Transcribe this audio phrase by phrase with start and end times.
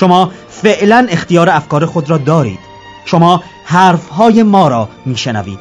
[0.00, 2.58] شما فعلا اختیار افکار خود را دارید.
[3.04, 5.58] شما حرفهای ما را میشنوید.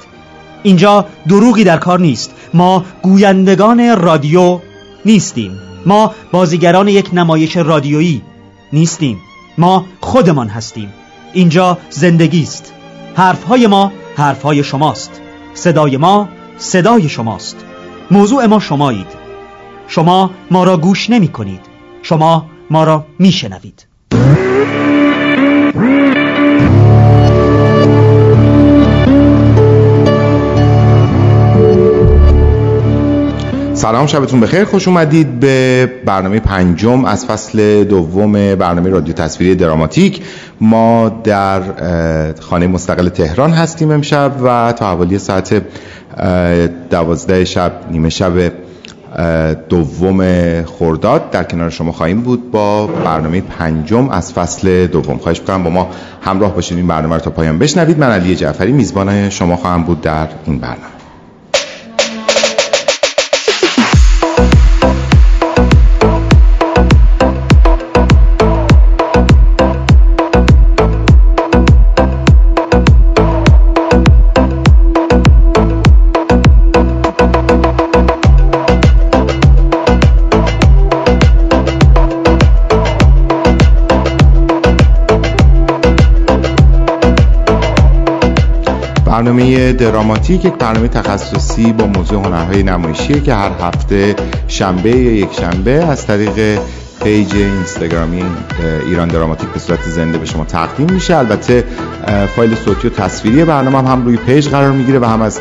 [0.64, 2.34] اینجا دروغی در کار نیست.
[2.54, 4.60] ما گویندگان رادیو
[5.06, 5.60] نیستیم.
[5.86, 8.22] ما بازیگران یک نمایش رادیویی
[8.74, 9.20] نیستیم.
[9.58, 10.94] ما خودمان هستیم.
[11.34, 12.74] اینجا زندگی است.
[13.16, 15.22] حرفهای ما حرفهای شماست.
[15.54, 17.56] صدای ما صدای شماست.
[18.12, 19.08] موضوع ما شمایید.
[19.88, 21.62] شما ما را گوش نمی کنید
[22.02, 23.88] شما ما را می شنوید
[33.74, 34.64] سلام شبتون بخیر.
[34.64, 40.22] خوش اومدید به برنامه پنجم از فصل دوم برنامه رادیو تصویری دراماتیک.
[40.62, 41.62] ما در
[42.40, 45.62] خانه مستقل تهران هستیم امشب و تا حوالی ساعت
[46.90, 48.52] دوازده شب نیمه شب
[49.69, 55.18] دوم خورداد در کنار شما خواهیم بود با برنامه پنجم از فصل دوم.
[55.18, 55.90] خواهش می‌کنم با ما
[56.22, 58.00] همراه باشید این برنامه رو تا پایان بشنوید.
[58.00, 60.97] من علی جعفری میزبان شما خواهم بود در این برنامه.
[89.17, 94.16] برنامه دراماتیک یک برنامه تخصصی با موضوع هنرهای نمایشیه که هر هفته
[94.47, 96.59] شنبه یا یک شنبه از طریق
[97.03, 98.23] پیج اینستاگرامی
[98.88, 101.17] ایران دراماتیک به صورت زنده به شما تقدیم میشه.
[101.17, 101.63] البته
[102.35, 105.39] فایل صوتی و تصویری برنامه هم, هم روی پیج قرار می‌گیره و هم از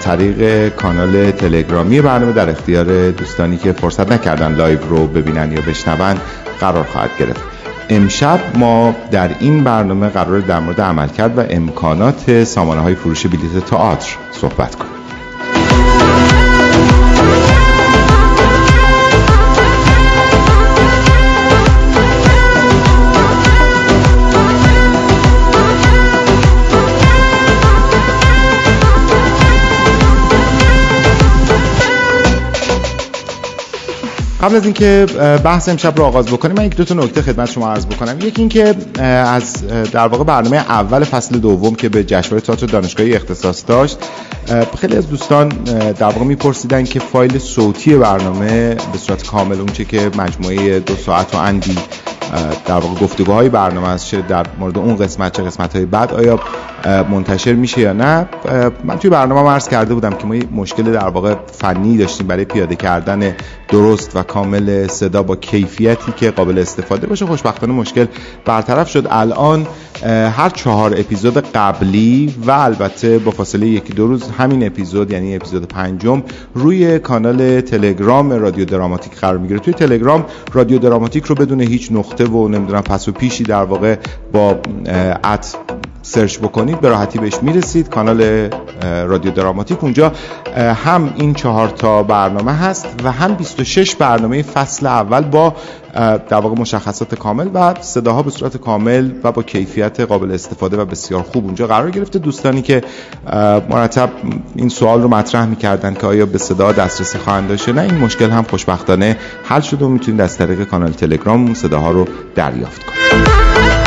[0.00, 6.16] طریق کانال تلگرامی برنامه در اختیار دوستانی که فرصت نکردن لایو رو ببینن یا بشنون
[6.60, 7.51] قرار خواهد گرفت.
[7.88, 13.64] امشب ما در این برنامه قراره در مورد عملکرد و امکانات سامانه های فروش بلیت
[13.66, 14.92] تئاتر صحبت کنیم.
[34.42, 35.06] قبل از اینکه
[35.44, 38.18] بحث امشب رو آغاز بکنیم من یک دو تا نکته خدمت شما عرض بکنم.
[38.20, 43.64] یکی اینکه از در واقع برنامه اول فصل دوم که به جشنواره تئاتر دانشگاهی اختصاص
[43.66, 43.98] داشت
[44.80, 45.48] خیلی از دوستان
[45.98, 51.34] در واقع میپرسیدن که فایل صوتی برنامه به صورت کامل اونچه که مجموعه دو ساعت
[51.34, 51.76] و اندی
[52.66, 56.40] در واقع گفتگوهای برنامه است چه در مورد اون قسمت چه قسمت های بعد آیا
[57.10, 58.28] منتشر میشه یا نه؟
[58.84, 62.76] من توی برنامه عرض کرده بودم که ما مشکل در واقع فنی داشتیم برای پیاده
[62.76, 63.36] کردن
[63.72, 67.26] درست و کامل صدا با کیفیتی که قابل استفاده باشه.
[67.26, 68.06] خوشبختانه مشکل
[68.44, 69.06] برطرف شد.
[69.10, 69.66] الان
[70.36, 75.68] هر چهار اپیزود قبلی و البته با فاصله یکی دو روز همین اپیزود یعنی اپیزود
[75.68, 76.22] پنجم
[76.54, 79.60] روی کانال تلگرام رادیو دراماتیک قرار می‌گیره.
[79.60, 83.96] توی تلگرام رادیو دراماتیک رو بدون هیچ نقطه و نمی‌دونم پس و پیشی در واقع
[84.32, 84.56] با
[85.24, 85.56] ات
[86.02, 87.88] سرچ بکنید به راحتی بهش می‌رسید.
[87.88, 88.48] کانال
[88.82, 89.84] رادیو دراماتیک.
[89.84, 90.12] اونجا
[90.84, 95.54] هم این چهار تا برنامه هست و هم 26 برنامه فصل اول با
[96.28, 100.84] در واقع مشخصات کامل و صداها به صورت کامل و با کیفیت قابل استفاده و
[100.84, 102.18] بسیار خوب اونجا قرار گرفته.
[102.18, 102.82] دوستانی که
[103.70, 104.10] مرتب
[104.56, 108.30] این سوال رو مطرح می‌کردن که آیا به صدا دسترسی خواهند داشت نه این مشکل
[108.30, 112.04] هم خوشبختانه حل شده و می‌تونید از طریق کانال تلگرام صداها رو
[112.34, 113.81] دریافت کنید.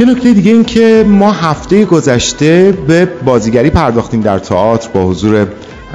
[0.00, 5.46] یه نکته دیگه این که ما هفته گذشته به بازیگری پرداختیم در تئاتر با حضور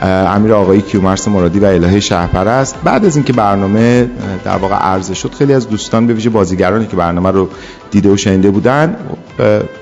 [0.01, 4.09] امیر آقایی کیومرس مرادی و الهه شهرپرست بعد از اینکه برنامه
[4.43, 7.49] در واقع عرضه شد خیلی از دوستان به ویژه بازیگرانی که برنامه رو
[7.95, 8.95] دیده و شنیده بودن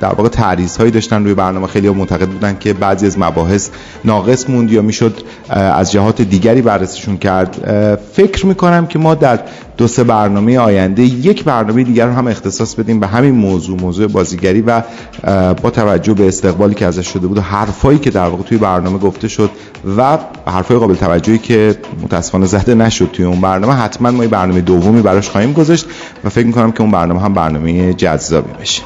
[0.02, 1.68] در واقع تعریض هایی داشتن روی برنامه.
[1.68, 3.70] خیلی معتقد بودن که بعضی از مباحث
[4.06, 7.58] ناقص موند یا می‌شد از جهات دیگری بررسیشون کرد.
[8.14, 9.40] فکر می‌کنم که ما در
[9.78, 14.08] دو سه برنامه آینده یک برنامه دیگر رو هم اختصاص بدیم به همین موضوع موضوع
[14.08, 14.82] بازیگری و
[15.62, 18.98] با توجه به استقبالی که ازش شده بود و حرفایی که در واقع توی برنامه
[18.98, 19.50] گفته شد
[19.98, 25.02] و حرفای قابل توجهی که متاسفانه زده نشد توی اون برنامه حتما ما برنامه دومی
[25.02, 25.86] براش خواهیم گذاشت
[26.24, 28.84] و فکر می‌کنم که اون برنامه هم برنامه جذابی بشه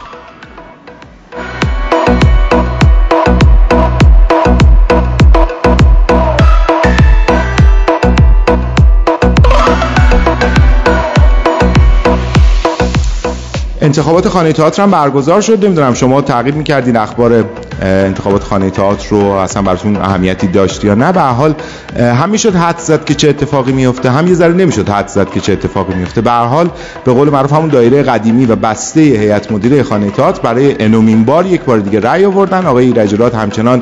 [13.88, 15.66] انتخابات خانه تئاتر هم برگزار شد.
[15.66, 17.46] نمی‌دونم شما تعقیب می‌کردین اخبار
[17.82, 21.12] انتخابات خانه تئاتر رو اصلا براتون اهمیتی داشت یا نه.
[21.12, 21.56] به حال
[22.00, 25.40] هم می‌شد حد زد که چه اتفاقی میفته هم یه ذره نمی‌شد حد زد که
[25.40, 26.70] چه اتفاقی میفته به حال
[27.06, 31.46] به قول معروف همون دایره قدیمی و بسته هیئت مدیره خانه تئاتر برای انومین بار
[31.46, 32.66] یک بار دیگه رأی آوردن.
[32.66, 33.82] آقای ایرجرات همچنان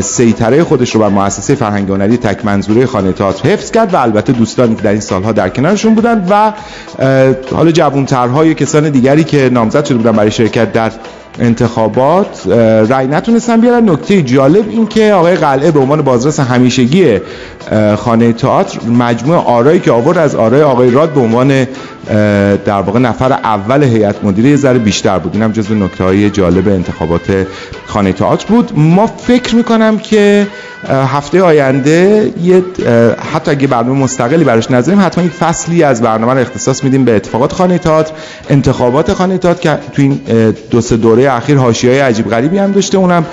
[0.00, 4.32] سیطره خودش رو بر مؤسسه فرهنگ هنری تک منظوره خانه تئاتر حفظ کرد و البته
[4.32, 6.52] دوستانی که در این سالها در کنارشون بودند و
[7.54, 10.92] حالا جوانترهای کسان دیگری که نامزد شده بودن برای شرکت در
[11.40, 12.46] انتخابات
[12.88, 13.90] رأی نتونستن بیارن.
[13.90, 17.20] نکته جالب این که آقای قلعه به عنوان بازرس همیشگی
[17.96, 21.66] خانه تئاتر مجموع آرایی که آورد از آرای آقای راد به عنوان
[22.64, 25.34] در واقع نفر اول هیئت مدیره یه ذره بیشتر بود.
[25.34, 27.46] اینم جزو نکته های جالب انتخابات
[27.86, 28.72] خانه تئاتر بود.
[28.76, 30.46] ما فکر می‌کنم که
[30.88, 32.64] هفته آینده یه
[33.34, 37.16] حتی اگه برنامه مستقلی براش نذاریم حتما یک فصلی از برنامه رو اختصاص میدیم به
[37.16, 38.12] اتفاقات خانه تئاتر
[38.50, 40.20] انتخابات خانه تئاتر که تو این
[40.70, 42.98] دو سه دوره اخیر حاشیه‌های عجیب غریبی هم داشته.
[42.98, 43.26] اونم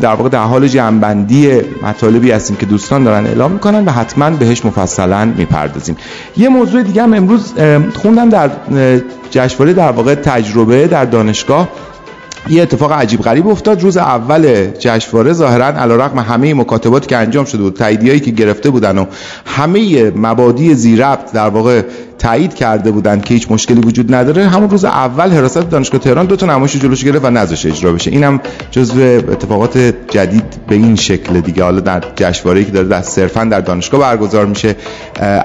[0.00, 1.50] در واقع در حال جنبندی
[1.82, 5.96] مطالبی هستیم که دوستان دارن اعلام می‌کنن و حتما بهش مفصلا می‌پردازیم.
[6.36, 7.52] یه موضوع دیگه هم امروز
[8.02, 8.50] خوندم در
[9.30, 11.68] جشنواره در واقع تجربه در دانشگاه.
[12.48, 13.82] یه اتفاق عجیب غریب افتاد.
[13.82, 18.98] روز اول جشنواره ظاهرا علیرغم همه مکاتباتی که انجام شده بود تاییدیایی که گرفته بودن
[18.98, 19.06] و
[19.46, 21.82] همه مبادی زیربط در واقع
[22.20, 24.48] تایید کرده بودن که هیچ مشکلی وجود نداره.
[24.48, 28.10] همون روز اول حراست دانشگاه تهران دو تا نمایش جلوش گرفت و نذاش اجرا بشه.
[28.10, 28.40] اینم
[28.70, 29.78] جزو اتفاقات
[30.08, 31.64] جدید به این شکل دیگه.
[31.64, 34.76] حالا در جشنواره‌ای که داره در صرفا در دانشگاه برگزار میشه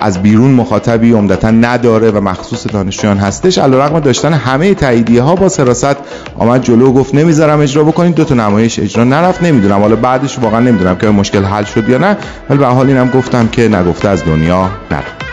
[0.01, 3.57] از بیرون مخاطبی عمدتا نداره و مخصوص دانشجویان هستش.
[3.57, 5.95] علیرغم داشتن همه تاییدیه ها با حراست
[6.37, 9.43] آمد جلو گفت نمی‌ذارم اجرا بکنید دو تا نمایش اجرا نرفت.
[9.43, 12.17] نمی‌دونم حالا بعدش واقعا نمی‌دونم که مشکل حل شد یا نه
[12.49, 15.24] ولی به حال اینم گفتم که نگفته از دنیا نره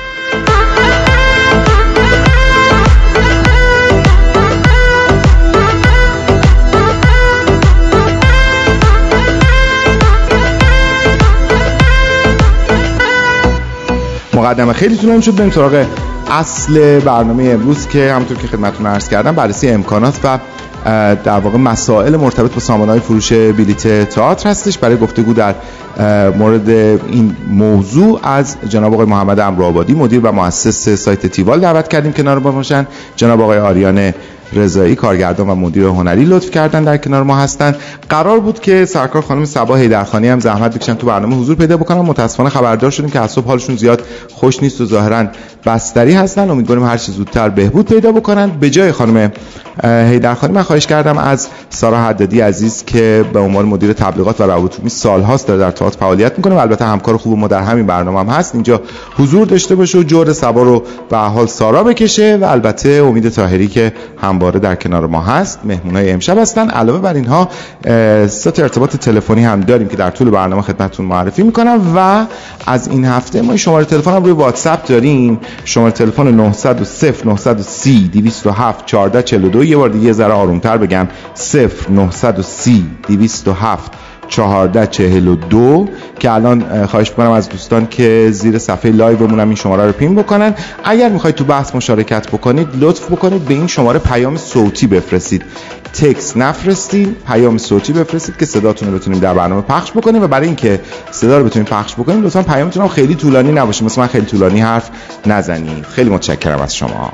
[14.35, 15.87] مقدمه خیلی طولانی شد بریم سراغ
[16.31, 20.39] اصل برنامه امروز که همونطور که خدمتتون عرض کردم بررسی امکانات و
[21.25, 24.79] در واقع مسائل مرتبط با سامانه فروش بلیت تئاتر هستش.
[24.79, 25.55] برای گفتگو در
[26.39, 32.13] مورد این موضوع از جناب آقای محمد امروآبادی مدیر و مؤسس سایت تیوال دعوت کردیم
[32.13, 32.87] کنار ما باشن.
[33.17, 34.13] جناب آقای آریان
[34.55, 37.77] رضایی کارگردان و مدیر هنری لطف کردن در کنار ما هستن.
[38.09, 41.99] قرار بود که سرکار خانم صبا هیدرخانی هم زحمت بکشن تو برنامه حضور پیدا بکنن.
[41.99, 45.27] متاسفانه خبردار شدیم که از حالشون زیاد خوش نیست و ظاهرا
[45.67, 46.51] بستری هستن.
[46.51, 48.51] امیدواریم هر چه زودتر بهبود پیدا بکنن.
[48.51, 49.33] به جای خانم
[49.85, 54.75] هیدرخانی من خواهش کردم از سارا حدادی عزیز که به عنوان مدیر تبلیغات و روابط
[54.75, 58.21] عمومی سالهاست داره در تئاتر فعالیت می‌کنه و البته همکار خوب ما در همین برنامه
[58.21, 58.55] هم هست.
[58.55, 58.81] اینجا
[59.17, 63.69] حضور داشته باشه و جور سبا رو به حال سارا بکشه و البته امید طاهری
[63.69, 63.93] که
[64.43, 65.61] همواره در کنار ما هست.
[65.65, 66.71] مهمونای امشب هستن.
[66.71, 67.49] علاوه بر اینها
[68.29, 72.27] سه ارتباط تلفنی هم داریم که در طول برنامه خدمتتون معرفی می‌کنم و
[72.67, 75.41] از این هفته ما شماره تلفن هم روی واتساپ داریم.
[75.65, 83.93] شماره تلفن 910 930 207 1442 یه بار دیگه ذره آرومتر بگم 0930 207
[84.39, 89.87] 1442 که الان خواهش می‌کنم از دوستان که زیر صفحه live مون هم این شماره
[89.87, 90.55] رو pin بکنن.
[90.85, 95.43] اگر می‌خواید تو بحث مشارکت بکنید لطف بکنید به این شماره پیام صوتی بفرستید.
[95.95, 100.47] تکس نفرستید پیام صوتی بفرستید که صداتون رو بتونیم در برنامه پخش بکنیم و برای
[100.47, 103.85] اینکه صدا رو بتونیم پخش بکنیم لطفا پیامتون هم خیلی طولانی نباشه.
[103.85, 104.91] مثلا من خیلی طولانی حرف
[105.27, 105.85] نزنید.
[105.85, 107.13] خیلی متشکرم از شما.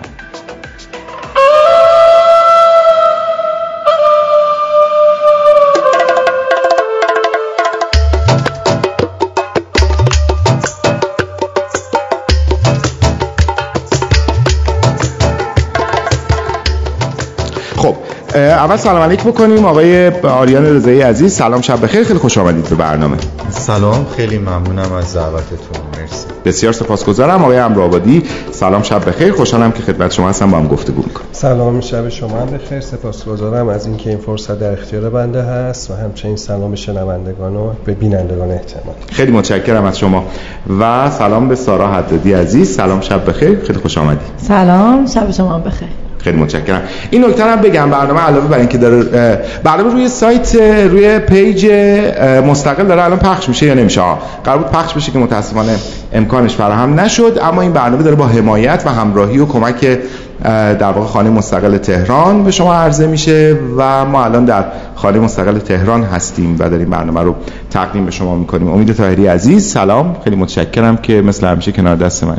[18.39, 21.35] اول سلام علیک بکنیم آقای آریان رضایی عزیز.
[21.35, 22.05] سلام شب بخیر.
[22.05, 23.17] خیلی خوش آمدید به برنامه.
[23.51, 25.79] سلام خیلی ممنونم از دعوتتون.
[26.01, 26.27] مرسی.
[26.45, 27.43] بسیار سپاسگزارم.
[27.43, 29.33] آقای امرآبادی سلام شب بخیر.
[29.33, 32.81] خوشحالم که خدمت شما هستم با هم گفتگو می‌کنم سلام شب شما هم بخیر.
[32.81, 37.71] سپاسگزارم از اینکه این فرصت در اختیار بنده هست و همچنین سلام به شنوندگان و
[37.85, 38.95] به بینندگان احتمال.
[39.13, 40.25] خیلی متشکرم از شما.
[40.81, 42.77] و سلام به سارا حدادی عزیز.
[42.77, 43.59] سلام شب بخیر.
[43.67, 44.21] خیلی خوش آمدید.
[44.37, 45.89] سلام شب شما بخیر.
[46.19, 46.83] خیلی متشکرم.
[47.11, 50.55] این نکته هم بگم برنامه علاوه بر اینکه داره برنامه روی سایت
[50.91, 51.67] روی پیج
[52.47, 54.03] مستقل داره الان پخش میشه یا نمیشه؟
[54.45, 55.77] قرار بود پخش بشه که متاسفانه
[56.13, 59.99] امکانش فراهم نشد اما این برنامه داره با حمایت و همراهی و کمک
[60.45, 65.59] در واقع خانه مستقل تهران به شما عرضه میشه و ما الان در خانه مستقل
[65.59, 67.35] تهران هستیم و داریم برنامه رو
[67.71, 68.69] تقدیم به شما می‌کنیم.
[68.69, 70.17] امید طاهری عزیز سلام.
[70.25, 72.39] خیلی متشکرم که مثل همیشه کنار دست من.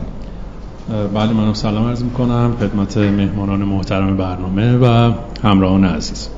[0.89, 2.53] بله منم سلام عرض می‌کنم.
[2.59, 5.11] خدمت مهمانان محترم برنامه و
[5.43, 6.29] همراهان عزیز.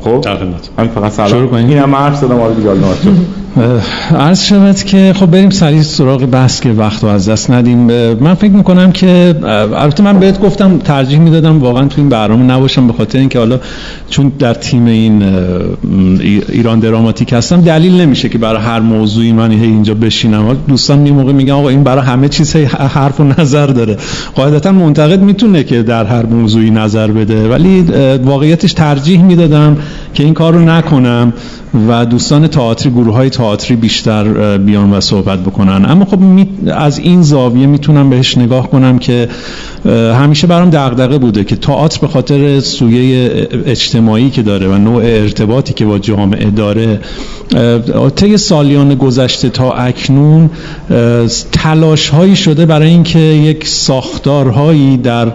[0.00, 0.70] خب در خدمت.
[0.94, 1.28] فقط سلام.
[1.28, 1.68] شروع کنیم.
[1.68, 2.78] اینم حرف زدم آقای بیگال
[4.18, 7.78] عرض شود که خب بریم سریع سراغ بحث که وقت رو از دست ندیم.
[8.14, 9.34] من فکر می‌کنم که
[9.76, 13.60] البته من بهت گفتم ترجیح می‌دادم واقعا تو این برنامه نباشم به خاطر اینکه حالا
[14.10, 15.22] چون در تیم این
[16.48, 20.56] ایران دراماتیک هستم دلیل نمیشه که برای هر موضوعی من اینجا بشینم.
[20.68, 23.96] دوستان یه موقع میگن آقا این برای همه چیز حرف و نظر داره.
[24.34, 27.48] قاعدتا منتقد می‌تونه که در هر موضوعی نظر بده.
[27.48, 27.80] ولی
[28.24, 29.76] واقعیتش ترجیح می‌دادم.
[30.14, 31.32] که این کار رو نکنم
[31.88, 35.84] و دوستان تئاتری گروه های تئاتری بیشتر بیان و صحبت بکنن.
[35.90, 36.18] اما خب
[36.66, 39.28] از این زاویه می‌تونم بهش نگاه کنم که
[40.14, 45.72] همیشه برام دغدغه بوده که تئاتر به خاطر سویه اجتماعی که داره و نوع ارتباطی
[45.72, 47.00] که با جامعه داره
[48.16, 50.50] طی سالیان گذشته تا اکنون
[51.52, 55.32] تلاش هایی شده برای اینکه یک ساختارهایی در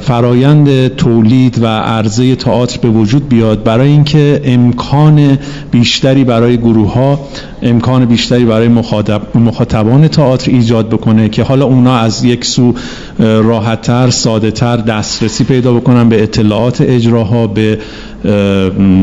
[0.00, 3.64] فرایند تولید و عرضه تئاتر به وجود بیاد.
[3.74, 5.38] برای اینکه امکان
[5.70, 7.20] بیشتری برای گروه ها
[7.62, 12.74] امکان بیشتری برای مخاطب مخاطبان تئاتر ایجاد بکنه که حالا اونا از یک سو
[13.18, 17.78] راحتتر سادهتر دسترسی پیدا بکنن به اطلاعات اجراها به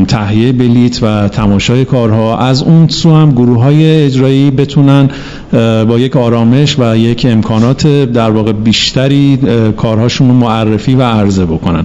[0.08, 2.38] تهیه بلیت و تماشای کارها.
[2.38, 5.10] از اون سو هم گروه های اجرایی بتونن
[5.88, 9.38] با یک آرامش و یک امکانات در واقع بیشتری
[9.76, 11.84] کارهاشون رو معرفی و عرضه بکنن.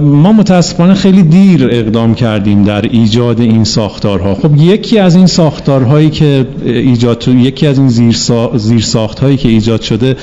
[0.00, 4.34] ما متاسفانه خیلی دیر اقدام کردیم در ایجاد این ساختارها.
[4.34, 8.16] خب یکی از این ساختارهایی که ایجاد یکی از این زیر,
[8.56, 10.16] زیر ساختهایی که ایجاد شده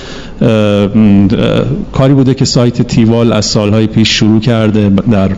[1.94, 5.30] کاری بوده که سایت تیوال از سالهای پیش شروع کرده در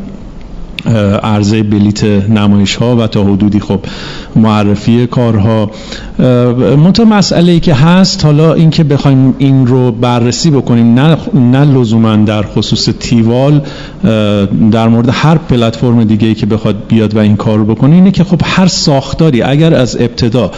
[1.23, 3.79] عرضه بلیت نمایش ها و تا حدودی خب
[4.35, 5.71] معرفی کارها.
[6.77, 12.15] منتها مسئله ای که هست حالا اینکه بخوایم این رو بررسی بکنیم نه نه لزوما
[12.15, 13.61] در خصوص تیوال
[14.71, 18.11] در مورد هر پلتفرم دیگه ای که بخواد بیاد و این کار رو بکنه اینه
[18.11, 20.51] که خب هر ساختاری اگر از ابتدا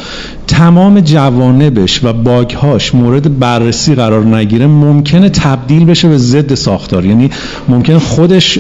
[0.48, 7.06] تمام جوانبش و باگهاش مورد بررسی قرار نگیره ممکنه تبدیل بشه به ضد ساختار.
[7.06, 7.30] یعنی
[7.68, 8.60] ممکنه خودش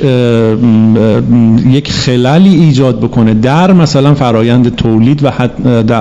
[1.70, 5.32] یک خلالی ایجاد بکنه در مثلا فرایند تولید و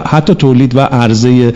[0.07, 1.53] حتی تولید و عرضه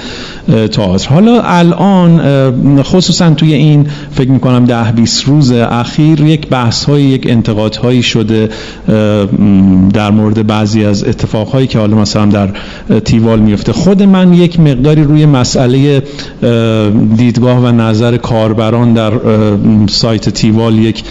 [0.73, 1.09] تئاتر.
[1.09, 7.27] حالا الان خصوصا توی این فکر می‌کنم ده 20 روز اخیر یک بحث های یک
[7.31, 8.49] انتقاد هایی شده
[9.95, 12.49] در مورد بعضی از اتفاق هایی که حالا مثلا در
[13.05, 16.03] تیوال میفته خود من یک مقداری روی مسئله
[17.17, 19.13] دیدگاه و نظر کاربران در
[19.89, 21.03] سایت تیوال یک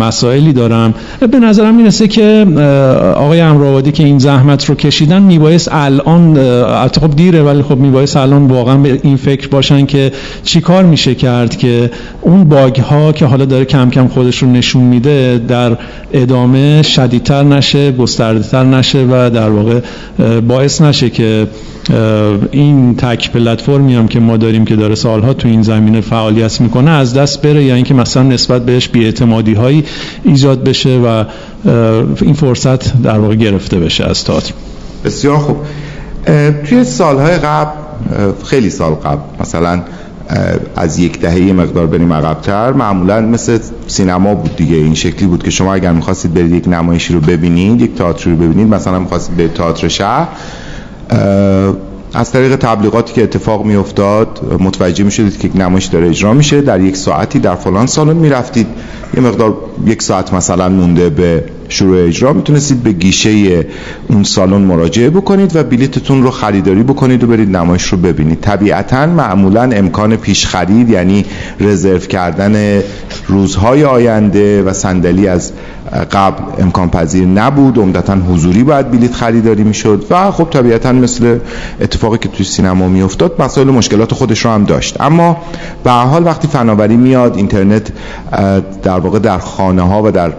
[0.00, 0.94] مسائلی دارم.
[1.30, 2.21] به نظرم می‌رسه که
[3.16, 6.34] آقای امراوادی که این زحمت رو کشیدن میبایست الان
[7.00, 10.12] خب دیره ولی خب میبایست الان واقعا به این فکر باشن که
[10.44, 14.50] چی کار میشه کرد که اون باگ ها که حالا داره کم کم خودش رو
[14.50, 15.76] نشون میده در
[16.12, 19.80] ادامه شدیدتر نشه گسترده تر نشه و در واقع
[20.40, 21.46] باعث نشه که
[22.50, 26.90] این تک پلتفرمی هم که ما داریم که داره سالها تو این زمینه فعالیت می‌کنه
[26.90, 27.64] از دست بره.
[27.64, 29.84] یا اینکه مثلا نسبت بهش بیاعتمادی هایی
[30.24, 31.24] ایجاد بشه و
[32.22, 34.52] این فرصت در واقع گرفته بشه از تئاتر.
[35.04, 35.56] بسیار خوب.
[36.68, 37.70] توی سالهای قبل
[38.44, 39.82] خیلی سال قبل مثلا
[40.76, 44.76] از یک دهه مقدار بریم عقبتر معمولا مثل سینما بود دیگه.
[44.76, 48.36] این شکلی بود که شما اگر می‌خواستید برید یک نمایشی رو ببینید یک تئاتر رو
[48.36, 50.28] ببینید مثلا می‌خواستید به تئاتر شهر
[52.14, 56.60] از طریق تبلیغاتی که اتفاق می افتاد متوجه می شدید که نمایش داره اجرا میشه.
[56.60, 58.66] در یک ساعتی در فلان سالن می رفتید
[59.16, 62.32] یه مقدار یک ساعت مثلا مونده به شروع اجرا.
[62.32, 63.64] می‌تونستید به گیشه
[64.08, 68.40] اون سالن مراجعه بکنید و بلیتتون رو خریداری بکنید و برید نمایش رو ببینید.
[68.40, 71.24] طبیعتا معمولا امکان پیش خرید یعنی
[71.60, 72.82] رزرو کردن
[73.26, 75.52] روزهای آینده و صندلی از
[75.92, 77.78] قبل امکان پذیر نبود.
[77.78, 81.38] عمدتا حضوری باید بلیت خریداری می‌شد و خب طبیعتا مثل
[81.80, 85.00] اتفاقی که توی سینما میافتاد مسائل و مشکلات خودش رو هم داشت.
[85.00, 85.36] اما
[85.84, 87.92] به حال وقتی فناوری میاد اینترنت
[88.82, 90.32] در واقع در خانه ها و در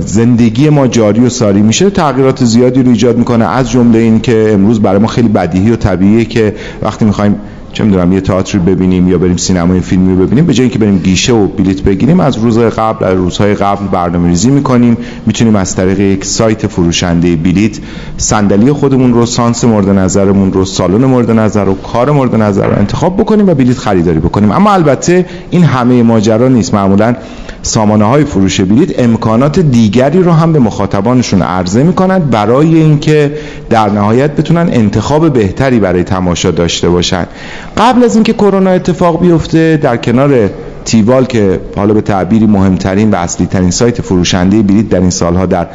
[0.00, 3.44] زندگی ما جاری و ساری میشه تغییرات زیادی رو ایجاد می‌کنه.
[3.44, 7.36] از جمله این که امروز برای ما خیلی بدیهی و طبیعیه که وقتی می‌خوایم
[7.72, 10.98] چه می‌دونم یه تئاتری ببینیم یا بریم سینما فیلمی رو ببینیم به جای اینکه بریم
[10.98, 14.96] گیشه و بلیت بگیریم از روز قبل از روزهای قبل برنامه ریزی می‌کنیم.
[15.26, 17.78] می‌تونیم از طریق یک سایت فروشنده بلیت
[18.16, 22.78] صندلی خودمون رو سانس مورد نظرمون رو سالن مورد نظر و کار مورد نظر رو
[22.78, 24.50] انتخاب بکنیم و بلیت خریداری بکنیم.
[24.50, 26.74] اما البته این همه ماجرا نیست.
[26.74, 27.16] معمولا
[27.62, 33.32] سامانه های فروش بلیت امکانات دیگری رو هم به مخاطبانشون عرضه می‌کنند برای اینکه
[33.70, 37.26] در نهایت بتونن انتخاب بهتری برای تماشا داشته باشن.
[37.76, 40.50] قبل از اینکه کرونا اتفاق بیفته در کنار
[40.84, 45.46] تیوال که حالا به تعبیری مهمترین و اصلی ترین سایت فروشنده بلیت در این سالها
[45.46, 45.66] در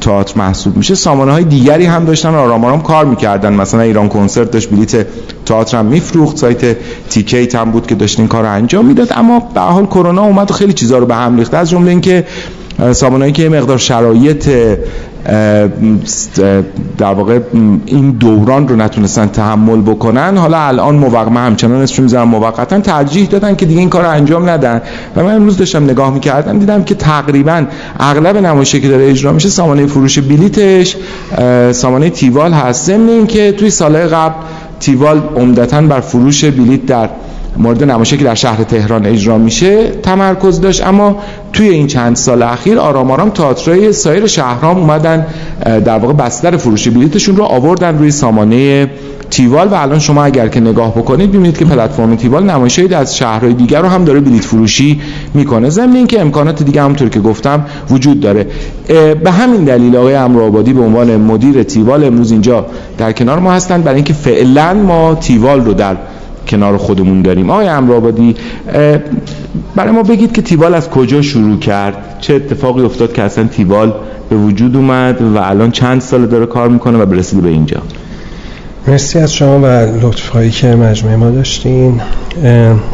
[0.00, 3.52] تئاتر محسوب میشه سامانه های دیگری هم داشتن آرام آرام کار می‌کردن.
[3.52, 5.06] مثلا ایران کنسرت داشت بلیت
[5.46, 6.36] تئاتر هم میفروخت.
[6.36, 6.76] سایت
[7.10, 9.08] تیکیت هم بود که داشت این کار رو انجام می‌داد.
[9.16, 11.54] اما به حال کرونا اومد و خیلی چیزا رو به هم ریخت.
[11.54, 12.24] از جمله اینکه
[12.92, 14.48] سامانهایی که مقدار شرایط
[16.98, 17.40] در واقع
[17.86, 20.36] این دوران رو نتونستن تحمل بکنن.
[20.36, 24.82] حالا الان موقع همچنان اسمش می‌ذارم موقتا ترجیح دادن که دیگه این کار انجام ندن.
[25.16, 27.66] و من امروز داشتم نگاه می‌کردم دیدم که تقریبا
[28.00, 30.96] اغلب نمایشی که داره اجرا میشه سامانه فروش بلیتش
[31.72, 32.86] سامانه تیوال هست.
[32.86, 34.34] ضمن اینکه توی سالهای قبل
[34.80, 37.08] تیوال عمدتا بر فروش بلیت در
[37.56, 41.16] مورد نمایشی که در شهر تهران اجرا میشه تمرکز داشت اما
[41.52, 45.26] توی این چند سال اخیر آرام آرام تئاترای سایر شهرها اومدن
[45.64, 48.90] در واقع بستر فروش بلیتشون رو آوردن روی سامانه
[49.30, 53.52] تیوال و الان شما اگر که نگاه بکنید ببینید که پلتفرم تیوال نمایشی از شهرهای
[53.52, 55.00] دیگر رو هم داره بلیت فروشی
[55.34, 55.70] می‌کنه.
[55.70, 58.46] ضمن اینکه امکانات دیگه همونطور که گفتم وجود داره.
[59.24, 62.66] به همین دلیل آقای امروآبادی به عنوان مدیر تیوال امروز اینجا
[62.98, 65.96] در کنار ما هستن برای اینکه فعلا ما تیوال رو در
[66.48, 68.36] کنار خودمون داریم آقای امرآبادی
[69.76, 73.94] برای ما بگید که تیوال از کجا شروع کرد؟ چه اتفاقی افتاد که اصلا تیوال
[74.30, 77.80] به وجود اومد و الان چند سال داره کار می‌کنه و برسید به اینجا؟
[78.88, 79.66] مرسی از شما و
[80.06, 82.00] لطفهایی که مجموعه ما داشتین.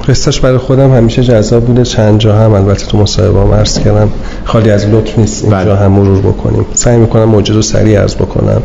[0.08, 1.84] قصتش برای خودم همیشه جذاب بوده.
[1.84, 4.08] چند جا هم البته تو مصاحبه هم عرض کردم
[4.44, 5.76] خالی از لطف نیست اینجا بله.
[5.76, 6.64] هم مرور بکنیم.
[6.74, 8.62] سعی می‌کنم موجود و سریع عرض بکنم.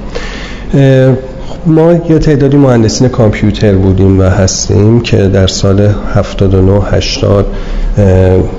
[1.67, 7.45] ما یه تعدادی مهندسین کامپیوتر بودیم و هستیم که در سال 79 80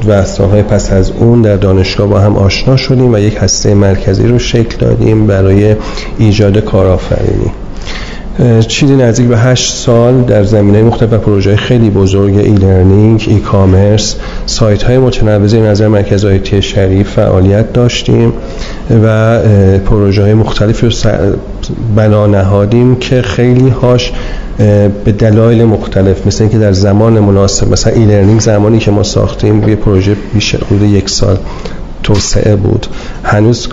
[0.07, 4.27] و سالهای پس از اون در دانشگاه با هم آشنا شدیم و یک هسته مرکزی
[4.27, 5.77] رو شکل دادیم برای
[6.19, 7.53] ایجاد کارآفرینی.
[8.69, 14.17] چیزی نزدیک به 8 سال در زمینه مختلف پروژه خیلی بزرگ ای لرنینگ، ای کامرس،
[14.47, 18.33] سایت های متنوع نظر مرکز آیتی شریف فعالیت داشتیم
[19.05, 19.39] و
[19.79, 20.93] پروژه های مختلفی رو
[21.97, 24.13] بنا نهادیم که خیلی هاش
[25.05, 29.69] به دلایل مختلف مثل اینکه در زمان مناسب مثلا ای لرنینگ زمانی که ما ساختیم
[29.69, 31.37] یه پروژه بیش حدود یک سال
[32.03, 32.87] توسعه بود.
[33.25, 33.69] هنوز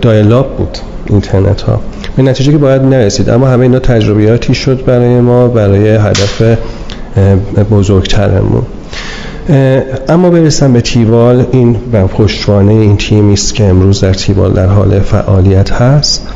[0.00, 1.80] دایلاب بود اینترنت ها
[2.16, 3.30] به نتیجه که باید نرسید.
[3.30, 6.42] اما همه اینا تجربیاتی شد برای ما برای هدف
[7.70, 8.62] بزرگترمون.
[10.08, 11.46] اما برسم به تیوال.
[11.52, 11.76] این
[12.16, 16.28] پشتوانه این تیمی است که امروز در تیوال در حال فعالیت هست.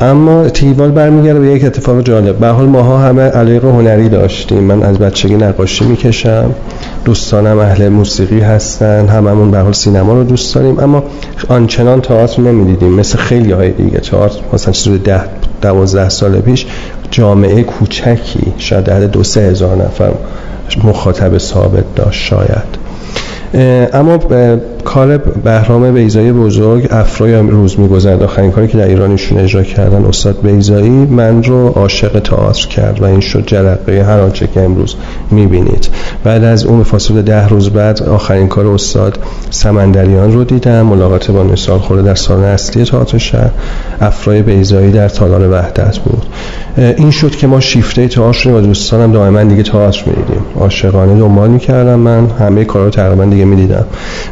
[0.00, 2.36] اما تیوال برمیگرده به یک اتفاق جالب.
[2.36, 4.58] به حال ماها همه علیق هنری داشتیم.
[4.58, 6.54] من از بچگی نقاشی می‌کشم.
[7.04, 11.02] دوستانم اهل موسیقی هستن هممون به حال سینما رو دوست داریم اما
[11.48, 12.92] آنچنان تئاتر نمی‌دیدیم.
[12.92, 15.24] مثل خیلی های دیگه تئاتر مثلا چیز ده
[15.62, 16.66] دوازده سال پیش
[17.10, 20.12] جامعه کوچکی شاید در دو سه هزار نفر
[20.84, 22.87] مخاطب ثابت داشت شاید.
[23.92, 24.18] اما
[24.84, 28.22] کار بهرام بیزایی بزرگ افرای روز میگذرد.
[28.22, 33.04] آخرین کاری که در ایرانشون اجرا کردن استاد بیزایی من رو عاشق تئاتر کرد و
[33.04, 34.94] این شد جرقه هر آنچه که امروز
[35.30, 35.88] می‌بینید.
[36.24, 39.18] بعد از اون فاصله ده روز بعد آخرین کار استاد
[39.50, 40.82] سمندریان رو دیدم.
[40.82, 43.50] ملاقات با مثال خورده در سال اصلی تئاتر شهر.
[44.00, 46.26] افرای بیزایی در تالار وحدت بود.
[46.76, 51.98] این شد که ما شیفته تئاتر و دوستانم دائما دیگه تئاتر می‌دیدیم عاشقانه دنبال می‌کردم.
[51.98, 53.84] من همه کارا رو تقریبا دیگه می‌دیدم.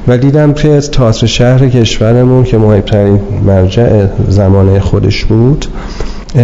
[0.08, 5.66] و دیدم که تئاتر شهر کشورمون که مهمترین مرجع زمانه خودش بود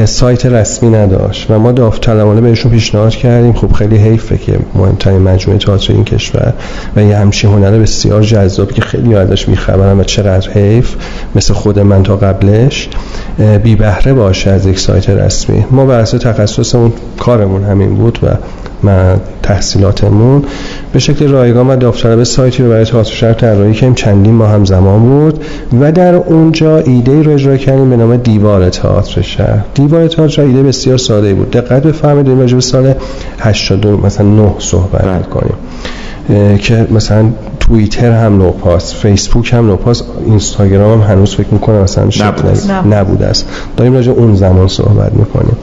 [0.05, 1.51] سایت رسمی نداشت.
[1.51, 3.53] و ما داوطلبانه بهشون پیشنهاد کردیم.
[3.53, 6.53] خب خیلی حیفه که مهمترین مجموعه تئاتر این کشور
[6.97, 10.95] و یه همچین هنر بسیار جذاب که خیلی ازش میخبرن و چقدر حیف
[11.35, 12.89] مثل خود من تا قبلش.
[13.63, 15.65] بی بهره باشه از یک سایت رسمی.
[15.71, 18.27] ما بر اساس تخصصمون کارمون همین بود و
[18.83, 20.45] من تحصیلاتمون
[20.93, 23.95] به شکل رایگان و داوطلب سایتی رو برای تئاتر شهر طراحی کردیم.
[23.95, 25.45] چندین ماه هم زمان بود.
[25.81, 29.65] و در اونجا ایده رو اجرا کردیم به نام دیوار تئاتر شهر.
[29.75, 31.51] دیوار تئاتر ایده بسیار ساده بود.
[31.51, 32.95] دقت بفرمایید راجع به سال
[33.41, 35.55] 82 مثلا 9 صحبت کنیم.
[36.59, 37.25] که مثلا
[37.61, 42.05] توییتر هم نوپاس فیسبوک هم نوپاس اینستاگرام هم هنوز فکر می‌کنم مثلا
[42.91, 43.49] نبود است.
[43.77, 45.57] داریم راجع اون زمان صحبت می‌کنیم.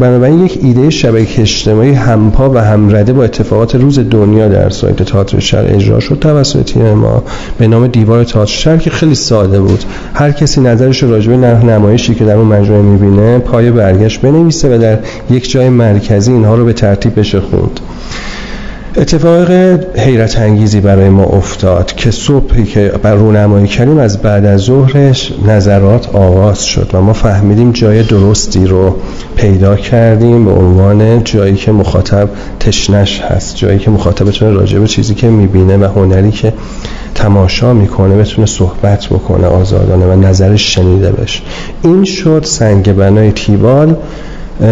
[0.00, 5.40] بنابراین یک ایده شبکه اجتماعی همپا و همرده با اتفاقات روز دنیا در سایت تئاتر
[5.40, 7.22] شهر اجرا شد توسط تیم ما
[7.58, 9.84] به نام دیوار تئاتر شهر که خیلی ساده بود.
[10.14, 14.78] هر کسی نظرش راجع به نمایشی که در اون مجموعه می‌بینه پای برگشت بنویسه و
[14.78, 14.98] در
[15.30, 17.80] یک جای مرکزی اینها رو به ترتیب بشه خوند.
[18.96, 19.50] اتفاق
[19.96, 25.32] حیرت انگیزی برای ما افتاد که صبحی که بر رونمایی کردیم از بعد از ظهرش
[25.46, 28.96] نظرات آغاز شد و ما فهمیدیم جای درستی رو
[29.36, 32.28] پیدا کردیم به عنوان جایی که مخاطب
[32.60, 36.52] تشنش هست جایی که مخاطب بتونه راجع به چیزی که می‌بینه و هنری که
[37.14, 41.42] تماشا می‌کنه بتونه صحبت بکنه آزادانه و نظرش شنیده بشه.
[41.82, 43.94] این شد سنگ بنای تیبال.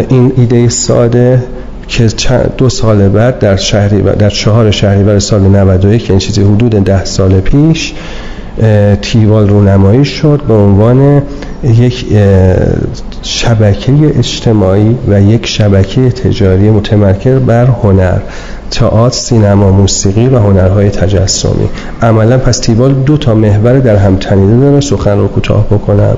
[0.09, 1.43] این ایده ساده
[1.91, 2.09] که
[2.57, 7.05] دو سال بعد در شهری در چهار شهریور سال 91 که این چیزی حدود ده
[7.05, 7.93] سال پیش
[9.01, 11.21] تیوال رونمایی شد به عنوان
[11.63, 12.05] یک
[13.21, 18.19] شبکه اجتماعی و یک شبکه تجاری متمرکز بر هنر
[18.71, 21.69] تئاتر، سینما، موسیقی و هنرهای تجسمی
[22.01, 26.17] عملا پس تیوال دو تا محور در هم تنیده داره سخن رو کوتاه بکنم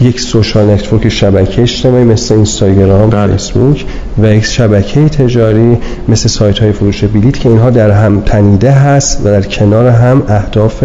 [0.00, 3.32] یک social network شبکه اجتماعی مثل اینستاگرام، بله.
[3.32, 3.84] فیسبوک
[4.22, 9.20] و یک شبکه تجاری مثل سایت های فروش بلیط که اینها در هم تنیده هست
[9.20, 10.84] و در کنار هم اهداف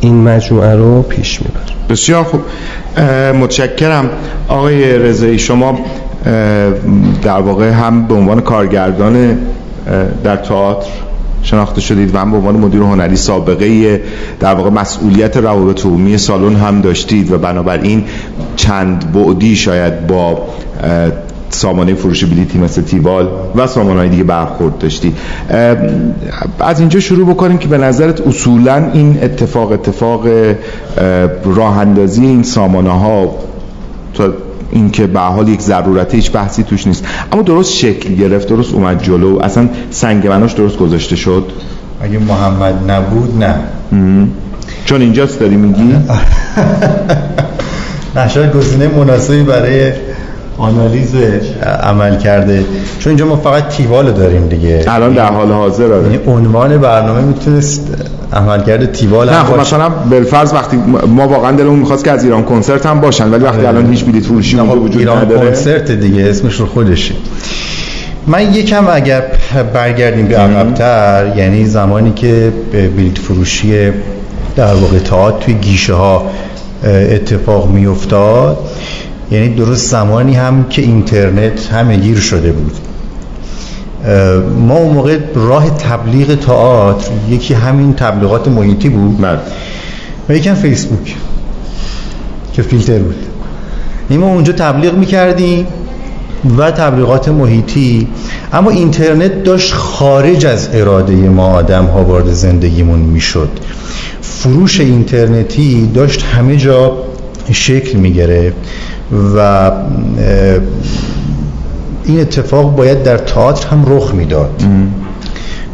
[0.00, 1.62] این مجموعه رو پیش می‌بره.
[1.88, 2.40] بسیار خوب.
[3.40, 4.10] متشکرم.
[4.48, 5.78] آقای رضایی شما
[7.22, 9.38] در واقع هم به عنوان کارگردان
[10.24, 10.88] در تئاتر
[11.42, 14.02] شناخته شدید و هم به عنوان مدیر هنری سابقه
[14.40, 18.04] در واقع مسئولیت روابط عمومی سالن هم داشتید و بنابراین
[18.56, 20.46] چند بعدی شاید با
[21.50, 25.14] سامانه فروش بلیتی مثل تیوال و سامانه دیگه برخورد داشتی.
[26.60, 30.26] از اینجا شروع بکنیم که به نظرت اصولا این اتفاق اتفاق
[31.44, 33.34] راه اندازی این سامانه ها
[34.14, 34.32] تا
[34.72, 37.04] اینکه به حال یک ضرورت هیچ بحثی توش نیست.
[37.32, 39.38] اما درست شکل گرفت درست اومد جلو.
[39.38, 41.44] اصلا سنگ بناش درست گذاشته شد.
[42.02, 43.54] اگه محمد نبود نه.
[44.84, 45.94] چون اینجاست داری میگی؟
[48.16, 49.92] نشاید گزینه مناسبی برای
[50.60, 51.14] آنالیز
[51.82, 52.64] عمل کرده.
[52.98, 54.84] چون اینجا ما فقط تیوال داریم دیگه.
[54.88, 56.02] الان در حال حاضر آره.
[56.02, 57.88] یعنی عنوان برنامه می‌تونست
[58.32, 59.76] عمل کرده تیوال نه هم خب باشه.
[59.76, 63.66] مثلا بالفرض وقتی ما واقعا دلمون می‌خواست که از ایران کنسرت هم باشن ولی وقتی
[63.66, 65.48] الان هیچ بلیت فروشی نه، اونجا خب وجود ایران نداره.
[65.50, 67.14] کنسرت دیگه اسمش رو خودشه.
[68.26, 69.22] من یکم اگر
[69.74, 73.90] برگردیم به عقبتر یعنی زمانی که بلیت فروشی
[74.56, 76.30] در واقع تئاتر توی گیشه ها
[76.84, 78.58] اتفاق می افتاد
[79.30, 82.72] یعنی درست زمانی هم که اینترنت همه گیر شده بود.
[84.68, 89.20] ما اون موقع راه تبلیغ تئاتر یکی همین تبلیغات محیطی بود.
[89.20, 89.38] بله.
[90.28, 91.16] و یکم فیسبوک
[92.52, 93.16] که فیلتر بود.
[94.10, 95.66] یعنی ما اونجا تبلیغ می‌کردیم
[96.58, 98.08] و تبلیغات محیطی.
[98.52, 103.50] اما اینترنت داشت خارج از اراده ما آدم ها وارد زندگیمون می‌شد.
[104.22, 106.92] فروش اینترنتی داشت همه جا
[107.52, 108.56] شکل می‌گرفت
[109.36, 109.70] و
[112.04, 114.62] این اتفاق باید در تئاتر هم رخ می‌داد.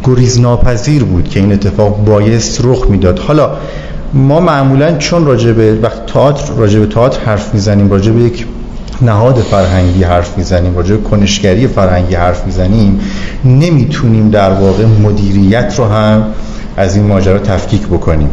[0.04, 3.18] گریز ناپذیر بود که این اتفاق بایست رخ می‌داد.
[3.18, 3.50] حالا
[4.14, 8.46] ما معمولا چون راجع به وقت تئاتر راجع به تئاتر حرف می‌زنیم راجع به یک
[9.02, 13.00] نهاد فرهنگی حرف می‌زنیم راجع به کنشگری فرهنگی حرف می‌زنیم
[13.44, 16.24] نمی‌تونیم در واقع مدیریت رو هم
[16.76, 18.30] از این ماجرا تفکیک بکنیم.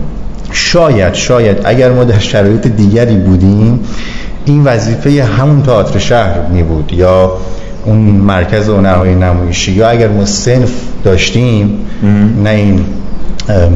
[0.53, 3.79] شاید شاید اگر ما در شرایط دیگری بودیم
[4.45, 7.37] این وظیفه همون تئاتر شهر می بود یا
[7.85, 10.71] اون مرکز هنرهای نمایشی یا اگر ما سنف
[11.03, 11.85] داشتیم
[12.43, 12.85] نه این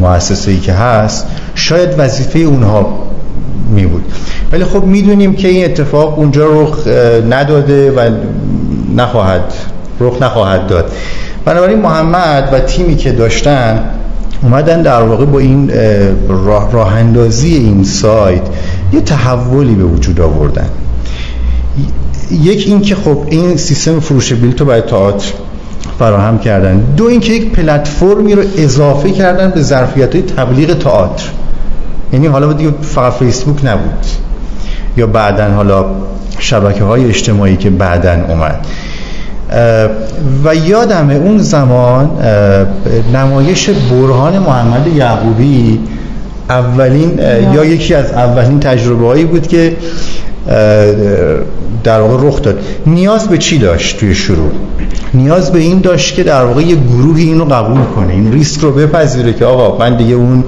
[0.01, 2.99] مؤسسه ای که هست شاید وظیفه اونها
[3.75, 4.03] می بود.
[4.51, 6.87] ولی خب می‌دونیم که این اتفاق اونجا رخ
[7.29, 8.09] نداده و
[8.95, 9.53] نخواهد
[9.99, 10.91] رخ نخواهد داد.
[11.45, 13.83] بنابراین محمد و تیمی که داشتن
[14.43, 18.41] اومدن در واقع با این اه، راه, راه اندازی این سایت
[18.93, 20.69] یه تحولی به وجود آوردن.
[22.32, 25.34] یک این که خب این سیستم فروش بلیط برای تئاتر
[26.00, 26.78] فراهم کردن.
[26.97, 31.23] دو اینکه یک پلتفرمی رو اضافه کردن به ظرفیت های تبلیغ تئاتر.
[32.13, 34.06] یعنی حالا دیگه فقط فیسبوک نبود.
[34.97, 35.86] یا بعدا حالا
[36.39, 38.65] شبکه های اجتماعی که بعدا اومد.
[40.43, 42.10] و یادمه اون زمان
[43.13, 45.79] نمایش برهان محمد یعقوبی
[46.49, 47.19] اولین
[47.53, 49.75] یا یکی از اولین تجربه هایی بود که
[51.83, 52.60] در واقع رخ داد.
[52.86, 54.51] نیاز به چی داشت توی شروع؟
[55.13, 58.13] نیاز به این داشت که در واقع یه گروهی اینو قبول کنه.
[58.13, 60.43] این ریسک رو بپذیره که آقا من دیگه اون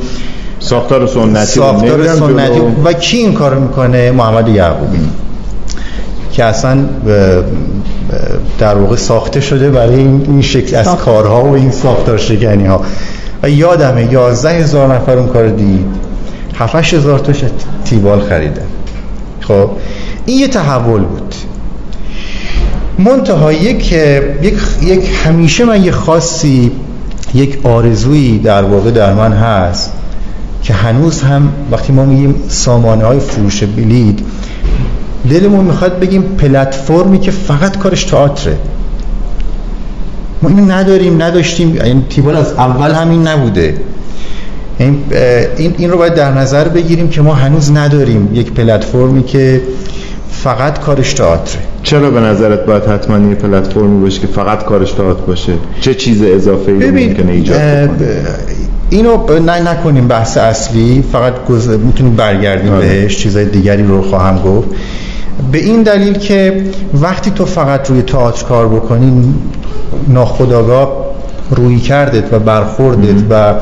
[0.60, 5.00] ساختار سنتی ساختار سنتی و کی این کارو می‌کنه؟ محمد یعقوبی.
[6.32, 6.78] که اصلا
[8.60, 12.82] در واقع ساخته شده برای این شکل از کارها و این ساختار شکنی ها
[13.44, 15.86] و یادمه یازده هزار نفر اون کار دید.
[16.56, 17.44] هفتش هزار تاش
[17.86, 18.62] تیبال خریده
[19.42, 19.70] خب
[20.26, 21.36] این یه تحول بود.
[23.00, 23.92] منتها یک
[24.42, 26.72] یک یک همیشه من یه خاصی
[27.34, 29.94] یک آرزویی در واقع در من هست
[30.64, 34.26] که هنوز هم وقتی ما میگیم سامانه های فروش بلید
[35.30, 38.58] دلمون می‌خواد بگیم پلتفرمی که فقط کارش تئاتره.
[40.42, 41.78] ما اینو نداریم نداشتیم.
[41.84, 43.78] این تیبال از اول همین نبوده.
[44.80, 45.04] این,
[45.78, 49.62] این رو باید در نظر بگیریم که ما هنوز نداریم یک پلتفرمی که
[50.32, 51.62] فقط کارش تئاتره.
[51.84, 56.24] چرا به نظرت باید حتما یه پلتفرمی باشه که فقط کارش تئاتر باشه؟ چه چیز
[56.24, 57.90] اضافه ای ممکنه ایجاد
[58.90, 61.04] اینو نه نکنیم بحث اصلی.
[61.12, 61.34] فقط
[61.86, 62.88] می‌تونیم برگردیم آره.
[62.88, 63.18] بهش.
[63.18, 64.68] چیزای دیگری رو خواهم گفت.
[65.52, 69.34] به این دلیل که وقتی تو فقط روی تئاتر کار بکنی
[70.08, 71.06] ناخداگاه
[71.52, 73.56] روی کردت و برخوردت و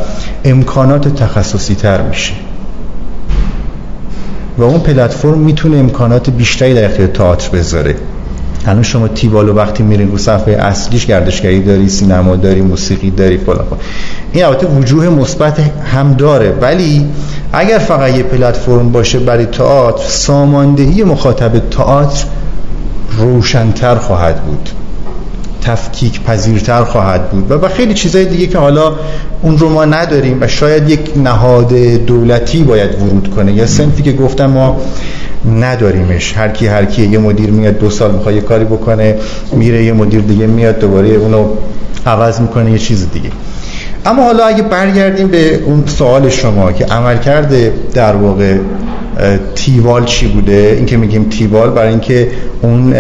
[0.45, 2.33] امکانات تخصصی تر میشه.
[4.57, 7.95] و اون پلتفرم می‌تونه امکانات بیشتری در اختیار تئاتر بذاره.
[8.65, 13.65] الان شما تیوالو وقتی میرین رو صفحه اصلیش گردشگری داری سینما داری موسیقی داری فلان.
[14.31, 15.59] این البته وجوه مثبت
[15.93, 16.51] هم داره.
[16.61, 17.05] ولی
[17.53, 22.25] اگر فقط یه پلتفرم باشه برای تئاتر ساماندهی مخاطب تئاتر
[23.17, 24.69] روشنتر خواهد بود.
[25.61, 28.95] تفکیک پذیرتر خواهد بود و خیلی چیزای دیگه که حالا
[29.41, 31.73] اون رو ما نداریم و شاید یک نهاد
[32.07, 33.53] دولتی باید ورود کنه.
[33.53, 34.81] یا سنفی که گفتم ما
[35.59, 36.37] نداریمش.
[36.37, 39.15] هر کی هر کی یه مدیر میاد دو سال می‌خواد یه کاری بکنه
[39.51, 41.49] میره یه مدیر دیگه میاد دوباره اونو
[42.05, 43.29] عوض می‌کنه یه چیز دیگه.
[44.05, 48.57] اما حالا اگه برگردیم به اون سوال شما که عمل کرده در واقع
[49.55, 52.27] تیوال چی بوده؟ این که میگیم تیوال برای اینکه
[52.61, 52.93] اون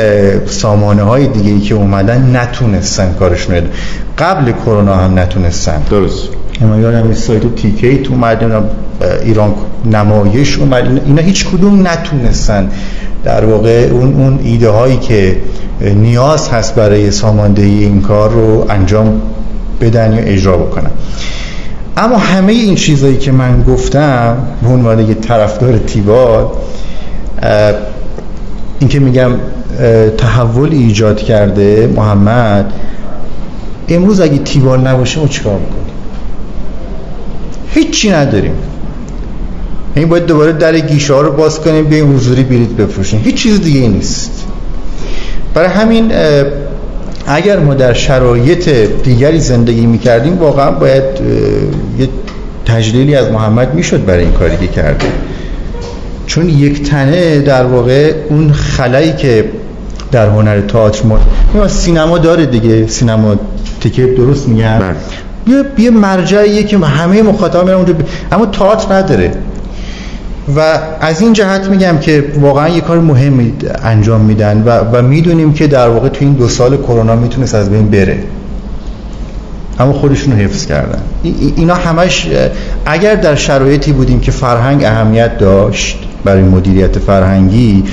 [0.45, 3.61] سامانه های دیگه ای که اومدن نتونستن کارشون رو
[4.17, 5.81] قبل کرونا هم نتونستن.
[5.89, 6.29] درست.
[6.61, 8.63] ما یادم این سایت تیکیت اومد
[9.23, 9.53] ایران
[9.91, 11.01] نمایش اومد.
[11.05, 12.71] اینا هیچ کدوم نتونستن.
[13.23, 15.37] در واقع اون اون ایده هایی که
[15.81, 19.21] نیاز هست برای ساماندهی این کار رو انجام
[19.81, 20.91] بدن یا اجرا بکنن.
[21.97, 26.45] اما همه این چیزایی که من گفتم به عنوان یه طرفدار تیبال
[28.79, 29.31] این که میگم
[30.17, 32.73] تحول ایجاد کرده محمد
[33.89, 35.85] امروز اگه تیبال نباشه ما چیکار می‌کنیم
[37.73, 38.53] هیچی نداریم.
[39.95, 43.21] این باید دوباره در گیشه ها رو باز کنیم به حضوری برید بفروشیم.
[43.25, 44.43] هیچ چیز دیگه نیست.
[45.53, 46.11] برای همین
[47.27, 48.69] اگر ما در شرایط
[49.03, 51.03] دیگری زندگی می‌کردیم واقعا باید
[51.99, 52.09] یه
[52.65, 55.05] تجلیلی از محمد می‌شد برای این کاری که کرده
[56.25, 59.45] چون یک تنه در واقع اون خلایی که
[60.11, 61.01] در هنر تئاتر
[61.53, 63.35] ما سینما داره دیگه سینما
[63.81, 64.95] تیکه درست میگم بله.
[65.57, 67.97] یه یه مرجعیه که همه مخاطبا میرن اونجا ب...
[68.31, 69.31] اما تئاتر نداره.
[70.55, 75.53] و از این جهت میگم که واقعا یه کار مهمی انجام میدن و, و می‌دونیم
[75.53, 78.19] که در واقع تو این دو سال کرونا می‌تونست از بین بره.
[79.79, 81.01] اما خودشون رو حفظ کردن.
[81.55, 82.27] اینا همش
[82.85, 87.83] اگر در شرایطی بودیم که فرهنگ اهمیت داشت برای مدیریت فرهنگی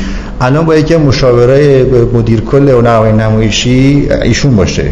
[0.41, 4.85] الان با یکی مشاوره مدیر کل و نمایشی ایشون باشه.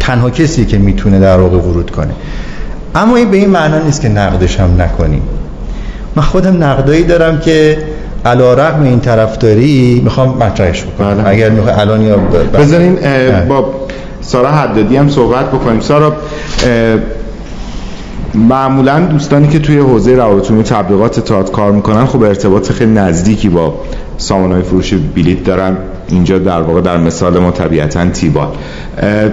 [0.00, 2.12] تنها کسی که می‌تونه در واقع ورود کنه.
[2.94, 5.22] اما این به این معنا نیست که نقدش هم نکنیم.
[6.16, 7.78] من خودم نقدایی دارم که
[8.24, 11.14] علا رقم این طرفداری می‌خوام مطرحش بکنم.
[11.14, 11.28] بله.
[11.28, 12.16] اگر می‌خوای الان یا
[12.54, 12.98] بذارین
[13.48, 13.74] با
[14.20, 15.80] سارا حدادی هم صحبت بکنیم.
[15.80, 16.16] سارا
[18.34, 23.48] معمولا دوستانی که توی حوزه روابط عمومی تبلیغات تئاتر کار می‌کنن خب ارتباط خیلی نزدیکی
[23.48, 23.74] با
[24.18, 25.76] سامانهای فروش بلیت دارن.
[26.08, 28.48] اینجا در واقع در مثال ما طبیعتا تیبال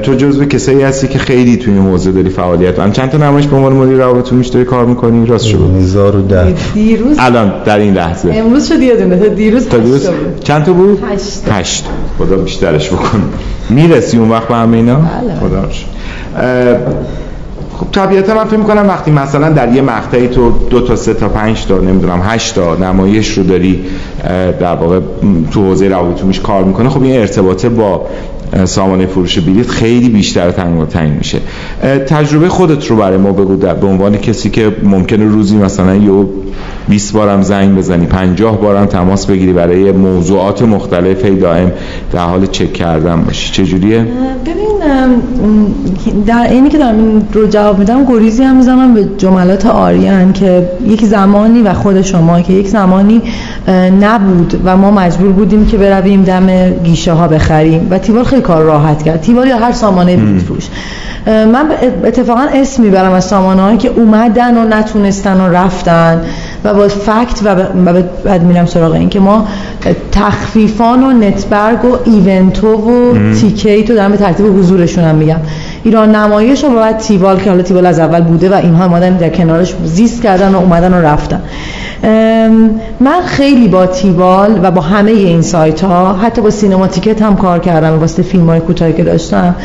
[0.03, 3.47] تو جزو کسایی هستی که خیلی توی این حوزه داری فعالیت هم چند تا نمایش
[3.47, 8.29] به عنوان مدیر روابط عمومی کار می‌کنی؟ راست شد 1010 دیروز الان در این لحظه.
[8.33, 10.09] امروز شد یه دونه تا دیروز تا دیروز
[10.43, 11.85] چند تا بود؟ 8 8
[12.19, 13.21] خدا بیشترش بکن
[13.69, 15.35] می‌رسی اون وقت به همه اینا؟ بله.
[15.39, 15.69] خدا
[17.79, 21.29] خب طبیعتا من فکر می‌کنم وقتی مثلا در یه مقطعی تو دو تا سه تا
[21.29, 23.85] پنج تا نمی‌دونم هشت تا نمایش رو داری
[24.59, 24.99] در واقع
[25.51, 28.05] تو حوزه روابط کار می‌کنه خب این ارتباطه با
[28.65, 31.39] سامانه فروش بلیط خیلی بیشتر تنگ و تنگ میشه.
[32.07, 36.25] تجربه خودت رو برای ما بگو به عنوان کسی که ممکنه روزی مثلا یه
[36.89, 41.71] 20 بارم زنگ بزنی 50 بارم تماس بگیری برای موضوعات مختلف دائم
[42.11, 43.51] در حال چک کردن باشی.
[43.51, 44.07] چجوریه؟
[44.45, 44.73] ببین
[46.25, 50.69] در اینی که دارم این رو جواب میدم گریزی هم می‌زنم به جملات آریان که
[50.87, 53.21] یک زمانی و خود شما که یک زمانی
[54.01, 57.87] نبود و ما مجبور بودیم که برویم دم گیشه ها بخریم.
[57.89, 59.21] و تیوال خیلی کار راحت کرد.
[59.21, 60.69] تیوال یا هر سامانه بلیط فروش
[61.27, 61.71] من
[62.03, 66.21] اتفاقا اسم می‌برم از سامانه که اومدن و نتونستن و رفتن
[66.63, 67.55] و با فکت و
[68.25, 69.47] بعد میرم سراغ این که ما
[70.11, 75.39] تخفیفان و نتبرگ و ایونتو و تیکیت رو دارم به ترتیب حضورشون هم میگم.
[75.83, 79.29] ایران نمایش و بعد تیوال که حالا تیوال از اول بوده و اینها اومدن در
[79.29, 81.41] کنارش زیست کردن و اومدن و رفتن.
[82.99, 87.59] من خیلی با تیوال و با همه این سایت ها حتی با سینماتیکت هم کار
[87.59, 89.55] کردم واسه فیلم های کوتاهی که داشتم.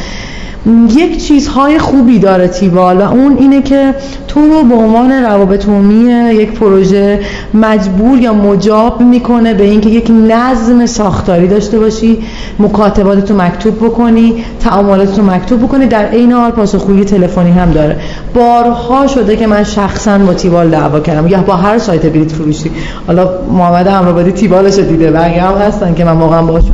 [0.96, 3.94] یک چیزهای خوبی داره تیوال و اون اینه که
[4.28, 7.20] تو رو به عنوان روابط عمومی یک پروژه
[7.54, 12.18] مجبور یا مجاب می‌کنه به اینکه یک نظم ساختاری داشته باشی
[12.58, 17.96] مکاتبات رو مکتوب بکنی تعاملات رو مکتوب بکنی در عین حال پاسخگویی تلفنی هم داره.
[18.34, 21.26] بارها شده که من شخصا با تیوال دعوا کردم.
[21.26, 22.70] یا با هر سایت بلیط فروشی.
[23.06, 26.72] حالا محمد امرآبادی تیوالش دیده بقیه هم هستن که من واقعا باشون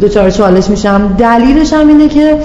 [0.00, 1.14] دو چهار چالش میشم.
[1.18, 2.36] دلیلش هم اینه که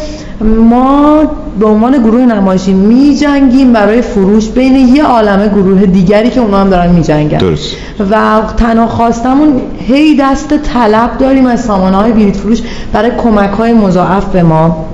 [0.41, 1.23] ما
[1.59, 6.57] به عنوان گروه نمایشی می جنگیم برای فروش بین یه عالمه گروه دیگری که اونا
[6.57, 7.75] هم دارن می جنگن درست.
[8.11, 12.61] و تنها خواستمون هی دست طلب داریم از سامانه های بلیط فروش
[12.93, 14.85] برای کمک های مضاعف به ما.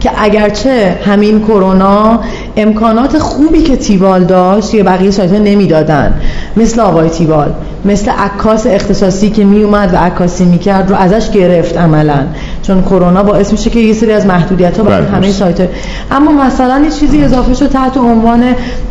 [0.00, 2.20] که اگرچه همین کرونا
[2.56, 6.14] امکانات خوبی که تیوال داشت یه بقیه سایت ها نمی‌دادن.
[6.56, 7.52] مثل آوای تیوال
[7.84, 12.26] مثل عکاس اختصاصی که می اومد و عکاسی می‌کرد رو ازش گرفت عملا.
[12.62, 15.66] چون کرونا باعث میشه که یه سری از محدودیت ها برای همه سایت ها.
[16.10, 18.44] اما مثلا یه چیزی اضافه شد تحت عنوان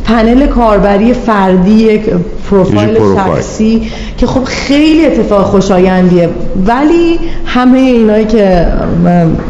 [0.05, 2.01] پنل کاربری فردی یک
[2.49, 6.29] پروفایل شخصی که خب خیلی اتفاق خوشایندیه.
[6.67, 8.67] ولی همه اینایی که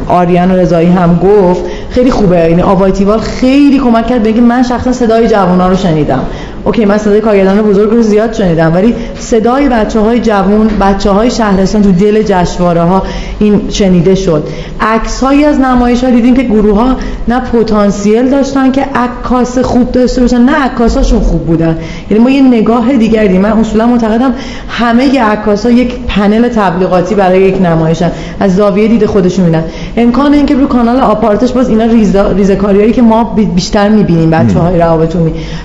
[0.08, 1.62] آریان و رضایی هم گفت
[1.94, 2.38] خیلی خوبه.
[2.38, 6.26] یعنی آوایتیوال خیلی کمک کرد بگه من شخصا صدای جوونا رو شنیدم.
[6.66, 11.32] اوکی من صدای کارگردان بزرگ رو زیاد شنیدم ولی صدای بچه های جوون بچه های
[11.32, 13.04] شهرستان تو دل جشنواره ها
[13.40, 14.48] این شنیده شد.
[14.82, 16.96] عکس هایی از نمایش ها دیدیم که گروه ها
[17.28, 21.78] نه پتانسیل داشتن که عکاس خوب داشته باشن نه عکاساشون خوب بودن.
[22.10, 24.34] یعنی ما یه نگاه دیگر دیدیم من اصولا معتقدم
[24.70, 28.12] همه عکاس ها یک پنل تبلیغاتی برای یک نمایشن.
[28.40, 29.64] از زاویه دید خودشون میدن
[29.98, 33.24] امکان اینکه رو کانال آپاراتش باز اینا ریزا ریزکاریایی که ما
[33.56, 35.16] بیشتر می‌بینیم بچه‌های روابط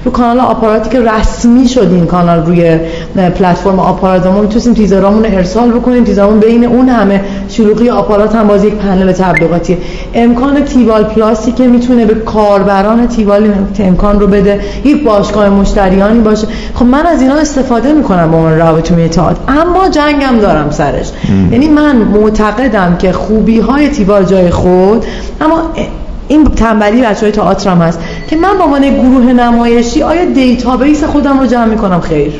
[0.04, 2.78] رو کانال آپارات که رسمی شد این کانال روی
[3.16, 7.20] پلتفرم آپارات ما می‌تونیم تیزرامون ارسال بکنیم تیزرامون بین اون همه
[7.68, 9.76] شلوغی آپارات هم باز یک پنل تبلیغاتی.
[10.14, 16.46] امکان تیوال پلاسی که می‌تونه به کاربران تیوال امکان رو بده یک باشگاه مشتریانی باشه.
[16.74, 21.10] خب من از اینا استفاده می‌کنم به عنوان روابط تئاتر اما جنگم دارم سرش.
[21.52, 25.04] یعنی من معتقدم که خوبی های تیوال جای خود
[25.40, 25.62] اما
[26.28, 31.04] این تنبلی بچه های تئاتر هم هست که من به عنوان گروه نمایشی آیا database
[31.04, 32.32] خودم رو جمع می‌کنم؟ خیر.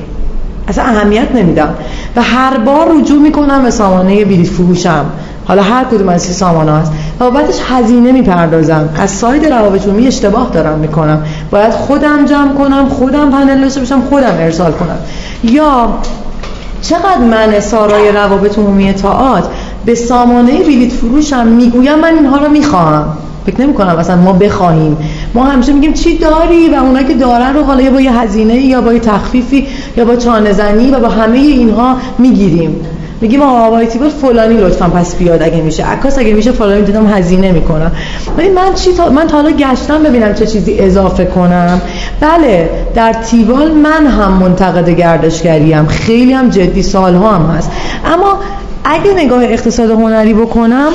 [0.69, 1.75] اصلا اهمیت نمیدم.
[2.17, 5.05] و هر بار رجوع می‌کنم به سامانه بلیط فروشم.
[5.45, 6.93] حالا هر کدوم از این سامانه هست.
[7.21, 8.89] و بابتش هزینه می‌پردازم.
[8.97, 11.23] از سایت روابط عمومی اشتباه دارم می‌کنم.
[11.51, 14.99] باید خودم جمع کنم خودم پنل داشته باشم خودم ارسال کنم.
[15.45, 15.89] یا
[16.83, 19.49] چقدر من سارای روابط عمومی تئاتر
[19.85, 23.05] به سامانه بلیط فروشم می‌گویم من اینها رو می‌خواهم.
[23.47, 24.97] فکر نمی کنم مثلا ما بخواهیم.
[25.35, 28.55] ما همیشه میگیم چی داری؟ و اونایی که دارن رو حالا یا با یه هزینه
[28.55, 29.67] یا با یه تخفیفی
[29.99, 32.81] یا با چانه زنی و با همه اینها می‌گیریم.
[33.21, 35.85] میگیم آقا تیبل فلانی لطفا پس بیاد اگه میشه.
[35.85, 37.93] عکاس اگه میشه فلانی دیدم هزینه می‌کنم.
[38.39, 39.09] ولی من چی تا...
[39.09, 41.81] من تا حالا گشتم ببینم چه چیزی اضافه کنم.
[42.21, 45.87] بله در تیبال من هم منتقد گردشگریم.
[45.87, 47.71] خیلی هم جدی سالها هم هست.
[48.05, 48.39] اما
[48.85, 50.91] اگه نگاه اقتصاد هنری بکنم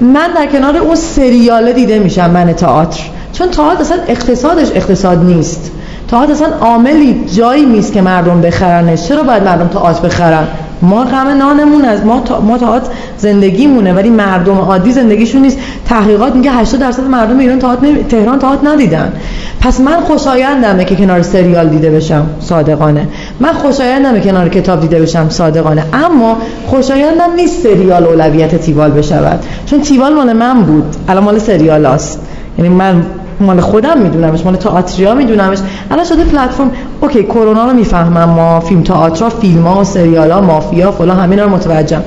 [0.00, 3.00] من در کنار اون سریاله دیده میشم من تئاتر.
[3.32, 5.70] چون تئاتر اصلا اقتصادش اقتصاد نیست.
[6.12, 9.08] تئاتر اصلا عاملی جایی نیست که مردم بخرنش.
[9.08, 10.44] چرا باید مردم تئاتر بخرن؟
[10.82, 15.58] ما غم نانمون از ما تا ما تئاتر زندگیمونه ولی مردم عادی زندگیشون نیست.
[15.86, 18.04] تحقیقات میگه 80 درصد مردم ایران تئاتر نمی...
[18.04, 19.12] تهران تئاتر ندیدن.
[19.60, 23.08] پس من خوشایندمه که کنار سریال دیده بشم صادقانه.
[23.40, 25.84] من خوشایندمه کنار کتاب دیده بشم صادقانه.
[25.92, 26.36] اما
[26.66, 29.44] خوشایندم نیست سریال اولویت تیوال بشود.
[29.66, 30.96] چون تیوال مال من بود.
[31.08, 32.20] الان مال سریال است
[32.58, 33.02] یعنی من
[33.42, 35.58] مال خودم میدونمش مال تئاتریا میدونمش.
[35.90, 36.70] الان شده پلتفرم
[37.00, 41.50] اوکی کرونا رو می‌فهمم ما فیلم تئاتر فیلم ها سریال ها مافیا فلان همینا رو
[41.50, 42.02] متوجهم.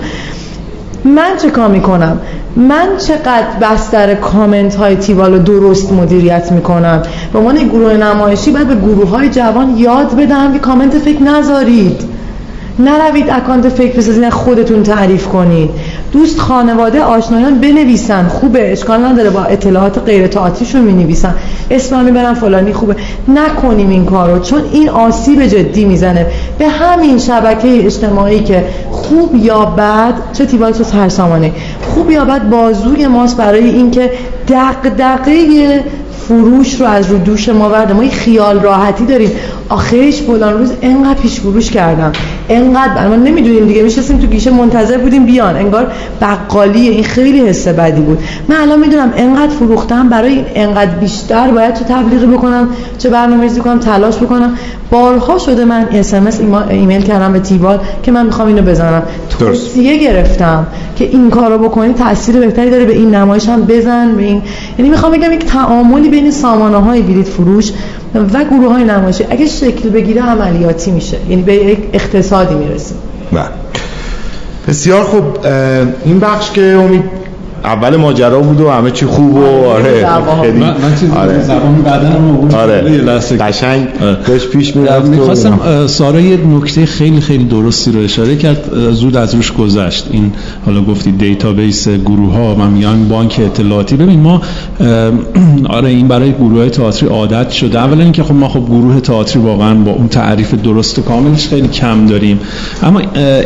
[1.05, 2.17] من چه کار می‌کنم؟
[2.55, 7.01] من چقدر بستر کامنت های تیوال رو درست مدیریت می‌کنم؟
[7.33, 12.15] به عنوان گروه نمایشی باید به گروه های جوان یاد بدم که کامنت فکر نذارید.
[12.79, 15.69] نروید اکانت فکر بسازید خودتون تعریف کنید.
[16.15, 18.27] دوست خانواده آشنایان بنویسن.
[18.27, 21.35] خوبه اشکال نداره با اطلاعات غیر تئاتریشون می‌نویسن.
[21.71, 22.95] اسم می‌برن فلانی خوبه.
[23.27, 26.25] نکنیم این کارو چون این آسیب جدی می‌زنه.
[26.59, 31.51] به همین شبکه اجتماعی که خوب یا بد چه تیوال چه ترسامانه
[31.81, 34.11] خوب یا بد بازوی ماست برای اینکه
[34.49, 35.83] دغدغه
[36.27, 39.31] فروش رو از رو دوش ما ورده ما خیال راحتی داریم.
[39.69, 42.11] آخرش فلان روز انقدر پیش فروش کردم.
[42.49, 43.83] انقدر ما نمی‌دونیم دیگه.
[43.83, 45.55] میشستیم تو گیشه منتظر بودیم بیان.
[45.55, 45.91] انگار
[46.21, 48.19] بقالیه این خیلی حس بدی بود.
[48.47, 50.09] من الان می‌دونم انقدر فروختم.
[50.09, 54.57] برای این انقدر بیشتر باید چه تبلیغی بکنم چه برنامه‌ریزی کنم تلاش بکنم.
[54.91, 59.03] بارها شده من اس ام ایمیل کردم به تیبال که من می‌خوام اینو بزنم.
[59.39, 64.23] توصیه گرفتم که این کارو بکنی تاثیر بهتری داره به این نمایش هم بزن به
[64.23, 64.34] این
[64.77, 67.71] یعنی می‌خوام بگم یک تعاملی بین سامانه های بلیط فروش
[68.15, 69.25] و گروه های نمایشی.
[69.29, 71.17] اگه شکل بگیره عملیاتی میشه.
[71.29, 72.97] یعنی به یک اقتصادی می‌رسیم.
[73.31, 73.45] بله.
[74.67, 75.23] بسیار خوب.
[76.05, 77.03] این بخش که امید
[77.65, 80.07] اول ماجرا بود و همه چی خوب و آره
[80.41, 80.75] خیلی من
[81.15, 81.41] آره.
[81.41, 82.81] زبان بدن آره.
[83.39, 83.87] قشنگ
[84.27, 89.35] داشت پیش می‌رفت می‌خواستم سارا یه نکته خیلی خیلی درستی رو اشاره کرد زود از
[89.35, 90.07] روش گذشت.
[90.11, 90.31] این
[90.65, 93.95] حالا گفتی database گروه ها من میگم بانک اطلاعاتی.
[93.95, 94.41] ببین ما
[95.77, 97.79] آره این برای گروه های تئاتری عادت شده.
[97.79, 101.67] اولا اینکه خب ما خب گروه تئاتری واقعا با اون تعریف درست و کاملش خیلی
[101.67, 102.39] کم داریم.
[102.83, 103.01] اما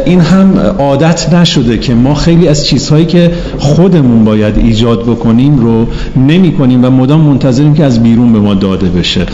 [0.06, 5.60] این هم عادت نشده که ما خیلی از چیزهایی که خودمون خودمون باید ایجاد بکنیم
[5.60, 5.88] رو
[6.28, 9.26] نمی کنیم و مدام منتظریم که از بیرون به ما داده بشه.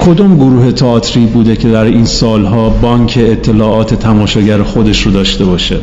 [0.00, 5.76] کدوم گروه تئاتری بوده که در این سالها بانک اطلاعات تماشاگر خودش رو داشته باشه؟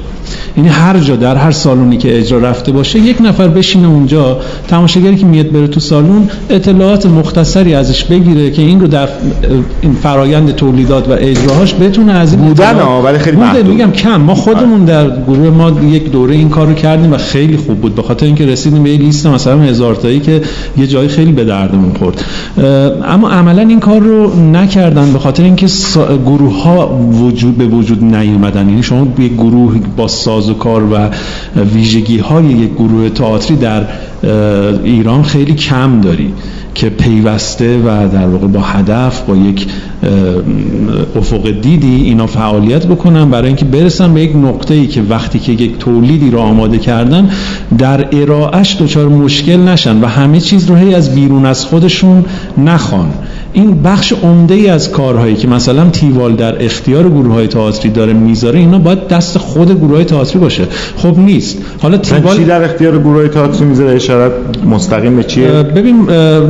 [0.57, 5.15] یعنی هر جا در هر سالونی که اجرا رفته باشه یک نفر بشینه اونجا تماشاگری
[5.15, 9.07] که میاد بره تو سالون اطلاعات مختصری ازش بگیره که این رو در
[9.81, 13.67] این فرایند تولیدات و اجراهاش بتونه از این بودن ولی خیلی محدود.
[13.67, 14.21] میگم کم.
[14.21, 17.95] ما خودمون در گروه ما یک دوره این کارو کردیم و خیلی خوب بود.
[17.95, 20.41] به خاطر اینکه رسیدیم به یه لیست مثلا هزار تایی که
[20.77, 22.25] یه جایی خیلی به دردمون خورد.
[23.05, 25.67] اما عملا این کار رو نکردن به خاطر اینکه
[26.25, 28.69] گروه ها وجود به وجود نیومدن.
[28.69, 31.09] یعنی شما یک گروه با ساز و کار و
[31.75, 33.85] ویژگی های یک گروه تئاتری در
[34.83, 36.33] ایران خیلی کم داری
[36.75, 39.67] که پیوسته و در واقع با هدف با یک
[41.15, 43.29] افق دیدی اینا فعالیت بکنن.
[43.29, 47.29] برای اینکه برسن به یک نقطه ای که وقتی که یک تولیدی رو آماده کردن
[47.77, 52.25] در ارائهش دچار مشکل نشن و همه چیز رو هی از بیرون از خودشون
[52.57, 53.09] نخوان.
[53.53, 58.13] این بخش عمده ای از کارهایی که مثلا تیوال در اختیار گروه های تئاتری داره
[58.13, 60.63] می‌ذاره اینا باید دست خود گروه های تئاتری باشه.
[60.97, 61.57] خب نیست.
[61.81, 64.31] حالا تیوال چی در اختیار گروه های تئاتری می‌ذاره؟ اشاره
[64.65, 65.95] مستقیم به چیه؟ ببین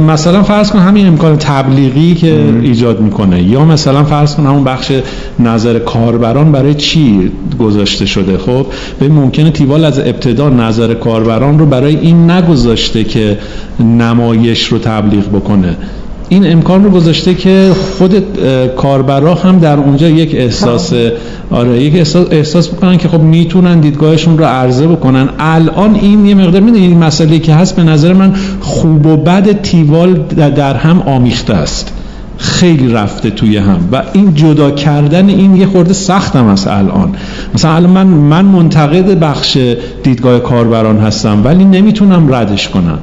[0.08, 2.62] مثلا فرض کن همین امکان تبلیغی که ام.
[2.62, 3.44] ایجاد می‌کنه.
[3.44, 4.92] یا مثلا فرض کن همون بخش
[5.40, 8.38] نظر کاربران برای چی گذاشته شده.
[8.38, 8.66] خب
[9.00, 13.38] به ممکنه تیوال از ابتدا نظر کاربران رو برای این نگذاشته که
[13.80, 15.76] نمایش رو تبلیغ بکنه.
[16.30, 18.24] این امکان رو گذاشته که خود
[18.76, 20.94] کاربرا هم در اونجا یک احساس
[21.52, 25.30] آره یک احساس, احساس بکنن که خب می‌تونن دیدگاهشون رو عرضه بکنن.
[25.40, 29.62] الان این یه مقدار می‌دونید این مسئله که هست به نظر من خوب و بد
[29.62, 30.14] تیوال
[30.56, 31.94] در هم آمیخته است.
[32.40, 33.90] خیلی رفته توی هم.
[33.92, 37.16] و این جدا کردن این یه خورده سختم است الان.
[37.54, 39.58] مثلا الان من من منتقد بخش
[40.04, 43.00] دیدگاه کاربران هستم ولی نمی‌تونم ردش کنم.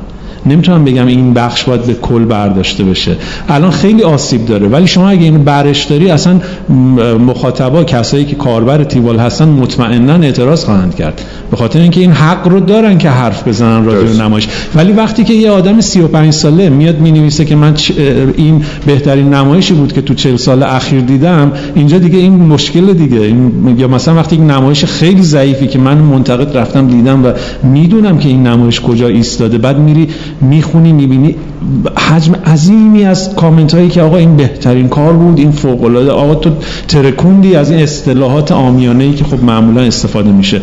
[0.46, 3.16] نمی‌تونم بگم این بخش باید به کل برداشته بشه.
[3.48, 6.40] الان خیلی آسیب داره ولی شما اگه اینو برش داری اصلا
[7.26, 11.22] مخاطبا کسایی که کاربر تیوال هستن مطمئنا اعتراض خواهند کرد.
[11.50, 14.48] به خاطر اینکه این حق رو دارن که حرف بزنن راجع نمایش.
[14.74, 17.74] ولی وقتی که یه آدم 35 ساله میاد می‌نویسه که من
[18.36, 23.20] این بهترین نمایشی بود که تو 40 سال اخیر دیدم اینجا دیگه این مشکل دیگه.
[23.20, 27.32] این یا مثلا وقتی این نمایش خیلی ضعیفی که من منتقد رفتم دیدم و
[27.62, 30.08] می‌دونم که این نمایش کجا ایستاده بعد میری
[30.40, 31.34] می‌خونی می‌بینی.
[31.96, 36.34] حجم عظیمی از کامنت هایی که آقا این بهترین کار بود این فوق العاده آقا
[36.34, 36.50] تو
[36.88, 40.60] ترکوندی از این اصطلاحات آمیانه ای که خب معمولا استفاده میشه.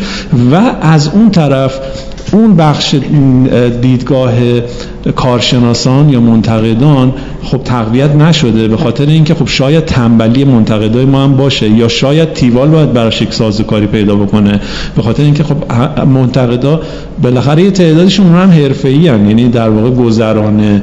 [0.52, 1.80] و از اون طرف
[2.32, 2.94] اون بخش
[3.82, 4.32] دیدگاه
[5.16, 7.12] کارشناسان یا منتقدان
[7.42, 12.32] خب تقویت نشده به خاطر اینکه خب شاید تنبلی منتقدای ما هم باشه یا شاید
[12.32, 14.60] تیوال باید براش یک سازوکاری پیدا بکنه.
[14.96, 15.72] به خاطر اینکه خب
[16.04, 16.80] منتقدا
[17.22, 20.82] بالاخره یه تعدادشون هم حرفه‌ای یعنی در واقع گذران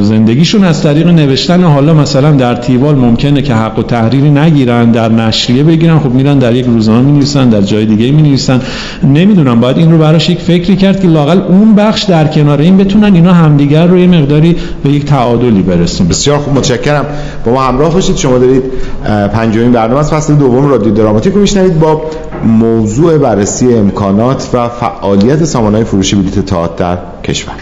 [0.00, 5.08] زندگیشون از طریق نوشتن حالا مثلا در تیوال ممکنه که حق و تحریری نگیرن در
[5.08, 8.60] نشریه بگیرن خب میرن در یک روزنامه می‌نویسن در جای دیگه می‌نویسن.
[9.04, 12.76] نمی‌دونم باید این رو براش یک فکری کرد که لاقل اون بخش در کنار این
[12.76, 17.06] بتونن اینا همدیگر رو یه مقداری به یک تعادلی برسون بسیار خوب متشکرم.
[17.44, 18.16] با ما همراه باشید.
[18.16, 18.62] شما دارید
[19.32, 22.02] پنجمین برنامه از فصل دوم رادیو دراماتیک رو میشنوید با
[22.44, 27.54] موضوع بررسی امکانات و فعالیت سامانه فروش بلیت تئاتر در کشور.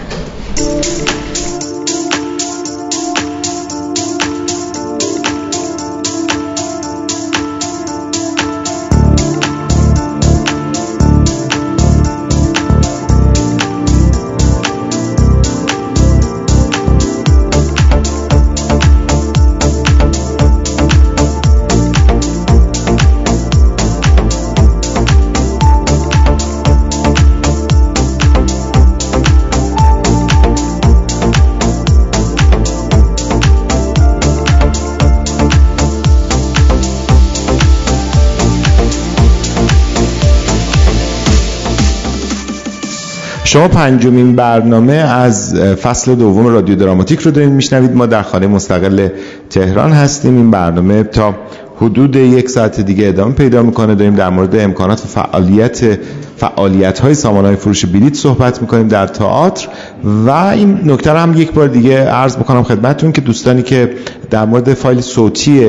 [43.48, 47.96] شما پنجمین برنامه از فصل دوم رادیو دراماتیک رو دارید میشنوید.
[47.96, 49.08] ما در خانه مستقل
[49.50, 50.36] تهران هستیم.
[50.36, 51.34] این برنامه تا
[51.76, 53.94] حدود یک ساعت دیگه ادامه پیدا می‌کنه.
[53.94, 55.98] داریم در مورد امکانات و فعالیت
[56.36, 59.68] فعالیت های سامان های فروش بلیت صحبت می‌کنیم در تئاتر.
[60.04, 63.90] و این نکته هم یک بار دیگه عرض بکنم خدمتتون که دوستانی که
[64.30, 65.60] در مورد فایل صوتی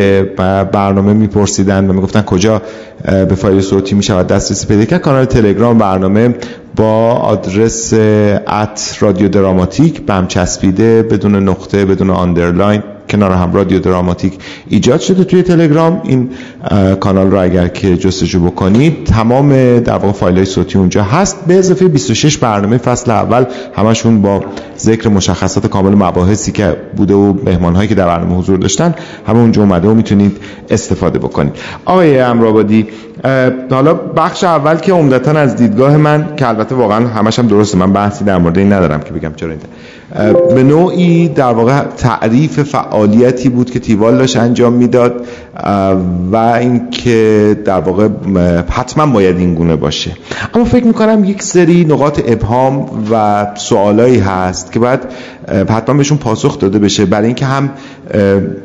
[0.72, 2.62] برنامه میپرسیدن و می‌گفتن کجا
[3.06, 5.02] به فایل صوتی می‌شود دسترسی پیدا کرد.
[5.02, 6.36] کانال تلگرام برنامه
[6.76, 7.94] با آدرس
[8.48, 14.34] at رادیو دراماتیک به هم چسبیده بدون نقطه بدون underline کنار هم رادیو دراماتیک
[14.70, 16.02] ایجاد شده توی تلگرام.
[16.04, 16.30] این
[17.00, 21.46] کانال رو اگر که جستجو بکنید تمام در واقع فایل های صوتی اونجا هست.
[21.48, 23.46] به اضافه 26 برنامه فصل اول
[23.76, 24.44] همشون با
[24.80, 28.96] ذکر مشخصات کامل مباحثی که بوده و مهمان هایی که در برنامه حضور داشتن
[29.28, 30.38] همه اونجا اومده و می‌تونید
[30.70, 31.56] استفاده بکنید.
[31.86, 32.88] آقای امرآبادی
[33.72, 37.94] حالا بخش اول که عمدتا از دیدگاه من که البته واقعا همش هم درسته من
[37.94, 39.60] بحثی در مورد این ندارم که بگم چرا این
[40.56, 45.28] به نوعی در واقع تعریف فعالیتی بود که تیوال داشت انجام می‌داد.
[46.32, 48.08] و اینکه در واقع
[48.70, 50.12] حتما باید این گونه باشه.
[50.54, 55.00] اما فکر می‌کنم یک سری نقاط ابهام و سوالایی هست که باید
[55.70, 57.06] حتما بهشون پاسخ داده بشه.
[57.06, 57.70] برای اینکه هم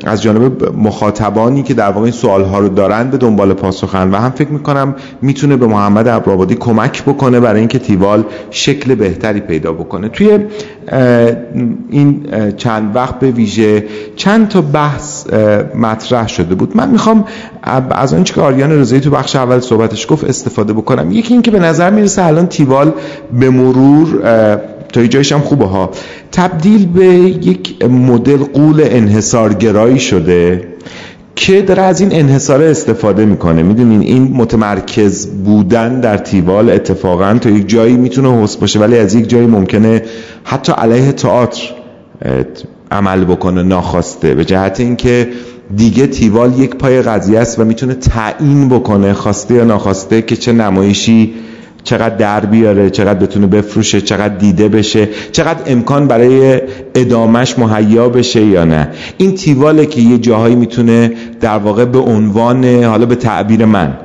[0.05, 4.15] از جانب مخاطبانی که در واقع این سوال ها رو دارن به دنبال پاسخن و
[4.15, 9.73] هم فکر می‌کنم می‌تونه به محمد ابرآبادی کمک بکنه برای اینکه تیوال شکل بهتری پیدا
[9.73, 10.09] بکنه.
[10.09, 10.39] توی
[11.89, 12.25] این
[12.57, 13.83] چند وقت به ویژه
[14.15, 15.27] چند تا بحث
[15.75, 16.77] مطرح شده بود.
[16.77, 17.25] من می‌خوام
[17.91, 21.11] از آنچه که آریان رضایی تو بخش اول صحبتش گفت استفاده بکنم.
[21.11, 22.91] یکی اینکه به نظر می‌رسه الان تیوال
[23.39, 24.07] به مرور
[24.93, 25.89] تا جایش هم خوبه ها.
[26.31, 30.67] تبدیل به یک مدل قول انحصارگرایی شده
[31.35, 33.63] که داره از این انحصار استفاده می‌کنه.
[33.63, 39.15] می‌دونین این متمرکز بودن در تیوال اتفاقا تا یک جایی می‌تونه حس باشه ولی از
[39.15, 40.01] یک جایی ممکنه
[40.43, 41.61] حتی علیه تئاتر
[42.91, 44.35] عمل بکنه ناخواسته.
[44.35, 45.27] به جهت اینکه
[45.75, 50.51] دیگه تیوال یک پای قضیه است و می‌تونه تعیین بکنه خواسته یا ناخواسته که چه
[50.51, 51.33] نمایشی
[51.83, 56.61] چقدر در بیاره چقدر بتونه بفروشه چقدر دیده بشه چقدر امکان برای
[56.95, 58.89] ادامش مهیا بشه یا نه.
[59.17, 61.11] این تیواله که یه جاهایی می‌تونه
[61.41, 63.97] در واقع به عنوان حالا به تعبیر من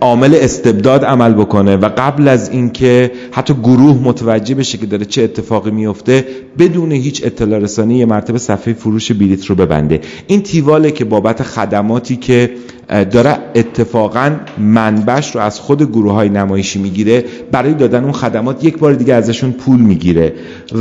[0.00, 5.22] عامل استبداد عمل بکنه و قبل از اینکه حتی گروه متوجه بشه که داره چه
[5.22, 6.24] اتفاقی میفته
[6.58, 10.00] بدون هیچ اطلاع رسانی یه مرتبه صفحه فروش بلیت رو ببنده.
[10.26, 12.50] این تیواله که بابت خدماتی که
[12.88, 18.78] داره اتفاقا منبش رو از خود گروه های نمایشی می‌گیره برای دادن اون خدمات یک
[18.78, 20.32] بار دیگه ازشون پول می‌گیره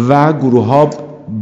[0.10, 0.90] و گروه ها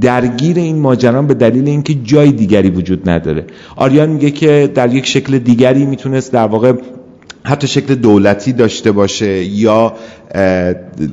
[0.01, 3.45] درگیر این ماجران به دلیل اینکه جای دیگری وجود نداره.
[3.75, 6.73] آریان میگه که در یک شکل دیگری می‌تونست در واقع
[7.47, 9.93] حتی شکل دولتی داشته باشه یا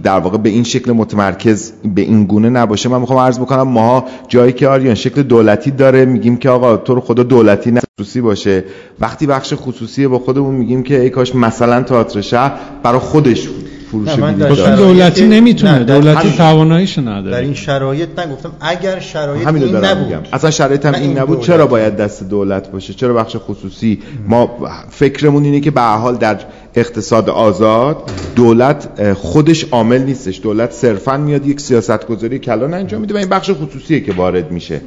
[0.03, 4.05] در واقع به این شکل متمرکز به این گونه نباشه من می‌خوام عرض بکنم ماها
[4.29, 8.21] جایی که آریان شکل دولتی داره میگیم که آقا تو رو خدا دولتی نه خصوصی
[8.21, 8.65] باشه.
[9.01, 13.49] وقتی بخش خصوصی با خودمون میگیم که ای کاش مثلا تئاتر شهر برای خودش
[13.95, 17.31] فروش دولتی نمی‌تونه دولتی تواناییشو نداره.
[17.31, 18.53] در این شرایط نگفتم.
[18.61, 20.29] اگر شرایط این نبود.
[20.33, 21.41] اصلا شرایط هم این نبود.
[21.41, 24.51] چرا باید دست دولت باشه؟ چرا بخش خصوصی؟ ما
[24.91, 26.41] فکرمون اینه که به حال در
[26.75, 27.97] اقتصاد آزاد
[28.37, 30.41] دولت خودش عامل نیستش.
[30.43, 34.51] دولت صرفا میاد یک سیاست گذاری کلان انجام میده و این بخش خصوصیه که وارد
[34.51, 34.81] میشه.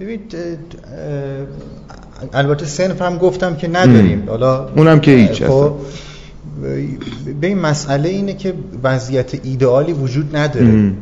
[0.00, 0.36] ببینید
[2.32, 4.24] البته صنف هم گفتم که نداریم.
[4.28, 5.72] حالا اونم که هیچ خب
[7.40, 10.66] به این مسئله اینه که وضعیت ایدئالی وجود نداره.
[10.66, 10.96] ام.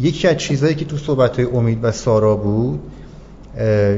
[0.00, 2.80] یکی از چیزهایی که تو صحبت امید و سارا بود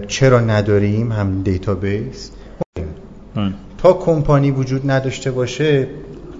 [0.08, 2.30] چرا نداریم هم database؟
[3.78, 5.86] تا کمپانی وجود نداشته باشه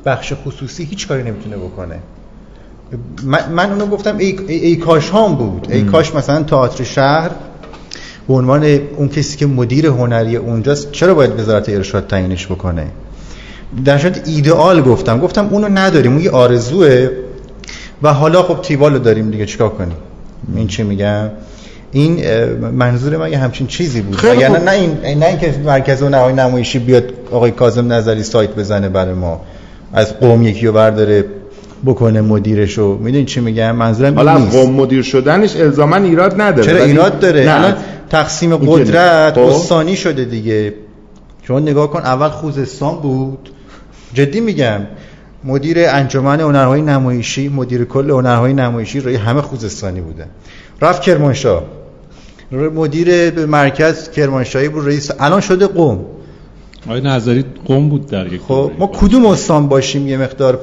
[0.05, 1.99] بخش خصوصی هیچ کاری نمی‌تونه بکنه.
[3.25, 5.67] من, من اونو گفتم ای, ای, کاش هام بود.
[5.71, 7.31] ای کاش مثلا تئاتر شهر
[8.29, 8.65] به عنوان
[8.97, 12.87] اون کسی که مدیر هنری اونجاست چرا باید وزارت ارشاد تعیینش بکنه؟
[13.85, 15.21] در صورت ایدئال گفتم.
[15.21, 17.09] گفتم اونو نداریم اون یه آرزوه.
[18.03, 19.97] و حالا خب تیوالو داریم دیگه چیکار کنیم؟
[20.57, 21.31] این چی میگم
[21.93, 24.17] این منظور من یه همچین چیزی بود.
[24.17, 28.89] خیلی نه نه این نه اینکه مرکز نهایی نمایشی بیاد آقای کاظم نظری سایت بزنه
[28.89, 29.41] برای ما.
[29.93, 31.25] از قوم یکی رو برداره
[31.87, 32.99] بکنه مدیرش رو.
[32.99, 36.67] می‌دونی چی میگم؟ منظورم حالا از قوم مدیر شدنش الزاما ایراد نداره.
[36.67, 37.75] چرا ایراد داره؟ الان
[38.11, 39.41] تقسیم قدرت خب.
[39.41, 40.75] استانی شده دیگه.
[41.43, 43.51] شما نگاه کن اول خوزستان بود.
[44.15, 44.81] جدی میگم
[45.45, 50.27] مدیر انجمن هنرهای نمایشی مدیر کل هنرهای نمایشی روی همه خوزستانی بوده.
[50.83, 51.63] رفت کرمانشاه.
[52.53, 55.11] مدیر مرکز کرمانشاهی بود رئیس.
[55.19, 56.05] الان شده قوم.
[56.87, 60.61] آقای نظری قوم بود در یک خب ما کدوم استان باشیم؟ یه مقدار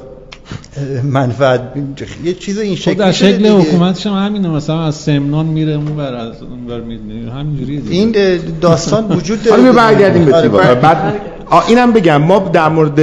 [1.03, 1.61] منفعت
[2.23, 4.49] یه چیز این شکلی خب در شکل حکومتش هم همینه.
[4.49, 6.81] مثلا از سمنان میره اون بر از اون بر
[7.39, 8.15] همینجوریه این
[8.61, 9.61] داستان وجود داره.
[9.61, 11.21] حالا برگردیم به تیوال بعد
[11.67, 12.95] اینم بگم ما در مورد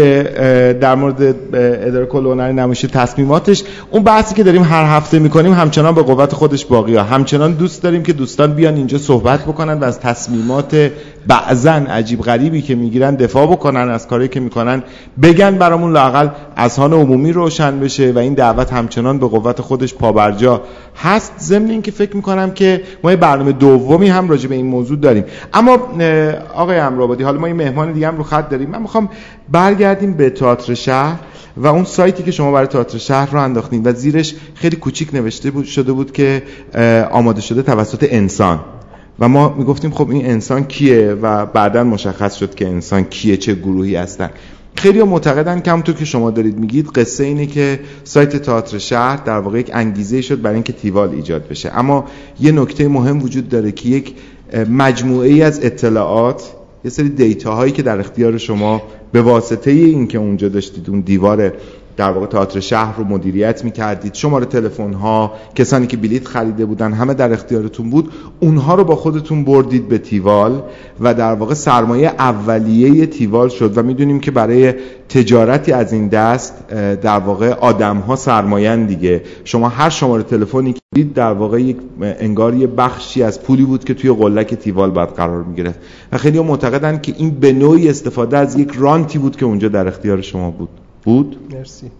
[0.80, 1.22] در مورد
[1.54, 6.32] اداره کل هنر نمایشی تصمیماتش اون بحثی که داریم هر هفته می‌کنیم همچنان به قوت
[6.32, 10.90] خودش باقی ها همچنان دوست داریم که دوستان بیان اینجا صحبت بکنن و از تصمیمات
[11.26, 14.82] بعضا عجیب غریبی که می‌گیرن دفاع بکنن از کاری که می‌کنن
[15.22, 20.62] بگن برامون لاقل اذهان عمومی روشن بشه و این دعوت همچنان به قوت خودش پابرجا
[20.96, 21.32] هست.
[21.38, 25.24] ضمن اینکه فکر می‌کنم که ما یه برنامه دومی هم راجع به این موضوع داریم.
[25.52, 25.78] اما
[26.54, 28.70] آقای امرآبادی حالا ما یه مهمان دیگه هم رو خط داریم.
[28.70, 29.08] من می‌خوام
[29.52, 31.18] برگردیم به تئاتر شهر
[31.56, 35.50] و اون سایتی که شما برای تئاتر شهر رو انداختین و زیرش خیلی کوچیک نوشته
[35.50, 36.42] بود شده بود که
[37.10, 38.60] آماده شده توسط انسان.
[39.18, 43.54] و ما می‌گفتیم خب این انسان کیه و بعدا مشخص شد که انسان کیه چه
[43.54, 44.30] گروهی هستن.
[44.76, 49.38] خیلی معتقدن که همونطور که شما دارید میگید قصه اینه که سایت تئاتر شهر در
[49.38, 51.70] واقع یک انگیزه شد برای اینکه تیوال ایجاد بشه.
[51.74, 52.04] اما
[52.40, 54.14] یه نکته مهم وجود داره که یک
[54.70, 56.54] مجموعه ای از اطلاعات
[56.84, 61.52] یه سری دیتا هایی که در اختیار شما به واسطه اینکه اونجا داشتید اون دیوار
[61.96, 64.14] در واقع تئاتر شهر رو مدیریت می‌کردید.
[64.14, 68.12] شماره تلفن ها کسانی که بلیت خریده بودن همه در اختیارتون بود.
[68.40, 70.62] اونها رو با خودتون بردید به تیوال
[71.00, 74.74] و در واقع سرمایه اولیه تیوال شد و می‌دونیم که برای
[75.08, 76.68] تجارتی از این دست
[77.02, 79.22] در واقع آدم ها سرمایه دیگه.
[79.44, 83.84] شما هر شماره تلفنی که دید در واقع یک انگار یه بخشی از پولی بود
[83.84, 85.78] که توی قلک تیوال بعد قرار می‌گرفت.
[86.12, 89.88] و خیلی معتقدن که این به نوعی استفاده از یک رانتی بود که اونجا در
[89.88, 90.68] اختیار شما بود.
[91.04, 91.90] بود؟ مرسی.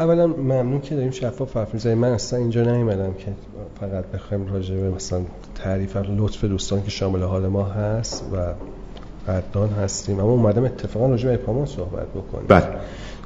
[0.00, 1.98] اولا ممنون که داریم شفاف حرف می‌زنیم.
[1.98, 3.32] من اصلا اینجا نیومدم که
[3.80, 5.20] فقط بخوایم راجع به مثلا
[5.54, 8.36] تعریف لطف دوستان که شامل حال ما هست و
[9.30, 10.20] قدردان هستیم.
[10.20, 12.44] اما اومدم اتفاقا راجع به اپامان صحبت بکنیم.
[12.48, 12.66] بله.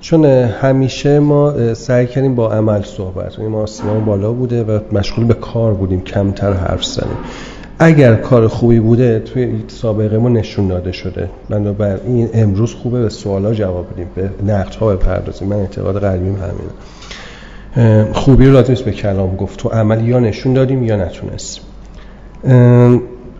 [0.00, 3.50] چون همیشه ما سعی کردیم با عمل صحبت کنیم.
[3.50, 6.00] ما آسمان بالا بوده و مشغول به کار بودیم.
[6.00, 7.16] کمتر حرف زدیم.
[7.78, 11.30] اگر کار خوبی بوده توی سابقه ما نشون داده شده.
[12.06, 15.48] این امروز خوبه به سوالا جواب بدیم به نقد ها بپردازیم.
[15.48, 18.12] من اعتقاد قلبیم همینه.
[18.12, 19.58] خوبی رو لازم به کلام گفت.
[19.58, 21.64] تو عمل یا نشون دادیم یا نتونستیم.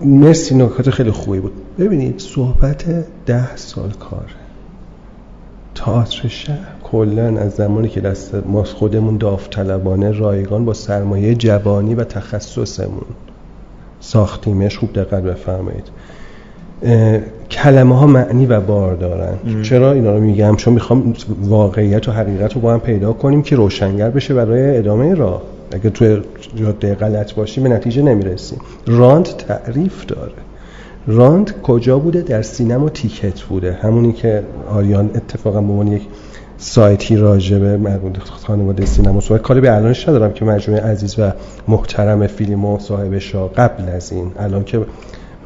[0.04, 1.52] مرسی نکات خیلی خوبی بود.
[1.78, 2.84] ببینید صحبت
[3.26, 4.26] ده سال کار.
[5.74, 6.74] تئاتر شهر.
[6.82, 13.04] کلا از زمانی که دست ما خودمون داوطلبانه رایگان با سرمایه جوانی و تخصصمون.
[14.04, 14.78] ساختیمش.
[14.78, 15.84] خوب دقت بفرمایید.
[17.50, 19.62] کلمه ها معنی و بار دارن.
[19.62, 23.56] چرا اینا رو میگم؟ چون می‌خوام واقعیت و حقیقت رو با هم پیدا کنیم که
[23.56, 25.42] روشنگر بشه برای ادامه راه.
[25.72, 26.20] اگه توی
[26.56, 28.58] جاده غلط باشیم به نتیجه نمی‌رسیم.
[28.86, 30.32] راند تعریف داره.
[31.06, 33.72] راند کجا بوده؟ در سینما تیکت بوده.
[33.72, 36.02] همونی که آریان اتفاقا به یک
[36.64, 37.78] سایتی راجع به
[38.46, 41.32] خانواده سینما صحبت کاری به الانش ندارم که مجموعه عزیز و
[41.68, 44.32] محترم فیلم و صاحبش قبل از این.
[44.38, 44.80] الان که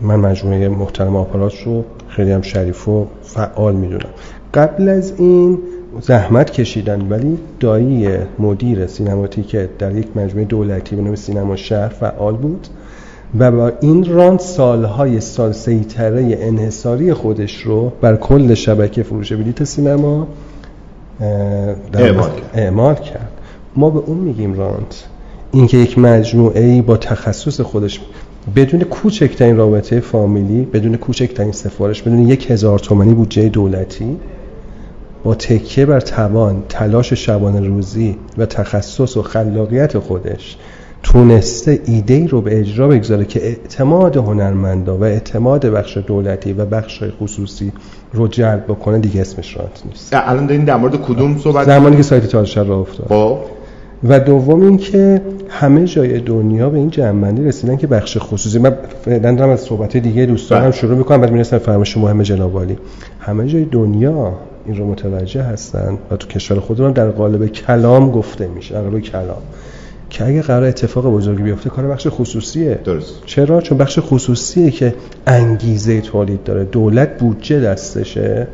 [0.00, 4.08] من مجموعه محترم آپارات رو خیلی هم شریف و فعال می‌دونم.
[4.54, 5.58] قبل از این
[6.00, 8.08] زحمت کشیدن ولی دایی
[8.38, 12.66] مدیر سینماتیک در یک مجموعه دولتی به نام سینما شهر فعال بود
[13.38, 19.64] و با این راند سالهای سال سیطره انحصاری خودش رو بر کل شبکه فروش بلیت
[19.64, 20.28] سینما
[22.54, 23.30] اعمال کرد.
[23.76, 24.94] ما به اون میگیم راند.
[25.52, 28.00] اینکه یک مجموعه ای با تخصص خودش
[28.56, 34.16] بدون کوچکترین رابطه فامیلی بدون کوچکترین سفارش بدون یک هزار تومنی بودجه دولتی
[35.24, 40.56] با تکیه بر توان تلاش شبانه روزی و تخصص و خلاقیت خودش
[41.02, 46.64] تونسته ایده ای رو به اجرا بگذاره که اعتماد هنرمندا و اعتماد بخش دولتی و
[46.64, 47.72] بخش خصوصی
[48.12, 50.10] رو جلب بکنه دیگه اسمش رات نیست.
[50.12, 53.06] الان دارین در مورد کدوم صحبت زمانی که سایت تالشر را افتاد.
[53.08, 53.38] خب.
[54.04, 58.76] و دوم این که همه جای دنیا به این جنبندی رسیدن که بخش خصوصی من
[59.04, 62.62] فعلا دارم از صحبت دیگه دوستانم شروع می‌کنم بعد می‌رسم فرمایش مهم جناب
[63.20, 64.34] همه جای دنیا
[64.66, 69.00] این رو متوجه هستن و تو کشور خودمون در قالب کلام گفته میشه در قالب
[69.00, 69.42] کلام.
[70.10, 72.80] که اگه قرار اتفاق بزرگی بیفته کار بخش خصوصیه.
[72.84, 73.14] درست.
[73.26, 74.94] چرا؟ چون بخش خصوصیه که
[75.26, 76.64] انگیزه تولید داره.
[76.64, 78.46] دولت بودجه دستشه.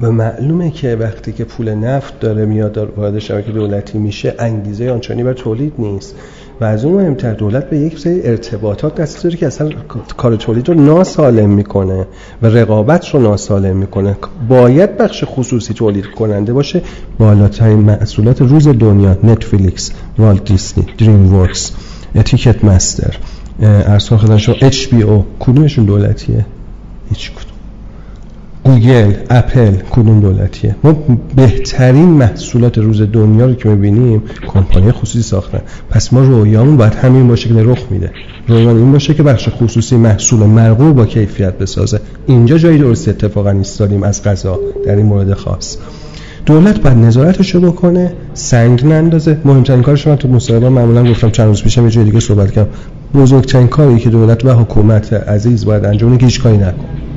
[0.00, 5.22] و معلومه که وقتی که پول نفت داره میاد وارد شبکه دولتی میشه انگیزه آنچنانی
[5.22, 6.14] بر تولید نیست.
[6.60, 9.70] و از اون مهمتر دولت به یک سری ارتباطات دست داره که اصلا
[10.16, 12.06] کار تولید رو ناسالم می‌کنه
[12.42, 14.16] و رقابت رو ناسالم می‌کنه.
[14.48, 16.82] باید بخش خصوصی تولید کننده باشه.
[17.18, 21.72] بالاترین محصولات روز دنیا نتفلیکس والت دیسنی دریم ورکس
[22.24, 23.16] Ticketmaster
[23.62, 26.46] ارسال خدمت HBO کدومشون دولتیه؟
[27.08, 27.47] هیچ کدوم.
[28.68, 30.92] گوگل اپل کدوم دولتیه؟ ما
[31.36, 35.60] بهترین محصولات روز دنیا رو که می‌بینیم کمپانی خصوصی ساختن.
[35.90, 38.10] پس ما رویامون باید همین باشه که رخ میده.
[38.48, 42.00] رویامون این باشه که بخش خصوصی محصول مرغوب با کیفیت بسازه.
[42.26, 45.76] اینجا جایی درست اتفاقا ایستادیم از قضا در این مورد خاص.
[46.46, 49.38] دولت باید نظارتش رو بکنه سنگ نندازه.
[49.44, 52.70] مهمترین کارش من تو مصاحبه معمولا گفتم چند روز پیشم یه جای دیگه صحبت کردم.
[53.14, 57.07] بزرگترین کاری که دولت و حکومت عزیز باید انجام که هیچ کاری نکنه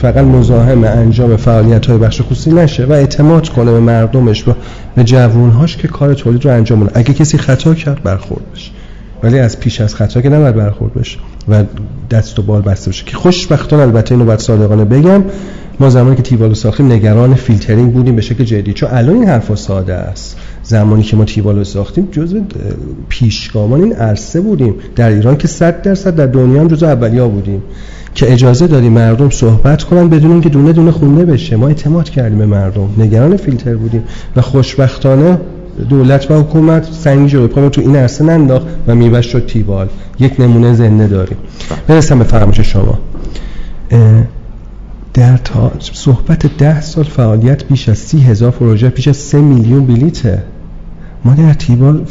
[0.00, 4.54] فقط مزاحم انجام فعالیت های بخش خصوصی نشه و اعتماد کنه به مردمش و
[4.96, 6.98] به جوانهاش که کار تولید رو انجام بده.
[6.98, 8.70] اگه کسی خطا کرد برخورد بشه.
[9.22, 11.64] ولی از پیش از خطا که نباید برخورد بشه و
[12.10, 13.04] دست و بال بسته بشه.
[13.04, 15.24] که خوشبختانه البته اینو باید صادقانه بگم
[15.80, 18.72] ما زمانی که تیوالو ساختیم نگران فیلترینگ بودیم به شکل جدی.
[18.72, 20.36] چون الان این حرفا ساده است.
[20.62, 22.40] زمانی که ما تیوالو ساختیم جزو
[23.08, 24.74] پیشگامان این عرصه بودیم.
[24.96, 27.62] در ایران که 100 درصد در دنیا هم جزو اولیا بودیم.
[28.14, 31.56] که اجازه دادیم مردم صحبت کنن بدون اینکه دونه دونه خونده بشه.
[31.56, 32.88] ما اعتماد کردیم به مردم.
[32.98, 34.04] نگران فیلتر بودیم
[34.36, 35.38] و خوشبختانه
[35.88, 39.88] دولت و حکومت سنگی جلوی تو این عرصه ننداخت و میوش شد تیوال
[40.20, 41.36] یک نمونه زنده داریم.
[41.88, 42.98] برسم به فرمایش شما.
[45.14, 49.86] در تا صحبت ده سال فعالیت بیش از سی هزار پروژه بیش از سه میلیون
[49.86, 50.42] بلیته.
[51.24, 52.04] ما در تیوال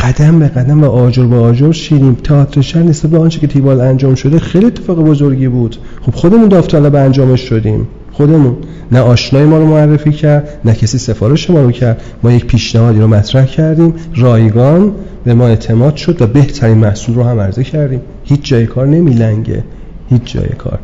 [0.00, 3.80] قدم به قدم و آجر به آجر شیریم تئاتر شهر نسبت به آنچه که تیوال
[3.80, 5.76] انجام شده خیلی اتفاق بزرگی بود.
[6.02, 7.88] خب خودمون داوطلب انجامش شدیم.
[8.12, 8.56] خودمون.
[8.92, 12.02] نه آشنای ما رو معرفی کرد نه کسی سفارش ما رو کرد.
[12.22, 13.94] ما یک پیشنهادی رو مطرح کردیم.
[14.16, 14.92] رایگان
[15.24, 18.00] به ما اعتماد شد و بهترین محصول رو هم عرضه کردیم.
[18.24, 19.64] هیچ جای کار نمیلنگه.
[20.10, 20.78] هیچ جای کار.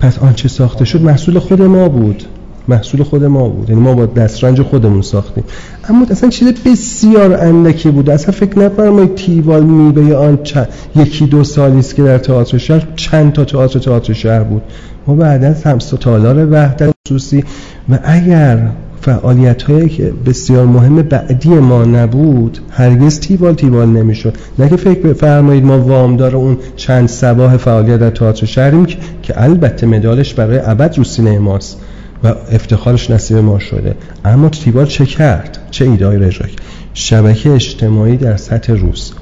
[0.00, 2.24] پس آنچه ساخته شد محصول خود ما بود.
[2.68, 3.70] محصول خود ما بود.
[3.70, 5.44] یعنی ما با دسترنج خودمون ساختیم.
[5.88, 8.10] اما اصلا چیز بسیار اندکی بود.
[8.10, 12.86] اصلا فکر نفرمایید تیوال میوه آن چند یکی دو سالی است که در تئاتر شهر
[12.96, 14.62] چند تا تئاتر تئاتر شهر بود.
[15.06, 15.62] ما بعد از
[16.00, 17.44] تالار وحدت خصوصی
[17.88, 18.68] و اگر
[19.00, 24.34] فعالیت هایی که بسیار مهم بعدی ما نبود هرگز تیوال تیوال نمی‌شد.
[24.58, 28.86] نه که فکر بفرمایید ما وامدار اون چند سباه فعالیت در تئاتر شهریم
[29.22, 31.78] که البته مدالش برای ابد رو ماست.
[32.24, 33.94] و افتخارش نصیب ما شده.
[34.24, 36.56] اما تیبال چه کرد؟ چه ایدای رژاک
[36.94, 39.12] شبکه اجتماعی در سطح روز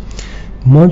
[0.66, 0.88] ما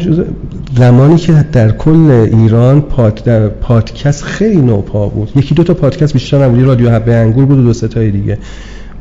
[0.79, 5.33] زمانی که در کل ایران پاد در پادکست خیلی نوپا بود.
[5.37, 6.63] یکی دو تا پادکست بیشتر نبود.
[6.63, 8.39] رادیو حبه انگور بود و دو ستای دیگه.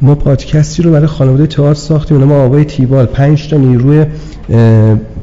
[0.02, 2.18] ما پادکستی رو برای خانواده تئاتر ساختیم.
[2.18, 3.06] ما آقای تیبال.
[3.06, 4.06] پنج تا نیروی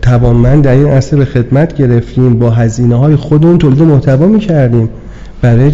[0.02, 2.38] توانمند در این به خدمت گرفتیم.
[2.38, 4.88] با هزینه های خودمون تولید محتوا می‌کردیم.
[5.42, 5.72] برای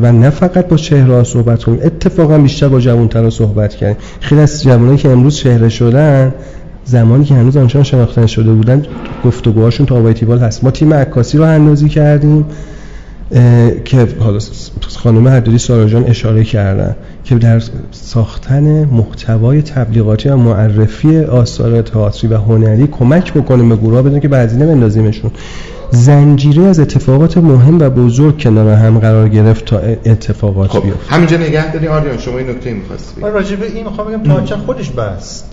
[0.00, 1.80] و نه فقط با چهره صحبت کنیم.
[1.82, 3.96] اتفاقا بیشتر با جوانترها صحبت کردیم.
[4.20, 6.34] خیلی از جوانایی که امروز چهره شدن
[6.84, 8.86] زمانی که هنوز آنچنان شناخته شده بودن
[9.24, 10.64] گفتگوهاشون تا آبای تیوال هست.
[10.64, 12.46] ما تیم عکاسی رو اندازی کردیم
[13.84, 14.38] که حالا
[14.88, 22.36] خانم حدادی ساراجان اشاره کردن که در ساختن محتوای تبلیغاتی و معرفی آثار تئاتری و
[22.36, 25.30] هنری کمک بکنیم به گروه بدون که بعضی نمیندازیمشون
[25.92, 30.82] زنجیره از اتفاقات مهم و بزرگ کنار هم قرار گرفت تا اتفاقات خب.
[30.82, 31.14] بیفته.
[31.14, 34.56] همینجا نگه داری آریان شما این نکته می‌خواستی من راجع به این می‌خوام بگم تا
[34.56, 35.44] خودش بست.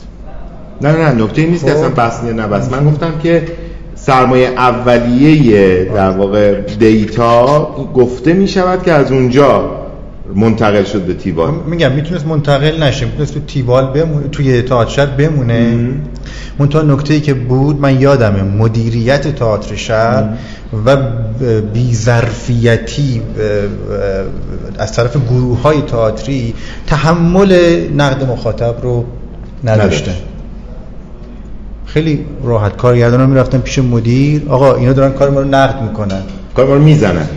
[0.81, 3.43] نه نه نکته نیست که اصلا بس نه بس من گفتم که
[3.95, 9.78] سرمایه اولیه در واقع دیتا گفته می شود که از اونجا
[10.35, 11.53] منتقل شد به تیوال.
[11.67, 15.89] میگم می‌تونست منتقل نشه می‌تونست تو تیوال بمونه توی تئاتر بمونه.
[16.59, 20.29] منتها نکته ای که بود من یادمه مدیریت تئاتر شهر
[20.85, 20.97] و
[21.73, 23.21] بیظرفیتی
[24.79, 26.53] از طرف گروه های تئاتری
[26.87, 29.05] تحمل نقد مخاطب رو
[29.63, 30.11] نداشته
[31.85, 36.21] خیلی راحت کارگردان ها می‌رفتن پیش مدیر آقا اینا دارن کار ما رو نقد می‌کنن.
[36.55, 37.27] کار ما رو می‌زنن.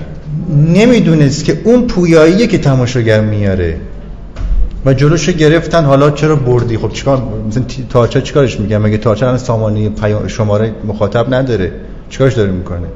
[0.48, 3.76] نمی‌دونست که اون پویاییه که تماشاگر میاره.
[4.86, 9.38] و جلوشو گرفتن حالا چرا بردی؟ خب چیکار مثلا تاچا چیکارش میگن مگه تاچا الان
[9.38, 9.90] سامانه
[10.26, 11.72] شماره مخاطب نداره؟
[12.10, 12.86] چیکارش داره می‌کنه؟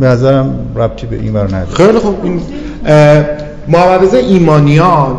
[0.00, 1.66] به نظرم ربطی به این نداره.
[1.74, 2.24] خیلی خوب.
[2.24, 2.40] این
[3.68, 5.16] محمد ایمانیان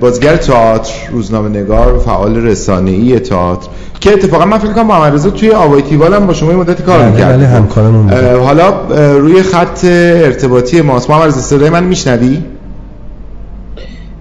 [0.00, 3.68] بازیگر تئاتر روزنامه نگار و فعال رسانه‌ای تئاتر.
[4.00, 6.82] که اتفاقا من فکر کنم محمد رضا توی آوای تیوال هم با شما این مدت
[6.82, 8.88] کار بله، می‌کرد بله همکارمون حالا
[9.18, 11.10] روی خط ارتباطی ماست.
[11.10, 12.42] محمد رضا صدای من میشنوی؟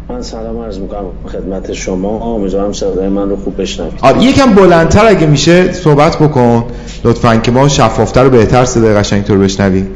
[0.09, 2.35] من سلام عرض می‌کنم خدمت شما.
[2.35, 3.93] امیدوارم صدای من رو خوب بشنوید.
[4.01, 6.63] آره یکم بلندتر اگه میشه صحبت بکن.
[7.03, 9.87] لطفا که ما شفافتر و بهتر صدای قشنگ تو رو بشنویم.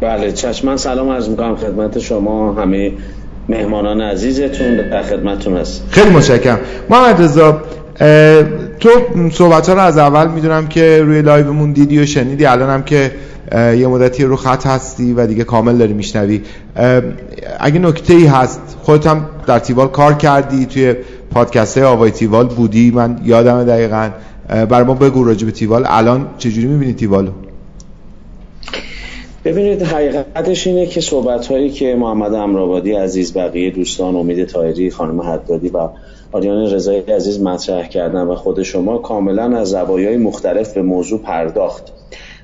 [0.00, 0.68] بله چشم.
[0.68, 2.52] من سلام عرض می‌کنم خدمت شما.
[2.52, 2.92] همه
[3.50, 6.58] مهمانان عزیزتون در خدمتتون هست خیلی متشکرم.
[6.90, 7.62] محمد رضا
[8.80, 8.90] تو
[9.32, 12.46] صحبت ها رو از اول می‌دونم که روی لایومون دیدی و شنیدی.
[12.46, 13.10] الان هم که
[13.52, 16.40] یه مدتی رو خط هستی و دیگه کامل داری میشنوی.
[17.60, 20.94] اگه نکته ای هست خودت هم در تیوال کار کردی توی
[21.30, 22.90] پادکست های آوای تیوال بودی.
[22.90, 24.08] من یادم دقیقا.
[24.70, 25.84] بر ما بگو راجع به تیوال.
[25.88, 27.30] الان چجوری می‌بینی تیوالو؟
[29.44, 35.20] ببینید حقیقتش اینه که صحبت هایی که محمد امرآبادی عزیز بقیه دوستان امید تایری خانم
[35.20, 35.88] حدادی و
[36.32, 41.92] آریان رضایی عزیز مطرح کردن و خود شما کاملا از زوایای مختلف به موضوع پرداخت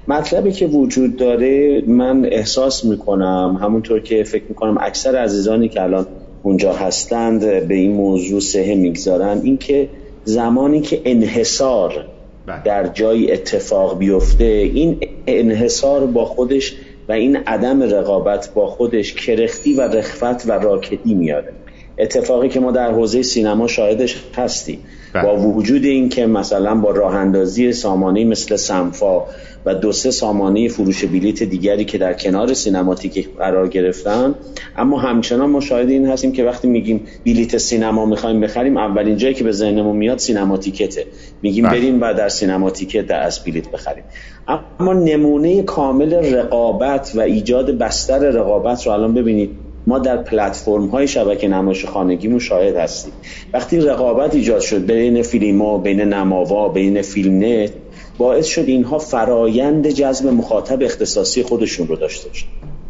[0.08, 6.06] مطلبی که وجود داره من احساس می‌کنم همونطور که فکر می‌کنم اکثر عزیزانی که الان
[6.42, 9.88] اونجا هستند به این موضوع سهه می‌گذارن اینکه
[10.24, 12.04] زمانی که انحصار
[12.46, 12.62] بله.
[12.62, 16.74] در جای اتفاق بیفته این انحصار با خودش
[17.08, 21.52] و این عدم رقابت با خودش کرختی و رخفت و راکدی میاره
[21.98, 24.78] اتفاقی که ما در حوزه سینما شاهدش هستیم.
[25.22, 29.22] با وجود اینکه مثلا با راه اندازی سامانه مثل سمفا
[29.66, 34.34] و دو سه سامانه فروش بلیت دیگری که در کنار سینماتیک قرار گرفتن
[34.76, 39.34] اما همچنان ما شاهد این هستیم که وقتی میگیم بلیت سینما می‌خوایم بخریم اولین جایی
[39.34, 41.06] که به ذهنمون میاد سینماتیکته.
[41.42, 41.78] میگیم بله.
[41.78, 44.04] بریم و در سینماتیکت در از بلیت بخریم.
[44.48, 49.65] اما نمونه کامل رقابت و ایجاد بستر رقابت رو الان ببینید.
[49.86, 53.12] ما در پلتفرم های شبکه نمایش خانگیمون شاهد هستیم.
[53.52, 57.70] وقتی رقابت ایجاد شد بین فیلم بین نماوا بین فیلم نت
[58.18, 62.46] باعث شد اینها فرایند جذب مخاطب اختصاصی خودشون رو داشته باشن.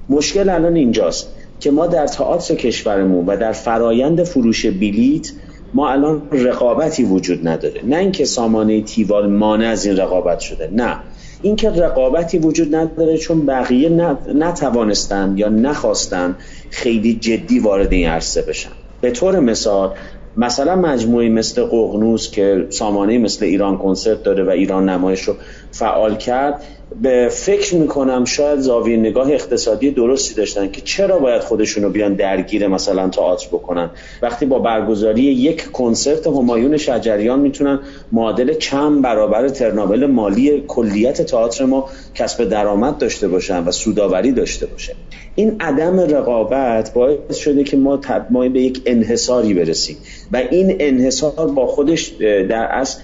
[0.09, 1.29] مشکل الان اینجاست
[1.61, 5.33] که ما در تئاتر کشورمون و در فرایند فروش بلیت
[5.75, 7.85] ما الان رقابتی وجود نداره.
[7.85, 10.97] نه اینکه سامانه تیوال مانع از این رقابت شده نه.
[11.43, 13.89] اینکه رقابتی وجود نداره چون بقیه
[14.35, 16.37] نتوانستن یا نخواستن
[16.71, 18.71] خیلی جدی وارد این عرصه بشن.
[19.01, 19.95] به طور مثال
[20.37, 25.35] مثلا مجموعی مثل قغنوس که سامانه مثل ایران کنسرت داره و ایران نمایش رو
[25.73, 26.63] فعال کرد
[27.03, 32.15] به فکر می‌کنم شاید زاویه نگاه اقتصادی درستی داشتن که چرا باید خودشون رو بیان
[32.15, 33.91] درگیر مثلا تئاتر بکنن.
[34.23, 37.81] وقتی با برگزاری یک کنسرت همایون شجریان می‌تونن
[38.13, 44.67] معادل چند برابر ترنابل مالی کلیت تئاتر ما کسب درآمد داشته باشن و سوداوری داشته
[44.67, 44.95] باشه
[45.35, 49.97] این عدم رقابت باعث شده که ما ما به یک انحصاری برسیم.
[50.33, 52.07] و این انحصار با خودش
[52.49, 53.01] در اصل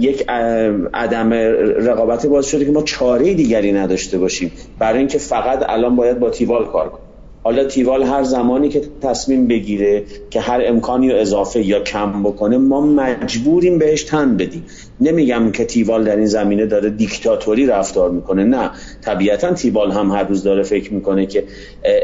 [0.00, 0.24] یک
[0.94, 1.32] عدم
[1.86, 4.52] رقابت باعث شده که ما چاره دیگری نداشته باشیم.
[4.78, 7.04] برای اینکه فقط الان باید با تیوال کار کنیم.
[7.42, 12.58] حالا تیوال هر زمانی که تصمیم بگیره که هر امکانی رو اضافه یا کم بکنه
[12.58, 14.66] ما مجبوریم بهش تن بدیم.
[15.00, 18.70] نمیگم که تیوال در این زمینه داره دیکتاتوری رفتار می‌کنه نه.
[19.02, 21.44] طبیعتا تیوال هم هر روز داره فکر می‌کنه که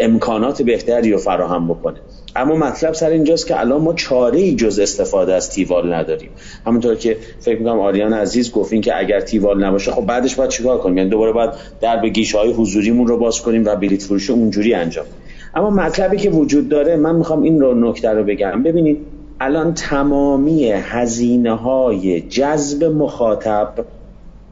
[0.01, 1.97] امکانات بهتری رو فراهم بکنه.
[2.37, 6.31] اما مطلب سر اینجاست که الان ما چاره ای جز استفاده از تیوال نداریم.
[6.67, 10.79] همونطور که فکر می‌کنم آریان عزیز گفتین که اگر تیوال نباشه خب بعدش باید چیکار
[10.79, 11.51] کنیم؟ یعنی دوباره باید
[11.81, 15.07] در به گیشه های حضوریمون رو باز کنیم و بلیت فروش اونجوری انجام
[15.55, 18.63] اما مطلبی که وجود داره من می‌خوام این رو نکته رو بگم.
[18.63, 18.99] ببینید
[19.41, 23.75] الان تمامی هزینه های جذب مخاطب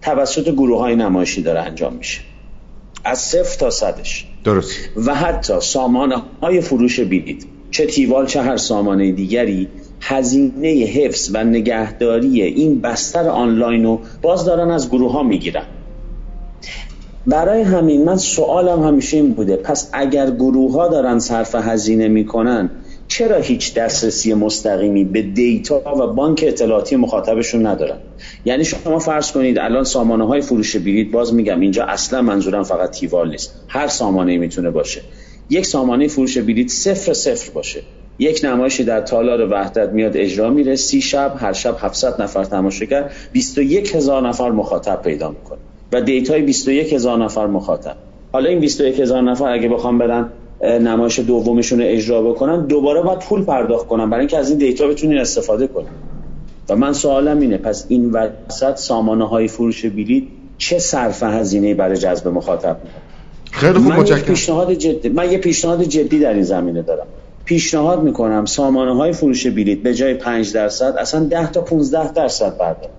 [0.02, 2.20] توسط گروه های نمایشی داره انجام میشه.
[3.04, 4.26] از صفر تا صدش.
[4.44, 4.70] درست.
[5.06, 7.44] و حتی سامانه های فروش بلیط.
[7.70, 9.68] چه تیوال چه هر سامانه دیگری
[10.00, 15.64] هزینه حفظ و نگهداری این بستر آنلاین رو باز دارن از گروه ها می‌گیرن.
[17.26, 22.70] برای همین من سوالم همیشه این بوده پس اگر گروه ها دارن صرف هزینه می‌کنن
[23.08, 27.96] چرا هیچ دسترسی مستقیمی به دیتا و بانک اطلاعاتی مخاطبشون ندارن؟
[28.44, 32.90] یعنی شما فرض کنید الان سامانه های فروش بلیط باز میگم اینجا اصلا منظورم فقط
[32.90, 33.54] تیوال نیست.
[33.68, 35.00] هر سامانه می‌تونه باشه.
[35.50, 37.82] یک سامانه فروش بلیط صفر صفر باشه.
[38.18, 40.76] یک نمایشی در تالار وحدت میاد اجرا میره.
[40.76, 45.58] سی شب هر شب 700 نفر تماشاگر 21 هزار نفر مخاطب پیدا می‌کنه.
[45.92, 47.96] و data ی 21 هزار نفر مخاطب.
[48.32, 50.28] حالا این 21 هزار نفر اگه بخوام برن
[50.62, 54.10] نمایش دومشون رو اجرا بکنن دوباره باید پول پرداخت کنن.
[54.10, 55.90] برای اینکه از این data بتونین استفاده کنن
[56.68, 60.24] و من سوالم اینه پس این وسط سامانه های فروش بلیط
[60.58, 62.76] چه صرف هزینه برای جذب مخاطب
[63.50, 67.06] خیلی خوب من یک پیشنهاد جدی من یه پیشنهاد جدی در این زمینه دارم.
[67.44, 72.56] پیشنهاد می‌کنم سامانه های فروش بلیط به جای 5 درصد اصلا 10 تا 15 درصد
[72.56, 72.90] بردار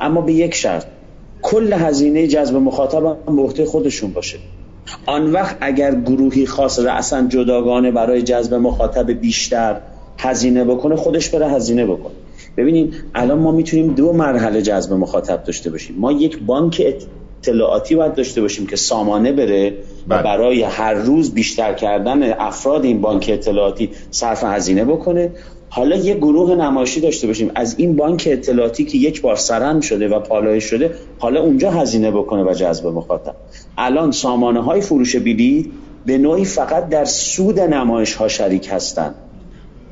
[0.00, 0.84] اما به یک شرط
[1.42, 4.38] کل هزینه جذب مخاطب هم به عهده خودشون باشه.
[5.06, 9.80] آن وقت اگر گروهی خاص رأسا جداگانه برای جذب مخاطب بیشتر
[10.18, 12.14] هزینه بکنه خودش بره هزینه بکنه.
[12.56, 15.96] ببینید الان ما می‌تونیم دو مرحله جذب مخاطب داشته باشیم.
[15.98, 16.80] ما یک بانک
[17.40, 19.72] اطلاعاتی باید داشته باشیم که سامانه بره و
[20.08, 20.22] بله.
[20.22, 25.30] برای هر روز بیشتر کردن افراد این بانک اطلاعاتی صرف هزینه بکنه.
[25.68, 27.50] حالا یه گروه نمایشی داشته باشیم.
[27.54, 32.10] از این بانک اطلاعاتی که یک بار سرند شده و پالایش شده حالا اونجا هزینه
[32.10, 33.34] بکنه و جذب مخاطب.
[33.78, 35.66] الان سامانه های فروش بلیط
[36.06, 39.14] به نوعی فقط در سود نمایش ها شریک هستند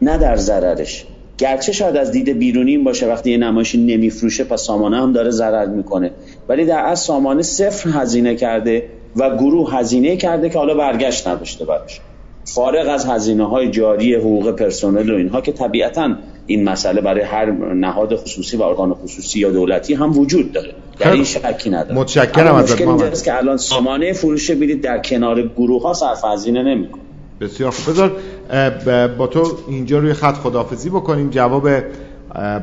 [0.03, 1.07] نه در ضررش.
[1.39, 5.31] گرچه شاید از دید بیرونی این باشه وقتی یه نمایشی نمیفروشه پس سامانه هم داره
[5.31, 6.11] ضرر می‌کنه.
[6.49, 11.65] ولی در از سامانه صفر هزینه کرده و گروه هزینه کرده که حالا برگشت نداشته
[11.65, 12.01] براش.
[12.45, 16.17] فارغ از هزینه های جاری حقوق پرسنل و اینها که طبیعتا
[16.47, 20.75] این مسئله برای هر نهاد خصوصی و ارگان خصوصی یا دولتی هم وجود داره.
[20.99, 25.83] در این شکی نداره متشکرم از اینجاست که الان سامانه فروش بلیط در کنار گروه
[25.83, 27.03] ها صرف هزینه نمی‌کنه.
[27.41, 27.95] بسیار خوب.
[27.95, 28.13] بذار
[29.19, 31.31] با تو اینجا روی خط خدافزی بکنیم.
[31.31, 31.69] جواب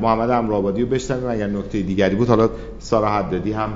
[0.02, 1.30] محمد امرآبادی رو بشنویم.
[1.30, 3.70] اگر نکته دیگری بود حالا سارا حدادی هم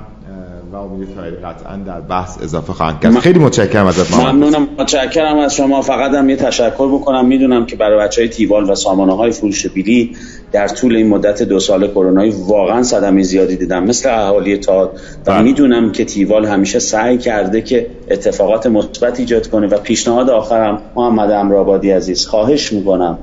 [0.72, 3.20] و امید تایری قطعا در بحث اضافه خواهند کرد.
[3.20, 4.68] خیلی متشکرم ازت ممنونم.
[4.80, 5.82] متشکرم از شما.
[5.82, 7.26] فقط هم یه تشکر بکنم.
[7.26, 10.16] می‌دونم که برای بچه های تیوال و سامانه های فروش بیلی
[10.56, 13.84] در طول این مدت دو سال کرونایی واقعا صدمه زیادی دیدم.
[13.84, 15.42] مثل اهالی تاد و بله.
[15.42, 21.32] می‌دونم که تیوال همیشه سعی کرده که اتفاقات مثبت ایجاد کنه و پیشنهاد آخرم محمد
[21.32, 23.18] امرآبادی عزیز خواهش می‌کنم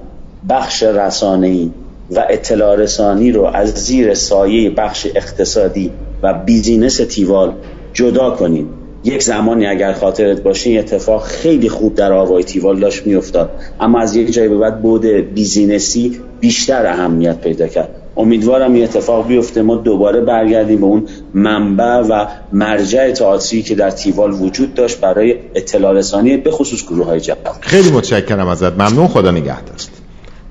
[0.48, 1.70] بخش رسانه‌ای
[2.10, 5.90] و اطلاع رسانی رو از زیر سایه بخش اقتصادی
[6.22, 7.52] و business تیوال
[7.92, 8.68] جدا کنیم
[9.04, 13.50] یک زمانی اگر خاطرت باشه این اتفاق خیلی خوب در آوای تیوال داشت میافتاد.
[13.80, 17.88] اما از یک جایی به بعد بعد business ی بیشتر اهمیت پیدا کرد.
[18.16, 19.62] امیدوارم این اتفاق بیفته.
[19.62, 25.34] ما دوباره برگردیم به اون منبع و مرجع تئاتری که در تیوال وجود داشت برای
[25.54, 27.54] اطلاع رسانی به خصوص گروه های جوان.
[27.60, 28.72] خیلی متشکرم ازت.
[28.72, 29.08] ممنون.
[29.08, 29.76] خدا نگهدار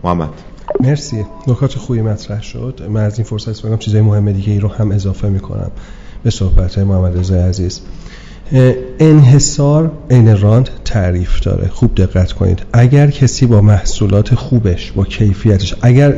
[0.04, 0.30] محمد.
[0.80, 1.26] مرسی.
[1.48, 2.82] نکات خوبی مطرح شد.
[2.90, 5.72] من از این فرصت استفاده چیزای مهم دیگه ای رو هم اضافه می‌کنم
[6.24, 7.82] به صحبت های محمد رضا عزیز.
[9.00, 11.68] انحصار این راند تعریف داره.
[11.68, 12.60] خوب دقت کنید.
[12.74, 16.16] اگر کسی با محصولات خوبش با کیفیتش اگر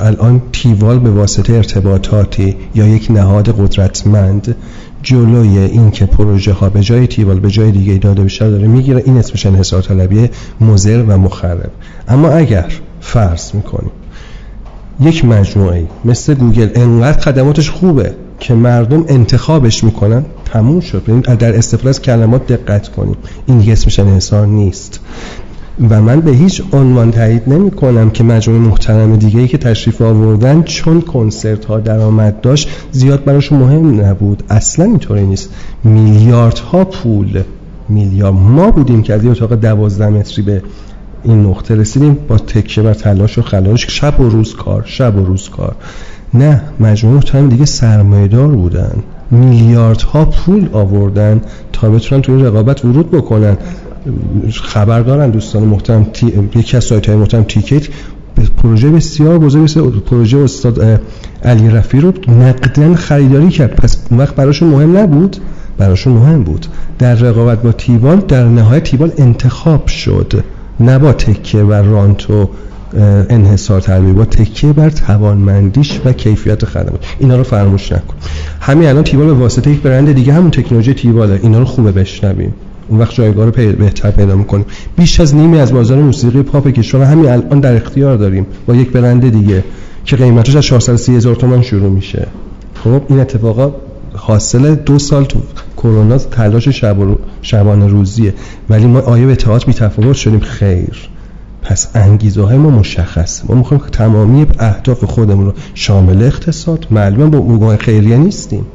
[0.00, 4.56] الان تیوال به واسطه ارتباطاتی یا یک نهاد قدرتمند
[5.02, 9.02] جلوی این که پروژه ها به جای تیوال به جای دیگه داده بشه داره می‌گیره
[9.06, 10.30] این اسمش انحصار طلبی
[10.60, 11.70] مزر و مخرب.
[12.08, 13.90] اما اگر فرض می‌کنیم
[15.00, 21.02] یک مجموعه مثل گوگل انقدر خدماتش خوبه که مردم انتخابش می‌کنن تموم شد.
[21.38, 23.16] در استفاده از کلمات دقت کنیم.
[23.46, 25.00] این دیگه اسمش انحصار نیست.
[25.90, 30.02] و من به هیچ عنوان تایید نمی کنم که مجموعه محترم دیگه ای که تشریف
[30.02, 34.42] آوردن چون کنسرت ها درآمد داشت زیاد براشون مهم نبود.
[34.50, 35.50] اصلا اینطوری نیست.
[35.84, 37.42] میلیاردها پول
[37.88, 38.34] میلیارد.
[38.34, 40.62] ما بودیم که از یه اتاق دوازده متری به
[41.24, 43.86] این نقطه رسیدیم با تکیه بر تلاش و خلاش.
[43.88, 45.76] شب و روز کار شب و روز کار.
[46.34, 49.02] نه مجموعه تایم دیگه سرمایدار بودن.
[49.30, 51.40] میلیاردها پول آوردن
[51.72, 53.56] تا بتونن توی رقابت ورود بکنن.
[54.52, 56.48] خبر دارن دوستان محترم تی...
[56.56, 57.88] یکی از سایت های محترم تیکت
[58.62, 61.00] پروژه بسیار بزرگ پروژه استاد
[61.44, 63.74] علی رفی رو نقدن خریداری کرد.
[63.76, 65.36] پس وقت براشون مهم نبود؟
[65.78, 66.66] براشون مهم بود.
[66.98, 70.44] در رقابت با تیوال در نهایت تیوال انتخاب شد.
[70.80, 72.30] نه با تکیه و رانت
[73.28, 77.04] انحصار تربیه با تکیه بر توانمندیش و کیفیت خدمات.
[77.18, 78.14] اینا رو فراموش نکن.
[78.60, 82.54] همین الان تیوال به واسطه یک برند دیگه همون تکنولوژی تیواله اینا رو خوبه بشنویم.
[82.88, 84.66] اون وقت جایگاه رو بهتر پیدا می‌کنیم.
[84.96, 88.90] بیش از نیمی از بازار موسیقی پاپ کشور همین الان در اختیار داریم با یک
[88.90, 89.64] برند دیگه
[90.04, 92.26] که قیمتش از 430 هزار تومان شروع میشه.
[92.84, 93.72] خب این اتفاقا
[94.14, 95.38] حاصل دو سال تو
[95.76, 96.96] کرونا تلاش شب
[97.42, 98.34] شبانه روزیه
[98.70, 101.08] ولی ما آیا به تئاتر بی تفاوت شدیم؟ خیر.
[101.62, 107.40] پس انگیزه های ما مشخص ما می‌خوایم تمامی اهداف خودمون رو شامل اقتصاد معلومه با
[107.40, 108.66] بنگاه خیریه نیستیم.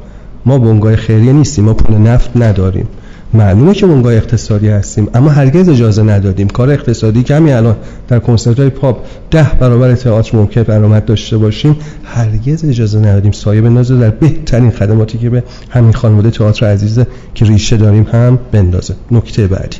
[0.46, 2.88] ما بنگاه خیریه نیستیم ما پول نفت نداریم.
[3.34, 6.48] معلومه که بنگاه اقتصادی هستیم اما هرگز اجازه ندادیم.
[6.48, 7.76] کار اقتصادی که همین الان
[8.08, 13.32] در کنسرت های پاپ ده برابر تئاتر ممکن برآمد داشته باشیم هرگز اجازه ندادیم.
[13.32, 18.38] سایه بندازه در بهترین خدماتی که به همین خانواده تئاتر عزیزه که ریشه داریم هم
[18.52, 18.94] بندازه.
[19.10, 19.78] نکته بعدی.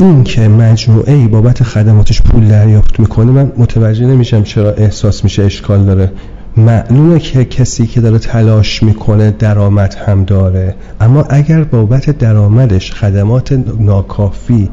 [0.00, 5.42] این که مجموعه ای بابت خدماتش پول دریافت می‌کنه من متوجه نمیشم چرا احساس میشه
[5.42, 6.12] اشکال داره.
[6.56, 10.74] معلومه که کسی که داره تلاش می‌کنه درآمد هم داره.
[11.00, 14.70] اما اگر بابت درآمدش خدمات ناکافی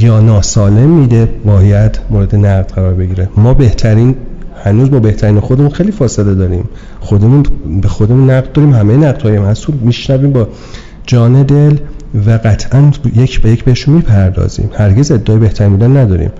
[0.00, 3.28] یا ناسالم میده باید مورد نقد قرار بگیره.
[3.36, 4.16] ما بهترین
[4.64, 6.64] هنوز با بهترین خودمون خیلی فاصله داریم.
[7.00, 7.42] خودمون
[7.82, 8.72] به خودمون نقد داریم.
[8.72, 10.48] همه نقد های مسئول میشنویم با
[11.06, 11.76] جان دل
[12.26, 14.70] و قطعا یک به یک بهشون می‌پردازیم.
[14.74, 16.30] هرگز ادعای بهترین بودن نداریم.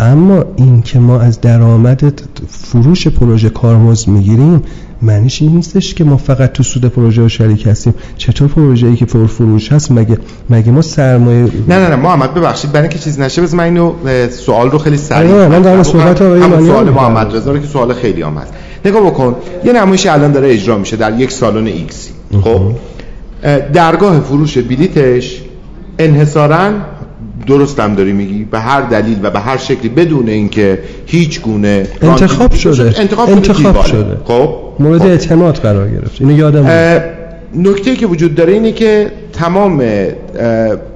[0.00, 4.62] اما این که ما از درآمد فروش پروژه کارمزد می‌گیریم
[5.02, 7.94] معنیش این نیستش که ما فقط تو سود پروژه شریک هستیم.
[8.16, 10.18] چطور پروژه ای که پر فروش هست مگه
[10.50, 13.92] مگه ما سرمایه نه نه نه محمد ببخشید برای اینکه چیز نشه بز من اینو
[14.30, 18.22] سوال رو خیلی سریع آره من در صحبت آقای سوال محمد رضا که سوال خیلی
[18.22, 18.46] آمد
[18.84, 22.10] نگاه بکن یه نمایش الان داره اجرا میشه در یک سالن ایکسی
[22.44, 22.60] خب؟
[23.72, 25.40] درگاه فروش بلیتش
[25.98, 26.70] انحصارا
[27.46, 31.86] درست هم داری میگی؟ به هر دلیل و به هر شکلی بدون اینکه هیچ گونه
[32.02, 33.00] انتخاب شده.
[33.00, 34.16] انتخاب, انتخاب شده.
[34.24, 34.54] خب.
[34.78, 36.66] مورد اعتماد قرار گرفت اینو یادم
[37.54, 39.82] نکته که وجود داره اینه که تمام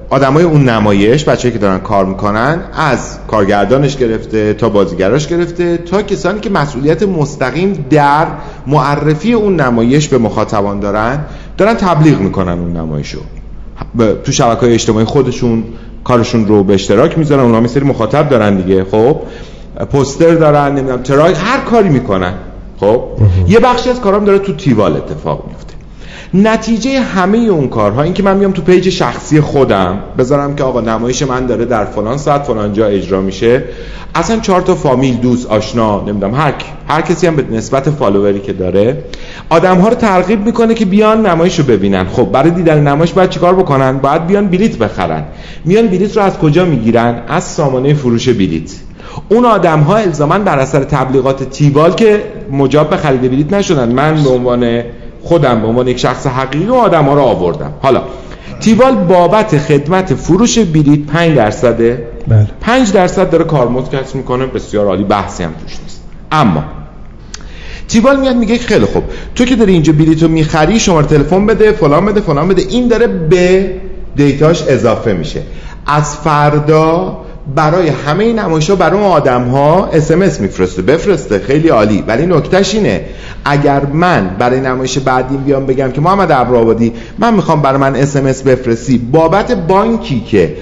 [0.09, 6.01] آدمای اون نمایش بچه‌ای که دارن کار می‌کنن از کارگردانش گرفته تا بازیگراش گرفته تا
[6.01, 8.27] کسانی که مسئولیت مستقیم در
[8.67, 11.19] معرفی اون نمایش به مخاطبان دارن
[11.57, 13.19] دارن تبلیغ می‌کنن اون نمایشو.
[14.23, 15.63] تو شبکه های اجتماعی خودشون
[16.03, 19.17] کارشون رو به اشتراک می‌ذارن اونها می سری مخاطب دارن دیگه خب؟
[19.91, 22.33] پوستر دارن نمی‌دونم تراک هر کاری می‌کنن
[22.79, 23.03] خب؟
[23.47, 25.74] یه بخشی از کارام داره تو تیوال اتفاق میفته
[26.37, 30.81] نتیجه همه اون کارها این که من میام تو page شخصی خودم بذارم که آقا
[30.81, 33.63] نمایش من داره در فلان ساعت فلان جا اجرا میشه.
[34.15, 36.53] اصلا چهار تا فامیل دوست آشنا نمی‌دونم هر
[36.87, 39.03] هر کسی هم به نسبت follower ی که داره.
[39.49, 42.03] آدم ها رو ترغیب می‌کنه که بیان نمایش رو ببینن.
[42.03, 45.23] خب برای دیدن نمایش باید چیکار بکنن؟ باید بیان بلیت بخرن.
[45.65, 48.71] میان بلیت رو از کجا می‌گیرن؟ از سامانه فروش بلیت
[49.29, 53.91] اون آدم ها الزاما بر اثر تبلیغات تیبال که مجاب به خرید بلیت نشدن.
[53.91, 54.83] من به عنوان
[55.25, 57.73] خودم به عنوان یک شخص حقیقی و آدم ها رو آوردم.
[57.81, 58.01] حالا
[58.59, 62.47] تیوال بابت خدمت فروش بلیت 5 درصده بله.
[62.61, 66.01] 5 درصد داره کارمزد کسب می‌کنه بسیار عالی بحثی هم توش نیست.
[66.31, 66.63] اما
[67.87, 69.03] تیوال میاد میگه خیلی خوب
[69.35, 73.07] تو که داری اینجا بلیتو می‌خری شماره تلفن بده فلان بده فلان بده این داره
[73.07, 73.73] به
[74.15, 75.41] دیتاش اضافه میشه.
[75.87, 77.17] از فردا
[77.55, 81.39] برای همه نمایش ها برای آدم ها اسمس میفرسته بفرسته.
[81.39, 82.03] خیلی عالی.
[82.07, 83.05] ولی نکتهش اینه
[83.45, 88.41] اگر من برای نمایش بعدیم بیام بگم که محمد ابرآبادی من می‌خوام برای من اسمس
[88.41, 90.55] بفرستی بابت بانکی که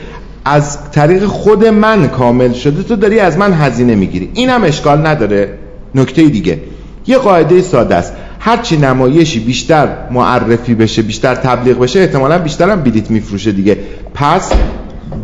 [0.45, 4.29] از طریق خود من کامل شده تو داری از من هزینه می‌گیری.
[4.33, 5.53] اینم اشکال نداره.
[5.95, 6.59] نکته دیگه.
[7.07, 8.13] یه قاعده ساده است.
[8.39, 13.77] هرچی نمایشی بیشتر معرفی بشه بیشتر تبلیغ بشه احتمالا بیشتر هم بلیت میفروشه دیگه.
[14.13, 14.51] پس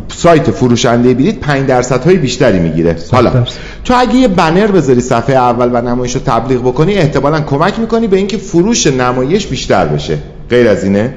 [0.08, 2.96] سایت فروشنده بلیت 5 درصد های بیشتری می‌گیره.
[3.12, 3.44] حالا
[3.84, 8.06] تو اگه یه بنر بذاری صفحه اول و نمایش رو تبلیغ بکنی احتمالا کمک می‌کنی
[8.06, 10.18] به اینکه فروش نمایش بیشتر بشه.
[10.50, 11.14] غیر از اینه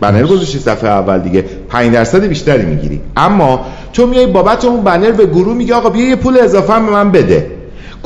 [0.00, 3.00] بنر گذاشتی صفحه اول دیگه 5 درصد بیشتری می‌گیری.
[3.16, 6.86] اما تو میای بابت اون بنر به گروه میگه آقا بیا یه پول اضافه هم
[6.86, 7.55] به من بده.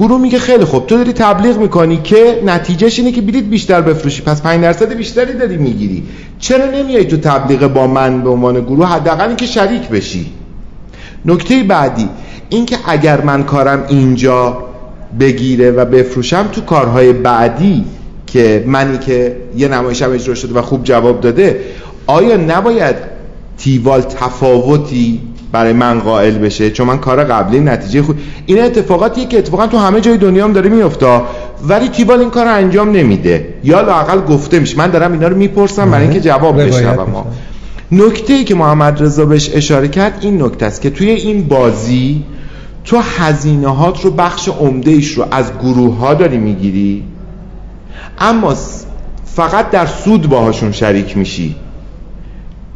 [0.01, 0.87] گروه میگه خیلی خوب.
[0.87, 4.23] تو داری تبلیغ می‌کنی که نتیجهش اینه که بلیت بیشتر بفروشی.
[4.23, 6.03] پس 5 درصد بیشتری داری می‌گیری.
[6.39, 10.27] چرا نمیای تو تبلیغ با من به عنوان گروه؟ حداقل اینکه شریک بشی.
[11.25, 12.09] نکته بعدی
[12.49, 14.59] اینکه اگر من کارم اینجا
[15.21, 17.85] بگیره و بفروشم تو کارهای بعدی
[18.27, 21.61] که منی که یه نمایشم اجرا شده و خوب جواب داده
[22.07, 22.97] آیا نباید
[23.59, 25.21] تیوال تفاوتی
[25.53, 28.17] برای من قائل بشه چون من کار قبلی نتیجه خوب
[28.47, 31.21] این اتفاقاتیه که اتفاقا تو همه جای دنیا هم داره میفته
[31.69, 34.79] ولی تیوال این کار رو انجام نمیده؟ یا لاقل گفته میشه.
[34.79, 37.27] من دارم اینا رو می‌پرسم برای اینکه جواب بشنوم
[37.93, 42.25] نکته ای که محمد رضا بهش اشاره کرد این نکته است که توی این بازی
[42.85, 47.05] تو هزینهات رو بخش عمده ایش رو از گروه ها داری می‌گیری
[48.19, 48.55] اما
[49.25, 51.57] فقط در سود باهاشون شریک میشی.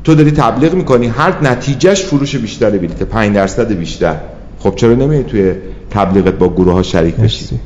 [0.05, 4.17] تو داری تبلیغ می‌کنی هر نتیجهش فروش بیشتر بلیت 5 درصد بیشتر.
[4.59, 5.55] خب چرا نمیای توی
[5.91, 7.61] تبلیغت با گروه ها شریک بشی؟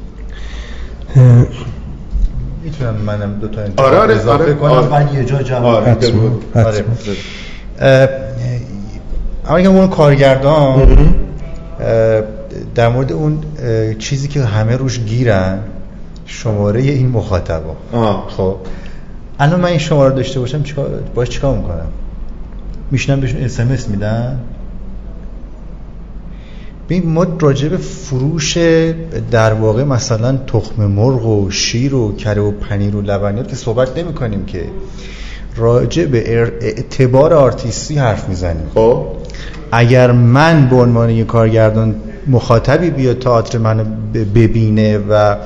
[2.65, 4.55] می‌تونم منم دو تا آره آره اضافه آره.
[4.55, 4.71] کنم.
[4.71, 4.89] آره.
[4.89, 5.97] من یه جا جمع آره،.
[6.55, 6.85] آره.
[7.81, 8.09] اه،
[9.49, 11.15] اما که اون کارگردان
[12.75, 13.39] در مورد اون
[13.99, 15.59] چیزی که همه روش گیرن
[16.27, 17.77] شماره این مخاطبا.
[17.93, 18.27] آه.
[18.29, 18.57] خب.
[19.41, 21.87] الان من این شماره داشته باشم چیکار باش چیکار می‌کنم؟
[22.91, 24.39] میشنم بهشون اس میدن.
[26.89, 28.59] ببین ما راجع به فروش
[29.31, 33.99] در واقع مثلا تخم مرغ و شیر و کره و پنیر و لبنیات که صحبت
[33.99, 34.65] نمی کنیم که
[35.57, 38.67] راجع به ار- اعتبار آرتیستی حرف می‌زنیم.
[38.75, 39.07] خب.
[39.73, 41.95] اگر من به عنوان یک کارگردان
[42.27, 43.85] مخاطبی بیاد تئاتر منو
[44.35, 45.37] ببینه و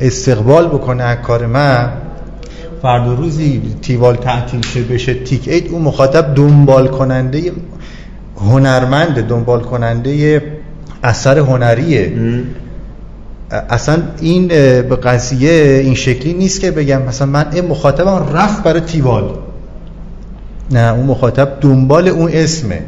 [0.00, 1.92] استقبال بکنه از کار من
[2.84, 7.52] فردا روزی تیوال تعطیل شه بشه تیک ایت اون مخاطب دنبال کننده
[8.36, 10.42] هنرمنده دنبال کننده
[11.02, 12.12] اثر هنریه.
[13.50, 17.02] اصلا این به قضیه این شکلی نیست که بگم.
[17.02, 19.30] مثلا من این مخاطبم رفت برای تیوال.
[20.70, 22.82] نه اون مخاطب دنبال اون اسمه.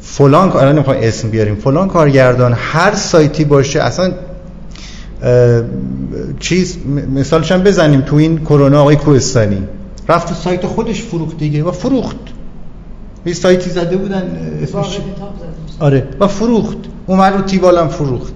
[0.00, 1.54] فلان الان اسم بیاریم.
[1.54, 4.12] فلان کارگردان هر سایتی باشه اصلا
[6.40, 6.76] چیز
[7.14, 9.62] مثالش هم بزنیم تو این کرونا آقای کوهستانی
[10.08, 12.16] رفت تو سایت خودش فروخت دیگه و فروخت
[13.26, 14.22] یه سایتی زده بودن
[14.62, 14.98] اسمش؟
[15.80, 16.76] آره و فروخت
[17.06, 18.32] اومد رو تیوالم فروخت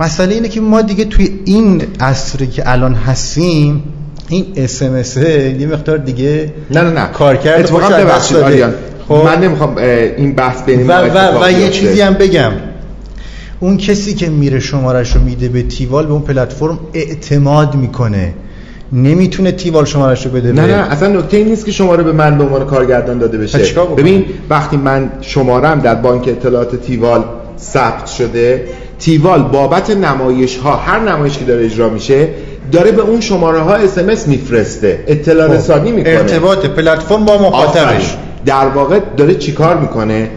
[0.00, 3.82] مسئله اینه که ما دیگه توی این عصری که الان هستیم
[4.28, 4.82] این اس
[5.16, 8.36] یه مقدار دیگه نه نه نه کارکرد اتفاقا خودش از دست ببخشید.
[8.36, 8.74] آریان
[9.08, 9.14] خب.
[9.14, 11.68] من نمی‌خوام این بحث بین و, و, اتفاق و یه.
[11.68, 12.52] چیزی هم بگم
[13.60, 18.34] اون کسی که میره شمارش رو میده به تیوال به اون پلتفرم اعتماد می‌کنه
[18.92, 22.38] نمی‌تونه تیوال شمارش رو بده نه نه اصلا نکته این نیست که شماره به من
[22.38, 23.58] به عنوان کارگردان داده بشه؟
[23.96, 27.24] ببین وقتی من شمارم در بانک اطلاعات تیوال
[27.58, 28.66] ثبت شده
[28.98, 32.28] تیوال بابت نمایش ها هر نمایش که داره اجرا میشه
[32.72, 35.54] داره به اون شماره ها اس میفرسته اطلاع خب.
[35.54, 38.16] رسانی می‌کنه ارتباط پلتفرم با مخاطبش.
[38.46, 40.28] در واقع داره چیکار می‌کنه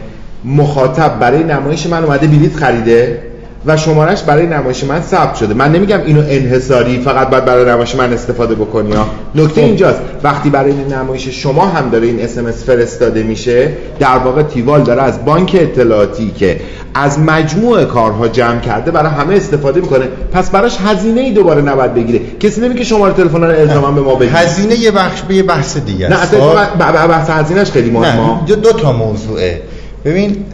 [0.46, 3.22] مخاطب برای نمایش من اومده بلیت خریده
[3.66, 5.54] و شمارش برای نمایش من ثبت شده.
[5.54, 9.06] من نمیگم اینو انحصاری فقط باید برای نمایش من استفاده بکنی ها.
[9.36, 10.00] نکته اینجاست.
[10.24, 15.26] وقتی برای نمایش شما هم داره این اس فرستاده میشه در واقع تیوال داره از
[15.26, 16.60] بانک اطلاعاتی که
[16.94, 20.06] از مجموع کارها جمع کرده برای همه استفاده می‌کنه.
[20.34, 22.20] پس براش هزینه ای دوباره نباید بگیره.
[22.40, 24.30] کسی نمیگه شماره تلفن رو الزاما به ما بدید.
[24.34, 26.34] هزینه یه بخش به یه بحث دیگه نه است.
[26.34, 28.28] اصلا خب؟ بحث هزینهش خیلی مهمه.
[28.34, 29.62] نه دو, دو تا موضوعه.
[30.06, 30.46] ببین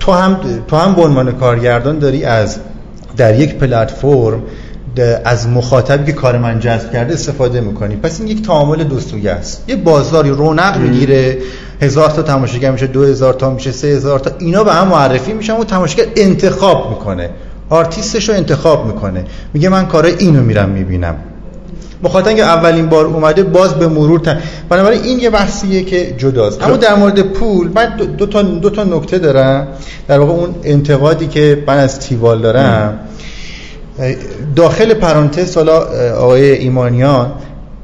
[0.00, 2.58] تو هم تو هم به عنوان کارگردان داری از
[3.16, 4.42] در یک پلتفرم
[5.24, 7.96] از مخاطبی که کار من جذب کرده استفاده می‌کنی.
[7.96, 9.64] پس این یک تعامل دو سویه است.
[9.68, 11.38] یه بازاری رونق می‌گیره.
[11.80, 15.32] هزار تا تماشاگر میشه دو هزار تا میشه سه هزار تا اینا به هم معرفی
[15.32, 17.30] میشن و تماشاگر انتخاب می‌کنه.
[17.70, 19.24] آرتیستش رو انتخاب می‌کنه.
[19.54, 21.14] میگه من کارای اینو میرم می‌بینم.
[22.02, 26.62] مخاطب که اولین بار اومده باز به مرور تن بنابراین این یه بحثیه که جداست.
[26.62, 29.68] اما در مورد پول من دو, دو تا دو تا نکته دارم.
[30.08, 32.98] در واقع اون انتقادی که من از تیوال دارم.
[34.56, 35.78] داخل پرانتز حالا
[36.12, 37.32] آقای ایمانیان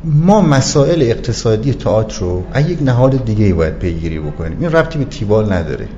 [0.04, 4.56] ما مسائل اقتصادی تئاتر رو از یک نهاد دیگه ای باید پیگیری بکنیم.
[4.60, 5.88] این ربطی به تیوال نداره.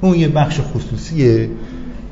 [0.00, 1.48] اون یه بخش خصوصیه.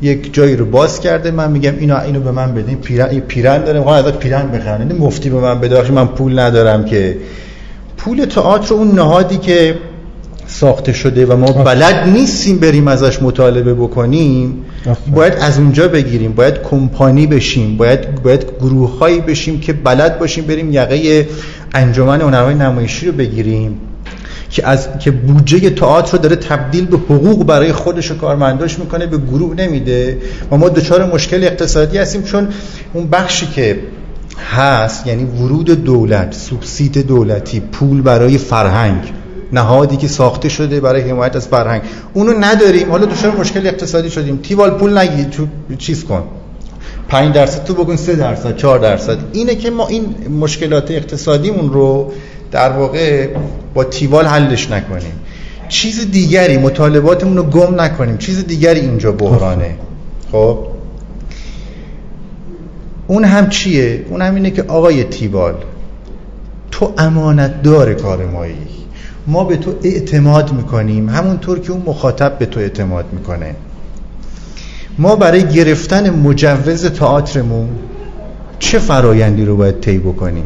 [0.02, 1.30] یک جایی رو باز کرده.
[1.30, 2.76] من میگم اینو اینو به من بدین.
[2.76, 3.78] پیرن این پیرن داره.
[3.78, 4.80] می‌خوام ازت پیرن بخرن.
[4.90, 5.90] این مفتی به من بده.
[5.90, 7.16] من پول ندارم که.
[7.96, 9.78] پول تئاتر اون نهادی که
[10.46, 14.64] ساخته شده و ما بلد نیستیم بریم ازش مطالبه بکنیم
[15.14, 16.32] باید از اونجا بگیریم.
[16.32, 17.76] باید کمپانی بشیم.
[17.76, 21.28] باید باید گروه هایی بشیم که بلد باشیم بریم یقه
[21.74, 23.78] انجمن هنرهای نمایشی رو بگیریم.
[24.50, 29.06] که از که بودجه تئاتر رو داره تبدیل به حقوق برای خودش و کارمنداش می‌کنه
[29.06, 30.18] به گروه نمیده.
[30.50, 32.48] و ما دچار مشکل اقتصادی هستیم چون
[32.92, 33.78] اون بخشی که
[34.56, 39.12] هست یعنی ورود دولت سوبسید دولتی پول برای فرهنگ
[39.52, 41.82] نهادی که ساخته شده برای حمایت از فرهنگ
[42.14, 42.90] اونو نداریم.
[42.90, 44.36] حالا دچار مشکل اقتصادی شدیم.
[44.36, 45.46] تیوال پول نگی تو
[45.78, 46.22] چیز کن.
[47.08, 49.18] 5 درصد تو بکن 3 درصد 4 درصد.
[49.32, 52.12] اینه که ما این مشکلات اقتصادیمون رو
[52.50, 53.28] در واقع
[53.74, 55.12] با تیوال حلش نکنیم.
[55.68, 58.18] چیز دیگری مطالباتمون رو گم نکنیم.
[58.18, 59.74] چیز دیگری اینجا بحرانه.
[60.32, 60.58] خب؟
[63.06, 65.54] اون هم چیه؟ اون هم اینه که آقای تیوال
[66.70, 68.54] تو امانت دار کار مایی.
[69.26, 71.08] ما به تو اعتماد می‌کنیم.
[71.08, 73.54] همونطور که اون مخاطب به تو اعتماد می‌کنه.
[74.98, 77.68] ما برای گرفتن مجوز تئاترمون
[78.58, 80.44] چه فرایندی رو باید طی بکنیم؟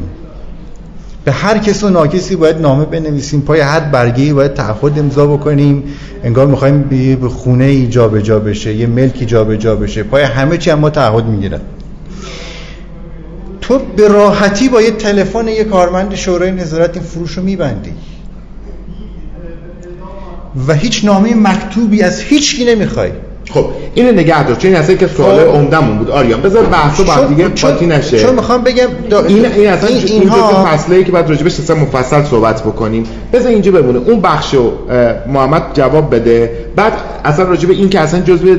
[1.24, 5.82] به هر کس و ناکسی باید نامه بنویسیم پای هر برگه‌ای باید تعهد امضا بکنیم.
[6.24, 6.82] انگار می‌خوایم
[7.20, 10.02] به خونه ای جابجا بشه یه ملکی جابجا بشه.
[10.02, 11.60] پای همه چی هم ما تعهد می‌گیرن.
[13.60, 17.92] تو به راحتی با یه تلفن یه کارمند شورای نظارت این فروش رو میبندی.
[20.68, 23.10] و هیچ نامه مکتوبی از هیچ کی نمی‌خوای.
[23.50, 24.56] خب اینو نگه دار.
[24.56, 25.56] چون این اصلا که سوال خب.
[25.56, 26.10] عمدمون بود.
[26.10, 28.18] آریان بذار بحثو با هم دیگه قاطی نشه.
[28.18, 32.24] چون می‌خوام بگم دا این این اصلا این اینها فصله که بعد راجبش اصلا مفصل
[32.24, 33.04] صحبت بکنیم.
[33.32, 33.98] بذار اینجا بمونه.
[33.98, 34.72] اون بخشو
[35.28, 36.52] محمد جواب بده.
[36.76, 36.92] بعد
[37.24, 38.56] اصلا راجب این که اصلا جزو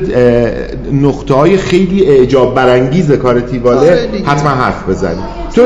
[0.92, 4.08] نقطه های خیلی اعجاب برانگیز کار تیواله آره.
[4.26, 5.24] حتما حرف بزنیم
[5.54, 5.62] تو.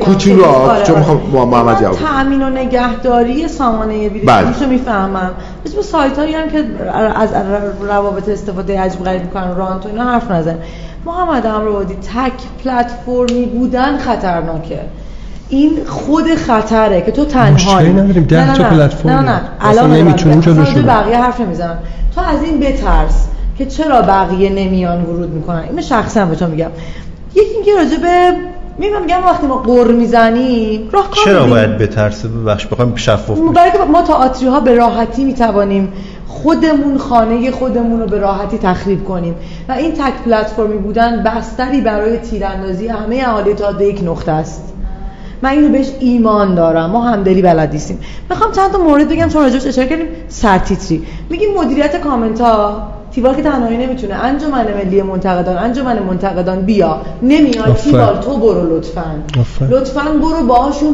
[0.00, 0.98] کوچولو آره، چون آره.
[0.98, 2.04] می‌خوام محمد جواب بده.
[2.04, 4.08] تأمین و نگهداری سامانه بله.
[4.08, 5.30] بیلیفروش رو می‌فهمم
[5.66, 6.64] مثل سایت هایی هم که
[7.16, 7.28] از
[7.88, 10.58] روابط استفاده عجب غریب می‌کنن رانت و اینا حرف نزن
[11.06, 12.32] محمد امروادی تک
[12.64, 14.80] پلتفرمی بودن خطرناکه
[15.48, 18.24] این خود خطره که تو تنهایی مشکلی نداریم.
[18.24, 18.70] ده نه، نه، تا نه.
[18.70, 21.78] پلتفرم نه الان نمی‌تونیم راجع به بقیه حرف نمی‌زنم
[22.14, 23.26] تو از این بترس
[23.58, 25.64] که چرا بقیه نمیان ورود می‌کنن.
[25.70, 26.70] اینو شخصا به تو میگم.
[27.34, 28.36] یکی اینکه راجع به
[28.78, 31.50] میگم میگم وقتی ما قر می‌زنیم راهکار چرا بدیم.
[31.50, 35.92] باید بترسه؟ ببخش بخوایم شفاف برای که ما تئاتری ها به راحتی می‌توانیم
[36.28, 39.34] خودمون خانه خودمون رو به راحتی تخریب کنیم.
[39.68, 44.71] و این تک پلتفرمی بودن بستری برای تیراندازی همه اهالی به یک نقطه است.
[45.42, 46.90] من اینو بهش ایمان دارم.
[46.90, 47.98] ما همدلی بلد نیستیم.
[48.30, 50.06] می‌خوام چند تا مورد بگم چون راجعش اشاره کردیم.
[50.28, 51.02] سرتیتری.
[51.30, 54.14] میگیم مدیریت کامنت ها تیوال که تنهایی نمی‌تونه.
[54.14, 57.00] انجمن ملی منتقدان انجمن منتقدان بیا.
[57.22, 57.76] نمیاد.
[57.76, 59.04] تیوال تو برو لطفا.
[59.70, 60.92] لطفا برو باهاشون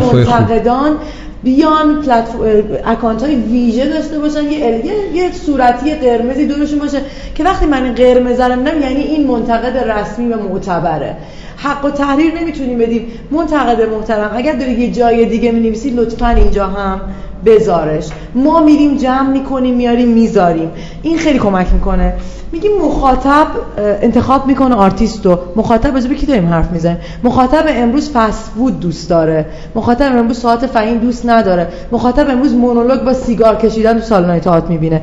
[0.00, 0.16] خوب.
[0.16, 0.96] منتقدان.
[1.42, 2.40] بیان پلتفرم
[2.86, 4.44] اکانت های ویژه داشته باشن.
[4.44, 6.98] یه ال- یه, یه صورتی قرمزی دورشون باشه.
[7.34, 11.16] که وقتی من این قرمز رو یعنی این منتقد رسمی و معتبره.
[11.62, 13.06] حق و تحریر نمی‌تونیم بدیم.
[13.30, 17.00] منتقد محترم اگر داری یه جای دیگه می‌نویسی لطفا اینجا هم
[17.46, 18.08] بذارش.
[18.34, 20.70] ما میریم جمع می‌کنیم میاریم می‌ذاریم.
[21.02, 22.14] این خیلی کمک می‌کنه.
[22.52, 23.46] میگیم مخاطب
[23.78, 28.80] انتخاب می‌کنه آرتیست رو مخاطب راجع به کی داریم حرف می‌زنیم؟ مخاطب امروز فست فود
[28.80, 29.46] دوست داره.
[29.74, 31.68] مخاطب امروز ساعت فهیم دوست نداره.
[31.92, 35.02] مخاطب امروز مونولوگ با سیگار کشیدن تو سالن تئاتر می‌بینه.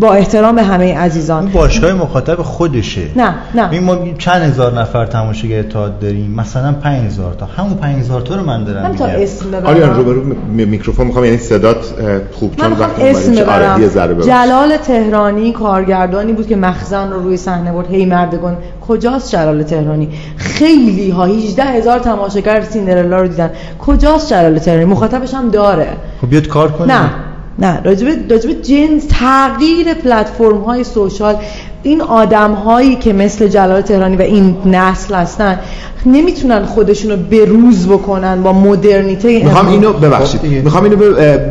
[0.00, 1.42] با احترام به همه عزیزان.
[1.42, 3.02] اون باشگاه مخاطب خودشه.
[3.16, 3.72] نه نه.
[3.72, 6.30] این ما چند هزار نفر تماشاگر تئاتر داریم.
[6.36, 7.46] مثلا 5000 تا.
[7.46, 9.06] همون 5000 تا رو من دارم میگم.
[9.06, 9.66] اسم ببرم.
[9.66, 10.22] آریان روبرو
[10.52, 11.94] می- میکروفون می‌خوام یعنی صدات
[12.32, 13.82] خوب چون وقتی اسم آره، ببرم.
[13.82, 14.26] یه ذره ببخش.
[14.26, 17.86] جلال تهرانی کارگردانی بود که مخزن رو روی صحنه برد.
[17.90, 18.56] هی مردگان
[18.88, 23.50] کجاست جلال تهرانی؟ خیلی ها 18 هزار تماشاگر سیندرلا رو دیدن.
[23.78, 25.88] کجاست جلال تهرانی؟ مخاطبش هم داره.
[26.20, 27.10] خب بیاد کار کنه نه
[27.58, 27.80] نه.
[27.82, 31.36] راجب راجب جنس تغییر پلتفرم های سوشال
[31.84, 35.58] این آدم هایی که مثل جلال تهرانی و این نسل هستن
[36.06, 39.68] نمی‌تونن خودشون رو بروز بکنن با مدرنیته می‌خوام.
[39.68, 40.46] اینو ببخشید خب.
[40.46, 40.96] می‌خوام اینو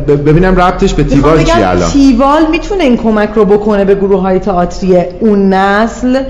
[0.06, 4.38] ببینم ربطش به تیوال چیه الان تیوال می‌تونه این کمک رو بکنه به گروه های
[4.38, 6.22] تئاتری اون نسل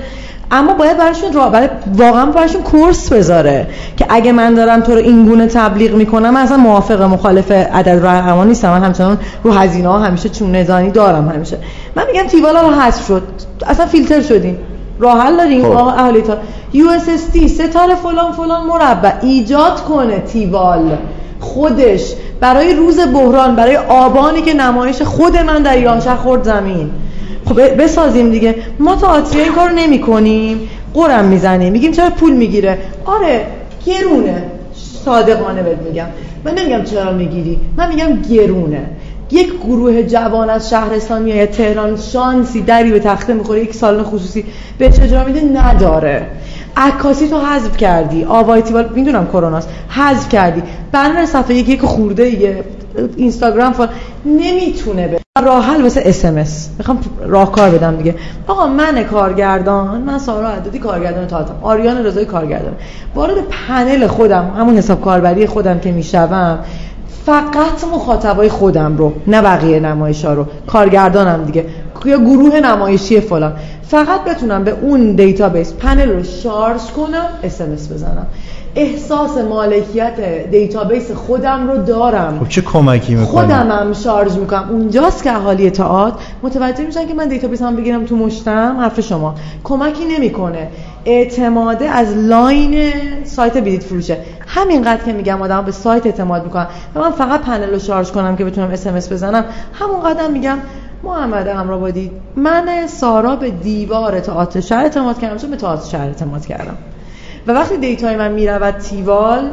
[0.51, 3.67] اما باید براشون راه برای واقعا براشون کورس بذاره
[3.97, 8.47] که اگه من دارم تو رو این گونه تبلیغ می‌کنم اصلا موافق مخالف عدد رقمان
[8.47, 8.69] نیستم.
[8.69, 11.57] من همچنان رو هزینه ها همیشه چون نزانی دارم همیشه.
[11.95, 13.23] من میگم تیوال رو حذف شد.
[13.67, 14.57] اصلا فیلتر شدیم.
[14.99, 15.63] راه حل داریم.
[15.63, 15.71] خب.
[15.71, 16.37] اهالی تا
[16.73, 19.13] یو اس اس تی ستاره فلان فلان مربع.
[19.21, 20.97] ایجاد کنه تیوال.
[21.39, 22.13] خودش.
[22.39, 26.91] برای روز بحران برای آبانی که نمایش خود من در ایرانشهر خورد زمین.
[27.45, 28.55] خب بسازیم دیگه.
[28.79, 31.73] ما تئاتری این کارو نمی کنیم قرم می‌زنیم.
[31.73, 33.45] میگیم چرا پول می‌گیره؟ آره
[33.85, 34.43] گرونه.
[35.05, 36.05] صادقانه بهت میگم.
[36.43, 37.59] من نمیگم چرا می‌گیری.
[37.77, 38.81] من میگم گرونه.
[39.31, 44.45] یک گروه جوان از شهرستان میاد تهران شانسی دری به تخته می‌خوره یک سالن خصوصی
[44.77, 46.27] به اجرا میده نداره.
[46.77, 48.23] عکاسی تو حذف کردی.
[48.23, 50.63] آوای تیوال می‌دونم کروناست حذف کردی.
[50.91, 52.63] برنامه صفحه یک یک خورده یه.
[53.15, 53.87] اینستاگرام فال
[54.25, 58.15] نمی‌تونه به راه حل واسه اس ام اس می‌خوام راهکار بدم دیگه.
[58.47, 62.73] آقا من کارگردان من سارا عددی کارگردان تئاترم آریان رضایی کارگردان.
[63.15, 63.35] وارد
[63.67, 66.59] پنل خودم همون حساب کاربری خودم که می‌شوم
[67.25, 70.45] فقط مخاطبای خودم رو نه بقیه نمایش ها رو.
[70.67, 71.65] کارگردانم دیگه.
[72.05, 73.53] یا گروه نمایشی فلان.
[73.83, 78.27] فقط بتونم به اون دیتابیس پنل رو شارژ کنم اس بزنم.
[78.75, 80.19] احساس مالکیت
[80.51, 82.39] دیتابیس خودم رو دارم.
[82.39, 84.69] خب چه کمکی می‌کنه خودم هم شارژ می‌کنم.
[84.69, 89.35] اونجاست که اهالی تئاتر متوجه میشن که من دیتابیس هم بگیرم تو مشتم حرف شما.
[89.63, 90.67] کمکی نمی‌کنه.
[91.05, 92.91] اعتماده از لاین
[93.23, 94.17] سایت بلیت فروشه.
[94.47, 98.35] همینقدر که میگم آدم به سایت اعتماد می‌کنم و من فقط پنل رو شارژ کنم
[98.35, 99.45] که بتونم اس بزنم.
[99.73, 100.57] همون قدم میگم
[101.03, 102.11] محمد امرآبادی.
[102.35, 105.37] من سارا به دیوار تئاتر شهر اعتماد کردم.
[105.37, 106.77] چون به تئاتر شهر اعتماد کردم.
[107.47, 109.49] و وقتی data ی من می‌رود تیوال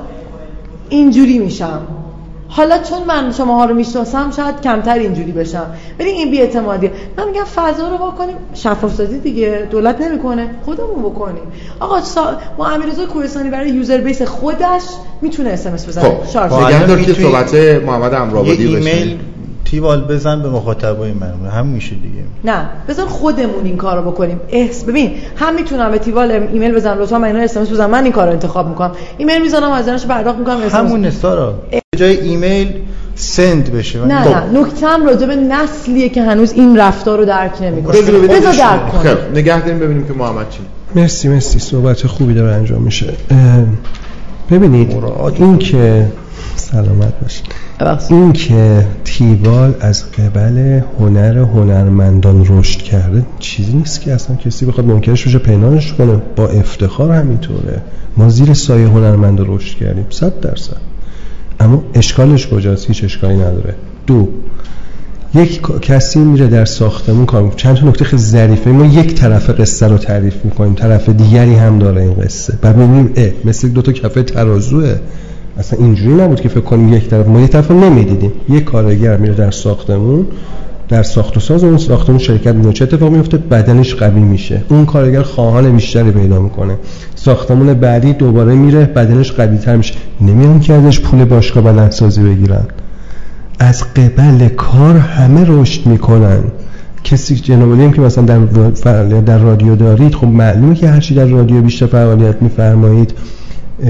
[0.89, 1.81] اینجوری میشم.
[2.49, 5.67] حالا چون من شماها رو می‌شناسم شاید کمتر اینجوری بشم.
[6.01, 10.51] ولی این بی‌اعتمادی من میگم فضا رو بکنیم شفاف سازی دیگه دولت نمی‌کنه.
[10.65, 11.43] خودمون بکنیم.
[11.81, 12.37] آقا سا...
[12.59, 14.83] ما امیررضا کوهستانی برای user base خودش
[15.23, 16.05] می‌تونه اس ام اس بزنه.
[16.05, 16.31] خب.
[16.33, 18.91] شارژ نگهدار که صحبت محمد امرآبادی یه بشه.
[18.91, 19.19] ایمیل
[19.65, 21.51] تیوال بزن به مخاطبای من.
[21.51, 22.25] هم میشه دیگه.
[22.45, 24.41] نه بذار خودمون این کارو بکنیم.
[24.49, 27.91] احس ببین هم می‌تونم به تیوال ایمیل بزنم لطفا من اینا اس ام اس بزنم
[27.91, 28.91] من این کارو انتخاب می‌کنم.
[29.19, 31.11] ایمیل می‌زنم هزینه‌اش پرداخت می‌کنم اس همون به
[31.97, 32.73] جای ایمیل
[33.15, 34.07] send بشه.
[34.07, 34.61] نه نه.
[34.61, 38.01] نکتم راجع به نسلیه که هنوز این رفتار رو درک نمی‌کنه.
[38.01, 38.39] بذار ببینیم.
[38.39, 40.59] بذار درک کنه خب نگه داریم ببینیم که محمد چی
[40.95, 41.59] مرسی مرسی.
[41.59, 43.15] صحبت خوبی داره انجام میشه.
[44.51, 44.97] ببینید
[45.39, 46.07] این که
[46.57, 47.45] سلامت باشید.
[48.11, 54.87] این که تیوال از قبل هنر هنرمندان رشد کرده چیزی نیست که اصلا کسی بخواد
[54.87, 56.23] منکرش بشه پنهانش کنه.
[56.37, 57.83] با افتخار همینطوره.
[58.17, 60.07] ما زیر سایه هنرمند رشد کردیم.
[60.11, 60.77] صد درصد.
[61.61, 63.75] اما اشکالش کجاست؟ هیچ اشکالی نداره.
[64.07, 64.29] دو
[65.35, 67.57] یک کسی میره در ساختمون کار می‌کنه.
[67.57, 68.71] چند تا نکته خیلی ظریفه.
[68.71, 70.75] ما یک طرف قصه رو تعریف می‌کنیم.
[70.75, 72.59] طرف دیگری هم داره این قصه.
[72.63, 74.95] بعد می‌بینیم اه مثل دو تا کفه ترازوه.
[75.59, 78.33] اصلا اینجوری نبود که فکر کنیم یک طرف ما یک طرف نمی‌دیدیم.
[78.49, 80.27] یک کارگر میره در ساختمون
[80.89, 82.73] در ساخت و ساز اون ساختمون شرکت می‌کنه.
[82.73, 84.63] چه اتفاقی میفته بدنش قوی میشه.
[84.69, 86.79] اون کارگر خواهان بیشتری پیدا می‌کنه.
[87.15, 89.95] ساختمون بعدی دوباره میره بدنش قوی تر میشه.
[90.21, 92.65] نمیان که ازش پول باشگاه بدنسازی بگیرن.
[93.59, 96.39] از قبل کار همه رشد می‌کنن.
[97.05, 101.63] کسی جنابالی هم که مثلا در در رادیو دارید خب معلومه که هرچی در رادیو
[101.63, 103.15] بیشتر فعالیت میفرمایید.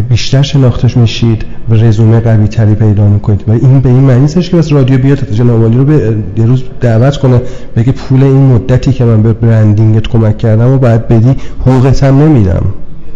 [0.00, 3.44] بیشتر شناختش میشید و رزومه قوی تری پیدا می‌کنید.
[3.48, 7.16] و این به این معنی که بس رادیو بیاد جنابالی رو به یه روز دعوت
[7.16, 7.40] کنه
[7.76, 12.22] بگه پول این مدتی که من به برندینگت کمک کردم و باید بدی حقوقت هم
[12.22, 12.64] نمیدم.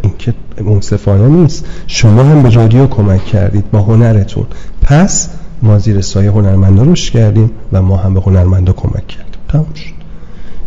[0.02, 0.34] این که
[0.64, 1.66] منصفانه نیست.
[1.86, 4.46] شما هم به رادیو کمک کردید با هنرتون.
[4.82, 5.30] پس
[5.62, 9.40] ما زیر سایه هنرمندا رشد کردیم و ما هم به هنرمندا کمک کردیم.
[9.48, 10.05] تموم شد.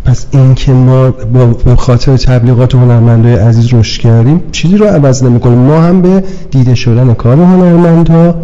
[0.10, 1.12] پس این که ما
[1.66, 5.58] به خاطر تبلیغات هنرمندای عزیز رشد کردیم چیزی رو عوض نمی‌کنیم.
[5.58, 8.36] ما هم به دیده شدن کار هنرمندها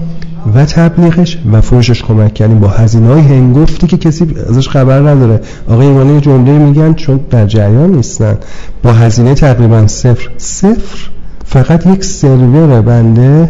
[0.55, 2.59] و تبلیغش و فروشش کمک کردیم.
[2.59, 5.41] با هزینه های هنگفتی که کسی ازش خبر نداره.
[5.69, 8.37] آقای ایمانی جمله میگن چون در جریان نیستن.
[8.83, 10.29] با هزینه تقریبا صفر.
[10.37, 11.09] صفر
[11.45, 13.49] فقط یک سرور بنده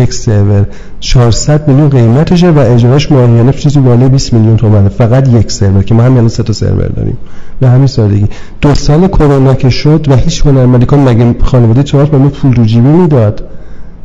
[0.00, 0.66] یک سرور.
[1.00, 4.88] 400 میلیون قیمتشه و اجراش ماهیانه چیزی بالای 20 میلیون تومنه.
[4.88, 7.16] فقط یک سرور که ما هم یعنی سه تا سرور داریم.
[7.60, 8.26] به همین سادگی.
[8.60, 12.64] دو سال کرونا که شد و هیچ هنرمندی کن مگه خانواده چهار به پول رو
[12.64, 13.44] جیبی می‌داد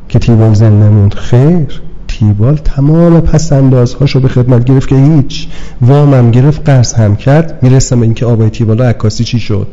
[0.10, 1.82] که تیبال زنده موند خیر.
[2.08, 5.48] تیبال تمام پس اندازهاشو به خدمت گرفت که هیچ.
[5.82, 7.60] وامم گرفت قرض هم کرد.
[7.62, 9.68] می‌رسم به اینکه آبای تیبال عکاسی چی شد؟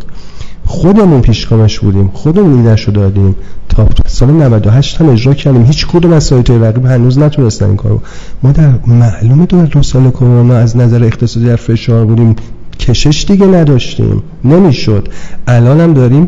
[0.69, 3.37] خودمون پیشگامش بودیم خودمون ایدهشو دادیم.
[3.69, 5.65] تا سال 98 هم اجرا کردیم.
[5.65, 8.01] هیچ کدوم از سایت رقیب هنوز نتونستن این کارو.
[8.43, 12.37] ما در معلومه دو دو سال کرونا از نظر اقتصادی در فشار بودیم.
[12.81, 14.23] کشش دیگه نداشتیم.
[14.45, 15.09] نمی‌شد.
[15.47, 16.27] الان هم داریم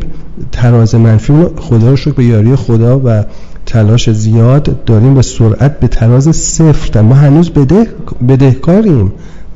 [0.51, 3.23] تراز منفی رو خدا رو شکر به یاری خدا و
[3.65, 7.01] تلاش زیاد داریم به سرعت به تراز صفر.
[7.01, 7.87] ما هنوز بده
[8.27, 9.11] بدهکاریم.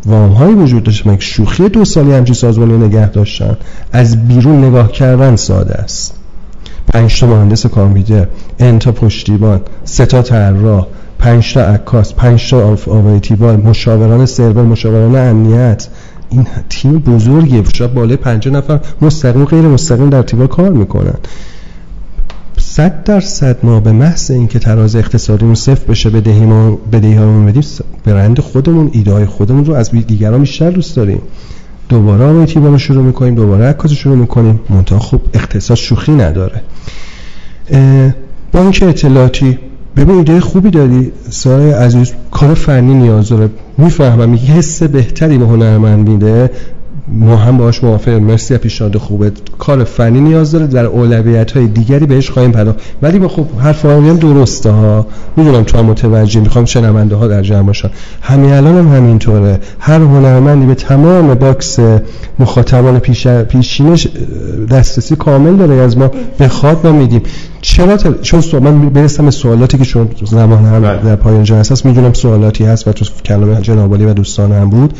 [0.06, 3.58] وام هایی وجود داشته مگه شوخی دو سالی همچین سازمانی نگه داشتن.
[3.92, 6.14] از بیرون نگاه کردن ساده است.
[6.88, 8.28] پنج تا مهندس کامپیوتر
[8.60, 10.88] ان تا پشتیبان سه تا طراح
[11.20, 15.88] پنج تا عکاس پنج تا آبای تیبال مشاوران سرور مشاوران امنیت.
[16.30, 17.64] این تیم بزرگیه.
[17.74, 21.16] شاید بالای 50 نفر مستقیم غیر مستقیم در تیبال کار می‌کنن.
[22.68, 27.64] صد درصد ما به محض اینکه تراز اقتصادیمون صفر بشه بدهی ما بدهی ها بدیم
[28.06, 31.22] برند خودمون ایده های خودمون رو از دیگران بیشتر دوست داریم.
[31.90, 34.60] دوباره تیبان رو شروع می‌کنیم دوباره عکاس رو شروع می‌کنیم.
[34.70, 36.62] منتها خب اقتصاد شوخی نداره.
[38.52, 39.60] بانک اطلاعاتی
[39.96, 41.12] ببین ایده خوبی داری.
[41.30, 43.50] سارای عزیز کار فنی نیاز داره.
[43.78, 46.52] می‌فهمم یه حس بهتری به هنرمند میده.
[47.08, 52.06] ما هم باهاش موافق مرسی پیشنهاد خوبه کار فنی نیاز داره در اولویت های دیگری
[52.06, 52.80] بهش خواهیم پرداخت.
[53.02, 55.08] ولی با خب حرف هم درسته ها.
[55.38, 57.90] می‌دونم تو هم متوجه می‌خوام شنونده ها در جمع باشن.
[58.22, 59.60] همین الان هم همینطوره.
[59.80, 61.80] هر هنرمندی به تمام box
[62.40, 64.08] مخاطبان پیش پیشینش
[64.72, 65.74] دسترسی کامل داره.
[65.74, 67.22] از ما بخواد ما میدیم.
[67.62, 68.14] چرا تا...
[68.14, 72.64] چون من برسم به سوالاتی که چون زمان هم در پایان جلسه هست می‌دونم سوالاتی
[72.64, 74.94] هست و تو کلام جنابعالی و دوستان هم بود.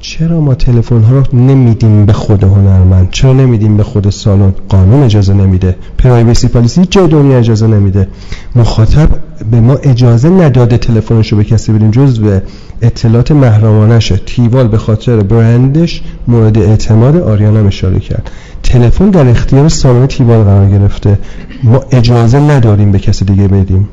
[0.00, 5.02] چرا ما تلفن ها رو نمیدیم به خود هنرمند؟ چرا نمیدیم به خود سالن؟ قانون
[5.02, 5.76] اجازه نمیده.
[5.98, 8.08] پرایوسی پالیسی جای دنیا اجازه نمیده.
[8.56, 9.08] مخاطب
[9.50, 12.42] به ما اجازه نداده تلفنش رو به کسی بدیم جز به
[12.82, 18.30] اطلاعات محرمانشه تیوال به خاطر برندش مورد اعتماد آریانم اشاره کرد.
[18.62, 21.18] تلفن در اختیار سالن تیوال قرار گرفته.
[21.62, 23.88] ما اجازه نداریم به کسی دیگه بدیم.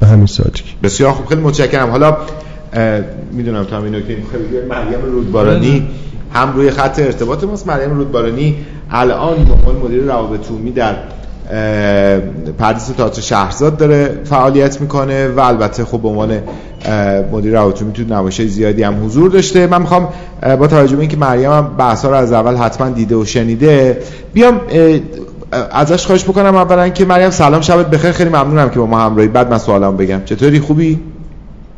[0.00, 0.62] به همین سادگی.
[0.82, 1.26] بسیار خوب.
[1.26, 1.90] خیلی متشکرم.
[1.90, 2.16] حالا
[3.32, 5.88] می‌دونم تا اینو که خیلی مریم رودبارانی
[6.34, 7.66] هم روی خط ارتباط ماست.
[7.66, 8.56] مریم رودبارانی
[8.90, 10.94] الان به مدیر روابط عمومی در
[12.58, 16.38] پردیس تئاتر شهرزاد داره فعالیت می‌کنه و البته خب به عنوان
[17.32, 19.66] مدیر روابط عمومی تو نمایش زیادی هم حضور داشته.
[19.66, 20.08] من می‌خوام
[20.58, 23.98] با توجه به اینکه مریم هم بحثا رو از اول حتما دیده و شنیده
[24.32, 24.60] بیام
[25.70, 28.12] ازش خواهش بکنم اولا که مریم سلام شبت بخیر.
[28.12, 29.28] خیلی ممنونم که با ما همراهی.
[29.28, 30.20] بعد من سوالام بگم.
[30.24, 31.00] چطوری؟ خوبی؟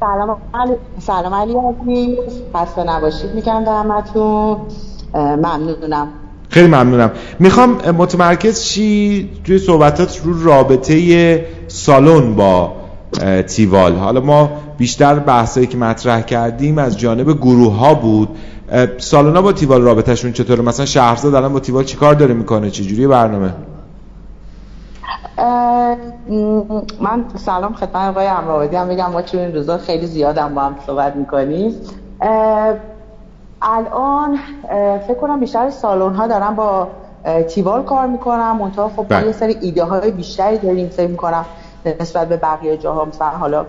[0.01, 2.43] سلام علی سلام علی عزیز.
[2.57, 4.57] خسته نباشید میگم به همتون.
[5.15, 6.09] ممنونم.
[6.49, 7.11] خیلی ممنونم.
[7.39, 12.73] می‌خوام متمرکز شی توی صحبتات رو رابطه سالن با
[13.47, 13.97] تیوال.
[13.97, 18.29] حالا ما بیشتر بحثایی که مطرح کردیم از جانب گروه ها بود
[18.99, 23.55] سالونا با تیوال رابطهشون چطوره؟ مثلا شهرزاد الان با تیوال چیکار داره می‌کنه؟ چجوری برنامه؟
[27.01, 30.63] من سلام خدمت آقای امراودی هم بگم ما چون این روزا خیلی زیاد هم با
[30.63, 31.81] هم صحبت می‌کنیم.
[33.63, 34.39] الان
[34.99, 36.89] فکر کنم بیشتر سالن ها دارن با
[37.49, 38.57] تیوال کار می‌کنم.
[38.57, 39.27] منتها خب بله.
[39.27, 41.47] یه سری ایده های بیشتری داریم فکر می‌کنم
[42.01, 43.05] نسبت به بقیه جاها.
[43.05, 43.67] مثلا حالا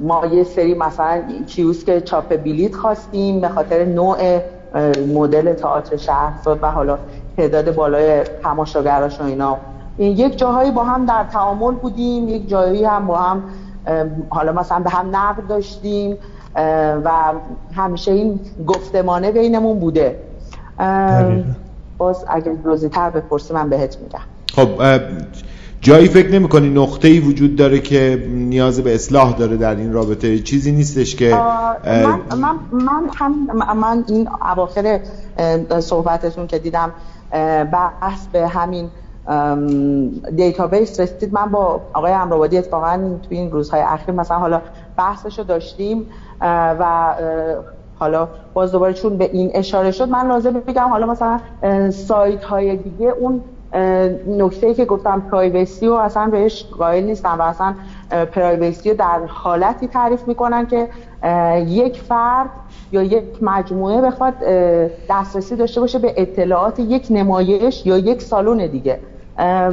[0.00, 4.40] ما یه سری مثلا کیوسک چاپ بلیت خواستیم به خاطر نوع
[5.06, 6.98] مدل تئاتر شهرزاد و حالا
[7.36, 9.60] تعداد بالای تماشاگراش و اینا.
[9.98, 13.42] یک جاهایی با هم در تعامل بودیم یک جایی هم با هم
[14.28, 16.16] حالا مثلا به هم نقد داشتیم
[17.04, 17.10] و
[17.72, 20.18] همیشه این گفتمانه بینمون بوده.
[21.98, 24.20] باز اگر روزی تر بپرسی من بهت میگم.
[24.54, 25.00] خب
[25.80, 29.92] جایی فکر نمی کنی نقطه ای وجود داره که نیاز به اصلاح داره در این
[29.92, 35.00] رابطه؟ چیزی نیستش که من, من, من, هم من این اواخر
[35.80, 36.90] صحبتتون که دیدم
[37.72, 38.88] بحث به همین
[40.36, 44.62] database رسید من با آقای امرآبادی اتفاقا توی این روزهای اخیر مثلا حالا
[44.96, 46.06] بحثشو داشتیم
[46.40, 47.14] و
[47.98, 51.40] حالا باز دوباره چون به این اشاره شد من لازم بگم حالا مثلا
[51.90, 53.42] سایت های دیگه اون
[54.28, 57.74] نکته ای که گفتم privacy و اصلا بهش قائل نیستن و اصلا
[58.32, 60.88] privacy رو در حالتی تعریف می‌کنن که
[61.66, 62.50] یک فرد
[62.92, 64.34] یا یک مجموعه بخواد
[65.10, 69.00] دسترسی داشته باشه به اطلاعات یک نمایش یا یک سالن دیگه.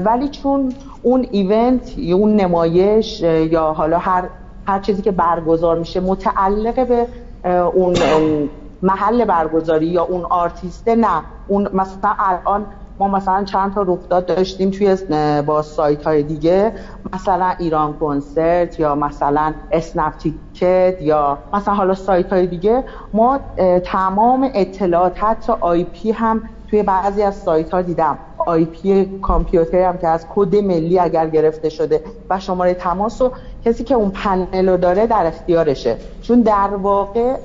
[0.06, 4.30] ولی چون اون ایونت یا اون نمایش یا حالا هر
[4.68, 7.08] هر چیزی که برگزار میشه متعلق به
[7.74, 7.96] اون
[8.82, 11.24] محل برگزاری یا اون آرتیسته نه.
[11.48, 12.66] اون مثلا الان
[13.00, 14.98] ما مثلا چند تا رخداد داشتیم توی
[15.42, 16.74] با سایت های دیگه.
[17.14, 22.84] مثلا ایران کنسرت یا مثلا اسنپ تیکت یا مثلا حالا سایت های دیگه.
[23.14, 23.40] ما
[23.86, 28.18] تمام اطلاعات حتی IP هم توی بعضی از سایت ها دیدم.
[28.46, 33.32] IP کامپیوتر هم که از کد ملی اگر گرفته شده و شماره تماس و
[33.66, 35.98] کسی که اون پنل رو داره در اختیارشه.
[36.22, 37.36] چون در واقع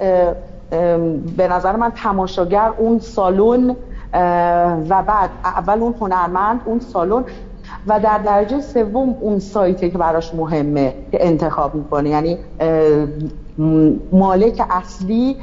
[1.36, 3.76] به نظر من تماشاگر اون سالن
[4.88, 7.24] و بعد اول اون هنرمند اون سالن
[7.86, 12.10] و در درجه سوم اون سایتی که براش مهمه که انتخاب می‌کنه.
[12.10, 12.38] یعنی
[14.12, 15.36] مالک اصلی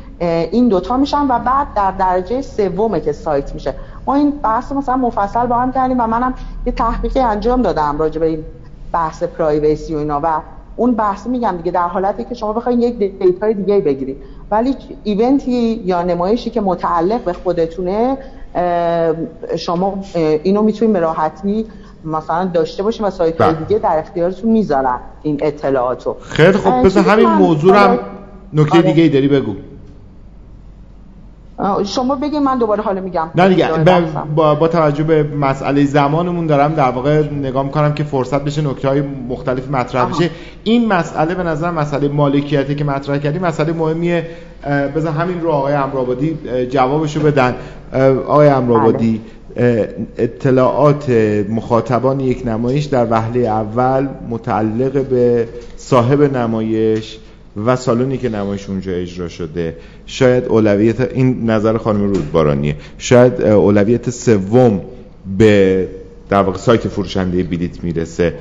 [0.52, 3.74] این دوتا میشن و بعد در درجه سومه که سایت میشه.
[4.08, 6.34] ما این بحث مثلا مفصل با هم کردیم و منم
[6.66, 8.46] یه تحقیقی انجام دادم راجع به این
[8.94, 10.42] بحث privacy و اینا و
[10.76, 14.18] اون بحث میگم دیگه در حالتی که شما بخواید یک data ی دیگه بگیرید.
[14.52, 18.18] ولی ایونتی یا نمایشی که متعلق به خودتونه
[19.58, 19.98] شما
[20.44, 21.66] اینو می‌تونید به راحتی
[22.06, 23.66] مثلا داشته باشیم و سایت های بله.
[23.66, 26.16] دیگه در اختیارتون می‌ذارن این اطلاعاتو.
[26.22, 28.00] خیلی خب پس همین موضوع هم
[28.54, 28.88] نکته آره.
[28.88, 29.56] دیگه ای داری بگو.
[31.86, 33.30] شما بگید من دوباره حالا میگم.
[33.36, 33.70] نه دیگه
[34.36, 38.88] با, با توجه به مسئله زمانمون دارم در واقع نگاه می‌کنم که فرصت بشه نکته
[38.88, 40.30] های مختلف مطرح بشه.
[40.64, 44.28] این مسئله به نظر مسئله مالکیتی که مطرح کردیم مسئله مهمیه.
[44.96, 46.38] بذار همین رو آقای امرابادی
[46.70, 47.56] جوابشو بدن.
[48.28, 49.45] آقای امرابادی بله.
[50.18, 51.10] اطلاعات
[51.50, 57.18] مخاطبان یک نمایش در وهله اول متعلق به صاحب نمایش
[57.66, 59.76] و سالونی که نمایش اونجا اجرا شده.
[60.06, 62.76] شاید اولویت این نظر خانم رودبارانیه.
[62.98, 64.82] شاید اولویت سوم
[65.38, 65.88] به
[66.30, 68.34] در واقع سایت فروشنده بلیت می‌رسه.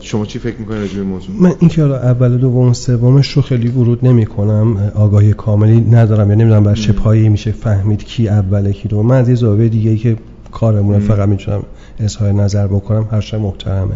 [0.00, 3.42] شما چی فکر می‌کنید راجع به موضوع؟ من اینکه حالا اول و دوم سومش رو
[3.42, 6.30] خیلی ورود نمی کنم آگاهی کاملی ندارم.
[6.30, 9.06] یا نمی‌دونم بر چه پایی میشه فهمید کی اوله کی دوم.
[9.06, 10.16] من از یه زاویه دیگه ای که
[10.52, 11.62] کارمون فقط می‌تونم
[12.00, 13.94] اظهار نظر بکنم هر محترمه.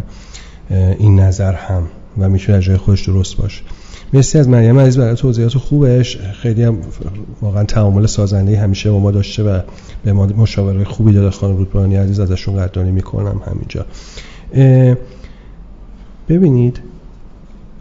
[0.99, 1.83] این نظر هم
[2.19, 3.63] و می‌تونه از جای خودش درست باشه.
[4.13, 6.19] مرسی از مریم عزیز برای توضیحات خوبش.
[6.19, 6.79] خیلی هم
[7.43, 9.61] واقعا تعامل سازنده همیشه با ما داشته و
[10.05, 13.87] به ما مشاوره خوبی داده خانم رودبانی عزیز ازشون قدردانی می‌کنم همینجا.
[16.29, 16.81] ببینید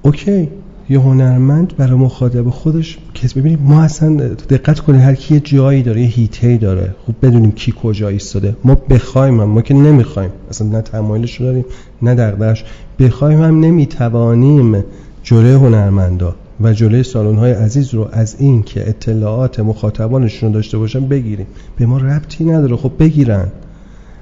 [0.01, 0.49] اوکی
[0.89, 5.83] یه هنرمند برای مخاطب خودش کس ببینید ما اصلا دقت کنید هر کی یه جایی
[5.83, 8.55] داره یه هیته داره خب بدونیم کی کجا ایستاده.
[8.63, 11.65] ما بخوایم هم ما که نمی‌خوایم اصلا نه تمایلش رو داریم
[12.01, 12.65] نه دغدغش
[12.99, 14.83] بخوایم هم نمی‌توانیم
[15.23, 20.77] جلوی هنرمندا و جلوی سالن های عزیز رو از این که اطلاعات مخاطبانشون رو داشته
[20.77, 21.47] باشن بگیریم.
[21.77, 23.47] به ما ربطی نداره خب بگیرن.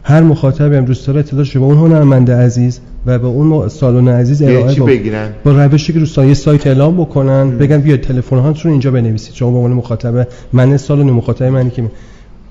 [0.04, 4.42] هر مخاطبی هم دوست داره اطلاعاتش به اون هنرمند عزیز و به اون سالن عزیز
[4.42, 8.92] ارائه چی بگیرن؟ با روشی که رو سایت اعلام بکنن بگن بیاید تلفن هاتون اینجا
[8.92, 9.34] بنویسید.
[9.34, 11.84] شما به عنوان مخاطب من سالن مخاطب منی که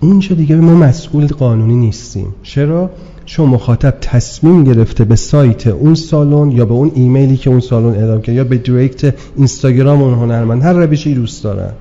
[0.01, 2.35] اونجا دیگه ما مسئول قانونی نیستیم.
[2.43, 2.91] چرا؟
[3.25, 7.95] چون مخاطب تصمیم گرفته به سایت اون سالن یا به اون ایمیلی که اون سالن
[7.95, 11.73] اعلام کرد یا به دایرکت اینستاگرام اون هنرمند هر روشی دوست دارن.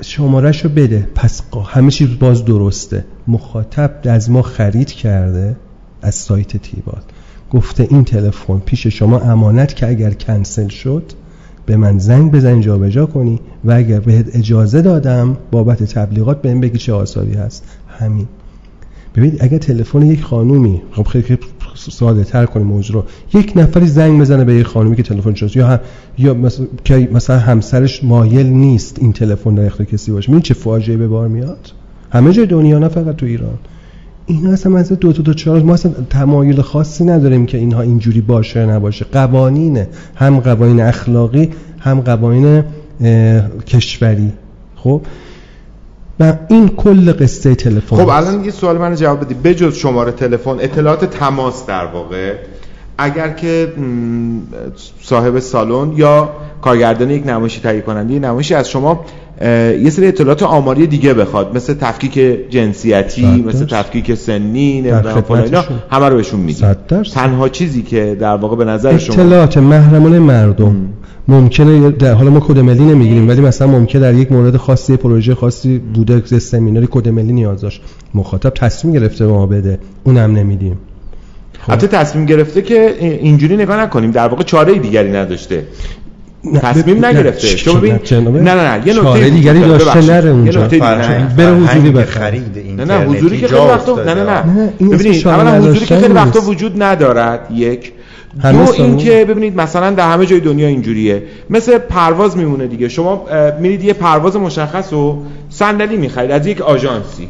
[0.00, 1.08] شمارش رو بده.
[1.14, 3.04] پس همه چیز باز درسته.
[3.28, 5.56] مخاطب از ما خرید کرده
[6.02, 7.00] از سایت تیبال
[7.50, 11.12] گفته این تلفن پیش شما امانت که اگر کنسل شد
[11.66, 16.78] به من زنگ بزن جابجا کنی و اگر بهت اجازه دادم بابت تبلیغات بهم بگی
[16.78, 17.64] چه آثاری هست.
[17.88, 18.26] همین.
[19.14, 21.38] ببینید اگر تلفن یک خانومی خب خیلی
[21.74, 23.04] ساده تر کنیم موضوع رو.
[23.40, 25.56] یک نفری زنگ بزنه به یک خانومی که تلفن شد.
[25.56, 25.80] یا هم
[26.18, 26.66] یا مثلا
[27.12, 30.28] مثلا همسرش مایل نیست این تلفن در اختیار کسی باشه.
[30.28, 31.72] ببین چه فاجعه به بار میاد؟
[32.10, 33.58] همه جای دنیا نه فقط تو ایران.
[34.26, 38.20] اینا اصلا از دو تا دو چهار ما اصلا تمایل خاصی نداریم که اینها اینجوری
[38.20, 39.04] باشه نباشه.
[39.12, 39.88] قوانینه.
[40.14, 42.64] هم قوانین اخلاقی هم قوانین
[43.66, 44.32] کشوری.
[44.76, 45.00] خب؟
[46.20, 49.34] و این کل قصه تلفن خب الان یه سوال من جواب بدی.
[49.34, 52.34] بجز شماره تلفن اطلاعات تماس در واقع
[52.98, 53.72] اگر که
[55.02, 56.30] صاحب سالن یا
[56.62, 59.04] کارگردان یک نمایشی تهیه کننده یک نمایشی از شما
[59.42, 65.22] یه سری اطلاعات آماری دیگه بخواد مثل تفکیک جنسیتی مثل تفکیک سنی نمی‌دونم
[65.90, 66.76] همه رو بهشون می‌دید
[67.14, 70.76] تنها چیزی که در واقع به نظر شما اطلاعات محرمانه مردم.
[71.28, 75.34] ممکنه در حالا ما کد ملی نمی‌گیریم ولی مثلا ممکنه در یک مورد خاصی پروژه
[75.34, 77.82] خاصی بوده سمیناری کد ملی نیاز داشت.
[78.14, 79.78] مخاطب تصمیم گرفته به ما بده.
[80.04, 80.78] اونم نمیدیم.
[81.68, 84.10] البته تصمیم گرفته که اینجوری نگاه نکنیم.
[84.10, 85.64] در واقع چاره دیگری نداشته.
[86.62, 87.46] تصمیم نگرفته.
[87.46, 90.60] شما ببین نه نه نه یه نکته دیگری داشته نره اونجا.
[91.36, 94.72] بره حضوری بخرید نه نه حضوری که خیلی وقتا نه نه نه.
[94.90, 97.92] ببینید اولا حضوری که خیلی وقتا وجود ندارد یک.
[98.42, 101.22] دو این که ببینید مثلا در همه جای دنیا اینجوریه.
[101.50, 102.88] مثل پرواز میمونه دیگه.
[102.88, 103.24] شما
[103.60, 106.30] میرید یه پرواز مشخص و صندلی می‌خرید.
[106.30, 107.28] از یک آژانسی.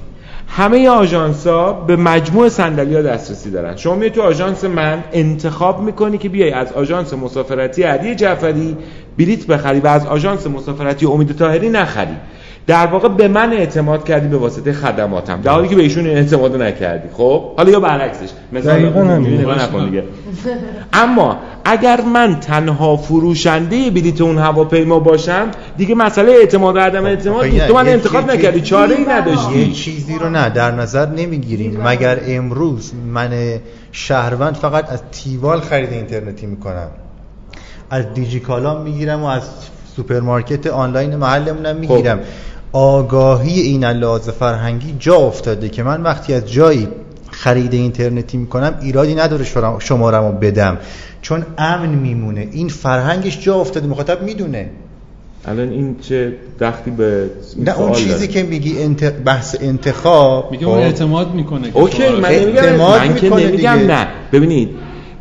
[0.57, 3.77] همه آژانس ها به مجموع صندلی ها دسترسی دارن.
[3.77, 8.77] شما میای تو آژانس من انتخاب می‌کنی که بیای از آژانس مسافرتی علی جعفری
[9.19, 12.17] بلیت بخری و از آژانس مسافرتی امید طاهری نخری.
[12.67, 15.41] در واقع به من اعتماد کردی به واسطه خدماتم.
[15.41, 17.09] در حالی که به ایشون اعتماد نکردی.
[17.13, 18.29] خب؟ حالا یا برعکسش.
[18.53, 20.05] مثلا نکن دیگه.
[20.93, 27.07] اما اگر من تنها فروشنده بلیت اون هواپیما باشم دیگه مسئله اعتماد و عدم خب،
[27.07, 27.67] اعتماد نیست.
[27.67, 29.59] تو من انتخاب نکردی چاره ای نداشتی.
[29.59, 31.81] یه چیزی رو نه در نظر نمی‌گیریم.
[31.85, 33.31] مگر امروز من
[33.93, 36.89] شهروند فقط از تیوال خرید اینترنتی می‌کنم.
[37.91, 39.43] از دیجیکالا می‌گیرم و از
[39.97, 42.25] سوپرمارکت آنلاین محلمونم می‌گیرم خب.
[42.77, 46.89] آگاهی این لحاظ فرهنگی جا افتاده که من وقتی از جایی
[47.31, 49.45] خرید اینترنتی می‌کنم ایرادی نداره
[49.79, 50.79] شمارمو بدم.
[51.23, 52.49] چون امن میمونه.
[52.53, 53.87] این فرهنگش جا افتاده.
[53.87, 54.71] مخاطب می‌دونه.
[55.47, 59.05] الان این چه دختی به نه اون چیزی که میگی انت...
[59.05, 60.83] بحث انتخاب میگه اون خب.
[60.83, 64.09] اعتماد می‌کنه اوکی من اعتماد من که نمیگم نه.
[64.33, 64.69] ببینید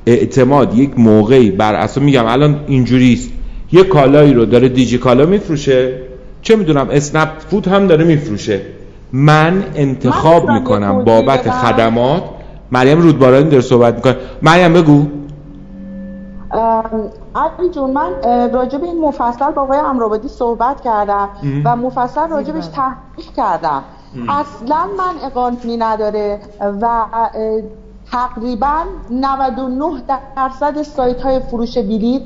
[0.06, 3.30] اعتماد یک موقعی بر اساس میگم الان اینجوریست.
[3.72, 5.94] یه کالایی رو داره دیجی کالا میفروشه.
[6.46, 8.62] چه می‌دونم اسنپ فود هم داره میفروشه.
[9.14, 12.24] من انتخاب من می‌کنم بابت خدمات.
[12.72, 14.16] مریم رودبارانی داره صحبت می‌کنه.
[14.42, 15.06] مریم بگو.
[17.36, 18.12] علی جون من
[18.54, 21.30] راجب این مفصل با آقای امرابادی صحبت کردم
[21.66, 23.84] و مفصل راجبش تحقیق کردم.
[24.30, 26.40] اصلا من اقانتی نداره
[26.82, 27.06] و
[28.12, 30.02] تقریبا 99
[30.36, 32.22] درصد سایت های فروش بلیط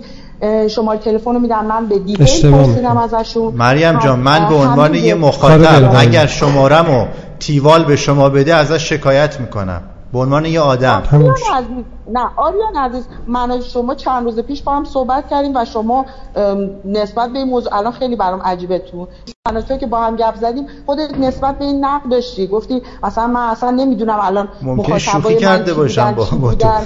[0.70, 3.54] شماره تلفن رو میدم من به دیتیل پرسیدم ازشون.
[3.54, 7.08] مریم جان من به عنوان یه مخاطب اگر شمارم
[7.40, 9.82] تیوال به شما بده ازش شکایت می‌کنم.
[10.14, 11.04] به عنوان یه آدم.
[12.14, 16.06] نه آریان عزیز من و شما چند روز پیش با هم صحبت کردیم و شما
[16.86, 19.08] نسبت به این موضوع الان خیلی برام عجیبه تو.
[19.54, 22.48] من که با هم گپ زدیم خودت نسبت به این نقد داشتی.
[22.48, 26.68] گفتی اصلا من اصلا نمی‌دونم الان ممکن شوخی کرده باشم با, با تو.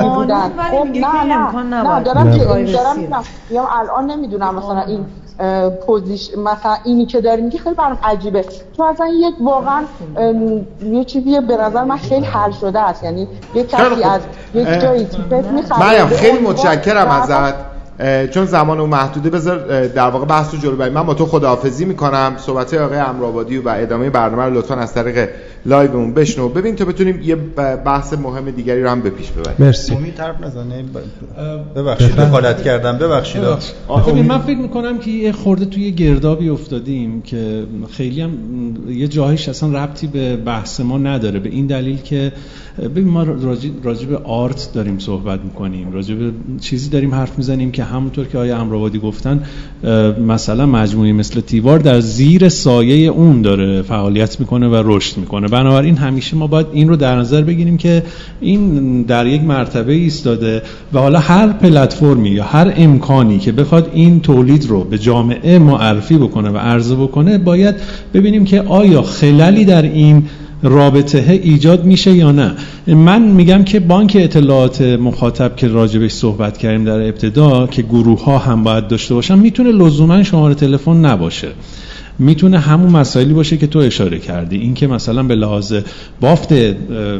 [0.00, 1.62] خب، نه نه.
[1.62, 2.30] نه دارم
[2.72, 3.14] دارم
[3.70, 5.06] الان نمی‌دونم مثلا این
[5.86, 8.44] position مثلا اینی که داری میگی خیلی برام عجیبه.
[8.76, 9.84] تو اصلا یک واقعا
[10.82, 13.04] یه چیزی به نظر من خیلی حل شده است.
[13.04, 14.39] یعنی یک کسی از جایی ticket
[15.80, 17.54] مریم خیلی متشکرم ازت.
[18.30, 21.84] چون زمان اون محدوده بذار در واقع بحث رو جلو بریم من با تو خداحافظی
[21.84, 22.34] می‌کنم.
[22.38, 25.28] صحبت آقای امرآبادی و ادامه برنامه رو لطفا از طریق
[25.66, 26.48] live مون بشنو.
[26.48, 27.36] ببین تا بتونیم یه
[27.84, 29.56] بحث مهم دیگری رو هم به پیش ببریم.
[29.58, 29.94] مرسی.
[29.94, 30.84] امید طرف نزنه.
[31.76, 32.98] ببخشید دخالت کردم.
[32.98, 33.42] ببخشید.
[34.08, 38.32] ببین من فکر می‌کنم که یه خورده توی گردابی افتادیم که خیلی هم
[38.88, 41.38] یه جاهیش اصلا ربطی به بحث ما نداره.
[41.38, 42.32] به این دلیل که
[42.78, 43.22] ببین ما
[43.82, 45.92] راجع به آرت داریم صحبت می‌کنیم.
[45.92, 49.42] راجع به چیزی داریم حرف می‌زنیم که همونطور که آیا امروادی گفتن
[50.26, 55.48] مثلا مجموعی مثل تیوار در زیر سایه اون داره فعالیت می‌کنه و رشد می‌کنه.
[55.48, 58.02] بنابراین همیشه ما باید این رو در نظر بگیریم که
[58.40, 60.62] این در یک مرتبه ایستاده
[60.92, 66.18] و حالا هر پلتفرمی یا هر امکانی که بخواد این تولید رو به جامعه معرفی
[66.18, 67.74] بکنه و عرضه بکنه باید
[68.14, 70.22] ببینیم که آیا خللی در این
[70.62, 72.54] رابطه ایجاد میشه یا نه.
[72.86, 78.38] من میگم که بانک اطلاعات مخاطب که راجبش صحبت کردیم در ابتدا که گروه ها
[78.38, 81.48] هم باید داشته باشن می‌تونه لزوما شماره تلفن نباشه.
[82.18, 84.56] می‌تونه همون مسائلی باشه که تو اشاره کردی.
[84.56, 85.74] این که مثلا به لحاظ
[86.20, 86.54] بافت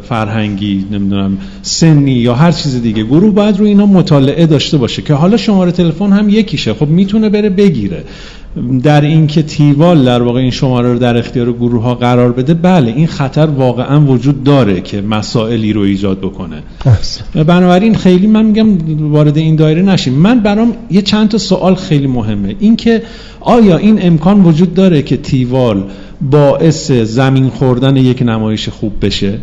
[0.02, 5.14] فرهنگی نمی‌دونم سنی یا هر چیز دیگه گروه باید رو اینا مطالعه داشته باشه که
[5.14, 6.74] حالا شماره تلفن هم یکیشه.
[6.74, 8.04] خب می‌تونه بره بگیره.
[8.82, 12.92] در اینکه تیوال در واقع این شماره رو در اختیار گروه ها قرار بده بله
[12.92, 16.62] این خطر واقعا وجود داره که مسائلی رو ایجاد بکنه.
[17.34, 18.68] بنابراین خیلی من میگم
[19.12, 20.14] وارد این دایره نشیم.
[20.14, 22.56] من برام یه چند تا سوال خیلی مهمه.
[22.60, 23.02] اینکه
[23.40, 25.84] آیا این امکان وجود داره که تیوال
[26.30, 29.38] باعث زمین خوردن یک نمایش خوب بشه؟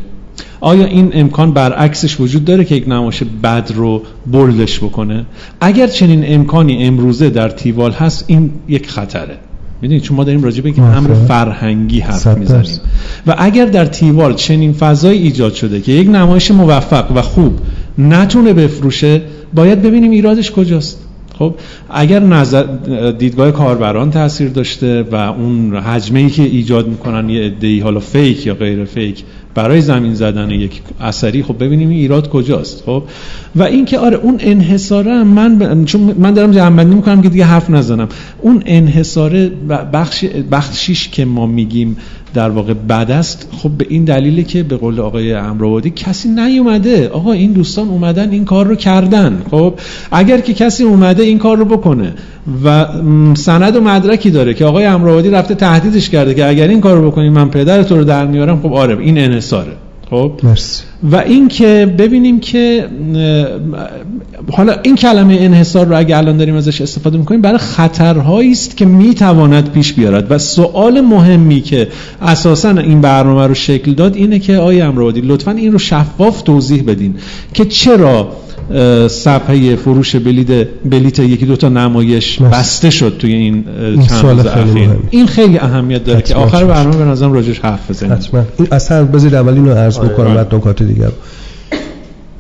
[0.60, 5.26] آیا این امکان برعکسش وجود داره که یک نمایش بد رو بردش بکنه؟
[5.62, 9.38] اگر چنین امکانی امروزه در تیوال هست این یک خطره.
[9.82, 12.80] می‌دونید چون ما داریم راجع به امر فرهنگی حرف می‌زنیم.
[13.28, 17.60] و اگر در تیوال چنین فضای ایجاد شده که یک نمایش موفق و خوب
[17.98, 19.22] نتونه بفروشه
[19.54, 21.00] باید ببینیم ایرادش کجاست.
[21.40, 21.56] خب
[21.90, 22.64] اگر نظر
[23.12, 28.48] دیدگاه کاربران تاثیر داشته و اون حجمه ای که ایجاد می‌کنن یه ادعی حالا فیک
[28.48, 29.24] یا غیر فیک
[29.58, 33.04] برای زمین زدن یک اثری خب ببینیم این ایراد کجاست خب؟
[33.56, 38.08] و اینکه آره اون انحصاره من چون من دارم جمع می‌کنم که دیگه حرف نزنم.
[38.42, 39.52] اون انحصاره
[39.94, 41.98] بخش بخشیش که ما میگیم
[42.34, 47.08] در واقع بد است خب به این دلیله که به قول آقای امروادی کسی نیومده.
[47.08, 49.74] آقا این دوستان اومدن این کار رو کردن خب؟
[50.12, 52.14] اگر که کسی اومده این کار رو بکنه
[52.64, 52.86] و
[53.34, 57.12] سند و مدرکی داره که آقای امروادی رفته تهدیدش کرده که اگر این کار رو
[57.12, 59.18] بکنی من پدر تو رو در میارم خب آره این
[59.53, 59.78] انحصاره
[60.10, 60.84] خب؟ مرسی.
[61.11, 62.88] و این که ببینیم که
[64.52, 68.86] حالا این کلمه انحصار رو اگه الان داریم ازش استفاده می‌کنیم برای خطرهایی است که
[68.86, 70.32] می‌تواند پیش بیارد.
[70.32, 71.88] و سوال مهمی که
[72.22, 76.84] اساسا این برنامه رو شکل داد اینه که آقای امروادی لطفا این رو شفاف توضیح
[76.84, 77.15] بدین
[77.53, 78.30] که چرا
[79.07, 83.64] صفحه فروش بلیت بلیت یکی دو تا نمایش بسته شد توی این
[84.07, 84.89] چند اخیر.
[85.10, 88.14] این خیلی اهمیت داره که آخر برنامه به نظرم راجش حرف بزنیم.
[88.14, 88.44] حتما.
[88.57, 91.10] این اصلا بذارید اول اینو عرض آره، بکنم بعد نکات دیگر.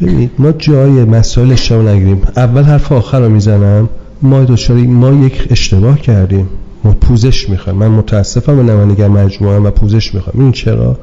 [0.01, 2.21] ببینید ما جای مسائل اشتباه نگیریم.
[2.37, 3.89] اول حرف آخر رو می‌زنم.
[4.21, 6.49] ما دوشاری ما یک اشتباه کردیم.
[6.83, 7.79] ما پوزش می‌خوایم.
[7.79, 10.41] من متاسفم به نمایندگان مجموعه و پوزش می‌خوایم.
[10.41, 10.97] این چرا؟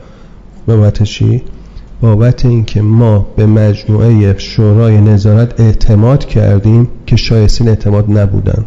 [0.66, 1.42] به چی؟
[2.01, 8.65] بابت اینکه ما به مجموعه شورای نظارت اعتماد کردیم که شایستین اعتماد نبودن.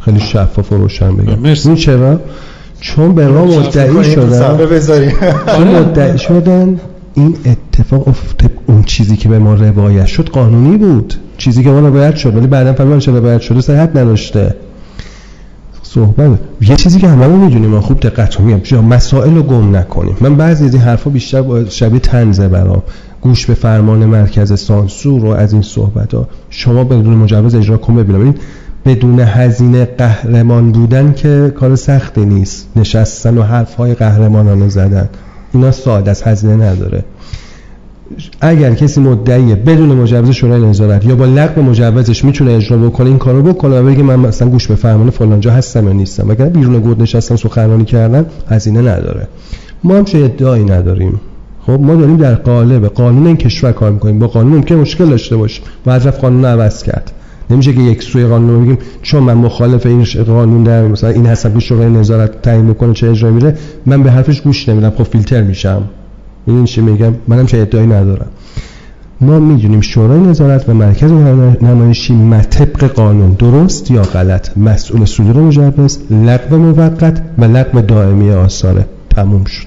[0.00, 1.44] خیلی شفاف و روشن بگم.
[1.44, 2.20] این چرا؟
[2.80, 4.58] چون به ما مدعی شدن.
[5.64, 6.80] مدعی شدن.
[7.14, 11.14] این اتفاق افت اون چیزی که به ما روایت شد قانونی بود.
[11.38, 12.36] چیزی که ما روایت شد.
[12.36, 14.54] ولی بعدا فهمیدم چه روایت شده صحت نداشته.
[15.94, 16.38] صحبت.
[16.60, 18.84] یه چیزی که هممون می‌دونیم ما خوب دقت میگم.
[18.84, 20.16] مسائل رو گم نکنیم.
[20.20, 22.82] من بعضی از این حرفا بیشتر شبیه تنزه برام.
[23.20, 27.96] گوش به فرمان مرکز سانسور و از این صحبت ها شما بدون مجوز اجرا کن
[27.96, 28.34] ببینم.
[28.84, 32.68] بدون هزینه قهرمان بودن که کار سختی نیست.
[32.76, 35.08] نشستن و حرف های قهرمانانه زدن.
[35.52, 37.04] اینا ساده از هزینه نداره.
[38.40, 43.18] اگر کسی مدعیه بدون مجوز شورای نظارت یا با لغو مجوزش می‌تونه اجرا بکنه این
[43.18, 46.30] کارو بکنه و بگه من مثلا گوش به فرمان فلان جا هستم یا نیستم.
[46.30, 49.28] اگر بیرون گود نشستن سخنرانی کردن هزینه نداره.
[49.84, 51.20] ما هم چه ادعایی نداریم؟
[51.66, 54.18] خب ما داریم در قالب قانون این کشور کار می‌کنیم.
[54.18, 57.12] با قانون ممکن مشکل داشته باشیم و از قانون عوض کرد.
[57.50, 61.60] نمیشه که یک سوی قانون بگیم چون من مخالف این قانون در مثلا این که
[61.60, 63.56] شورای نظارت تعیین بکنه چه اجرا میره
[63.86, 64.90] من به حرفش گوش نمیدم.
[64.90, 65.82] خب فیلتر میشم.
[66.46, 68.26] این چی میگم؟ منم چه ادعایی ندارم.
[69.20, 71.12] ما می‌دونیم شورای نظارت و مرکز
[71.62, 72.14] نمایشی
[72.50, 79.44] طبق قانون درست یا غلط؟ مسئول صدور مجوز لغو موقت و لغو دائمی آثاره تموم
[79.44, 79.66] شد.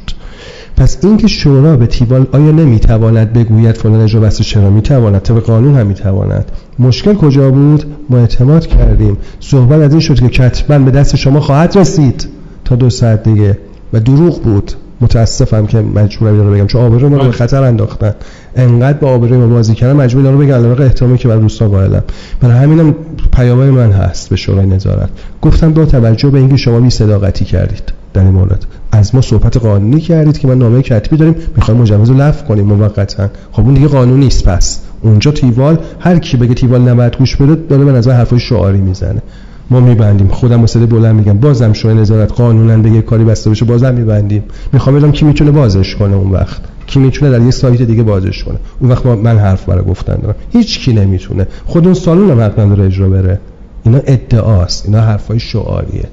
[0.77, 5.75] پس اینکه شورا به تیوال آیا نمی‌تواند بگوید فلان اجرا بسته چرا می‌تواند؟ طبق قانون
[5.75, 6.51] هم می‌تواند.
[6.79, 9.17] مشکل کجا بود؟ ما اعتماد کردیم.
[9.39, 12.27] صحبت از این شد که کتبا به دست شما خواهد رسید
[12.65, 13.57] تا دو ساعت دیگه
[13.93, 14.71] و دروغ بود.
[15.01, 16.67] متاسفم که مجبورم اینو بگم.
[16.67, 18.13] چون آبروی ما رو به خطر انداختن.
[18.55, 20.53] انقدر با آبروی ما بازی کردن مجبور رو بگم.
[20.53, 22.03] علاوه احترامی که بر دوستان قائلم.
[22.41, 22.95] برای همینم
[23.33, 25.09] پیامای من هست به شورای نظارت.
[25.41, 28.65] گفتم با توجه به اینکه شما بی صداقتی کردید در این مورد.
[28.91, 31.35] از ما صحبت قانونی کردید که ما نامه کتبی داریم.
[31.55, 33.29] می‌خوایم مجوز رو لغو کنیم موقتا.
[33.51, 34.79] خب اون دیگه قانونی نیست پس.
[35.01, 39.21] اونجا تیوال هر کی بگه تیوال نباید گوش بده داره به نظر حرفای شعاری می‌زنه.
[39.69, 40.27] ما میبندیم.
[40.27, 41.37] خودم با بلند میگم.
[41.37, 44.43] بازم شورای نظارت قانونا بگه کاری بسته بشه بازم میبندیم.
[44.73, 46.61] می‌خوام ببینم کی می‌تونه بازش کنه اون وقت.
[46.87, 48.57] کی می‌تونه در یه سایت دیگه بازش کنه.
[48.79, 50.35] اون وقت من حرف برای گفتن دارم.
[50.53, 51.47] هیچ کی نمی‌تونه.
[51.65, 53.39] خود اون سالون هم حق نداره اجرا بره.
[53.83, 54.85] اینا ادعاست.
[54.85, 56.07] اینا حرفای شعاریه.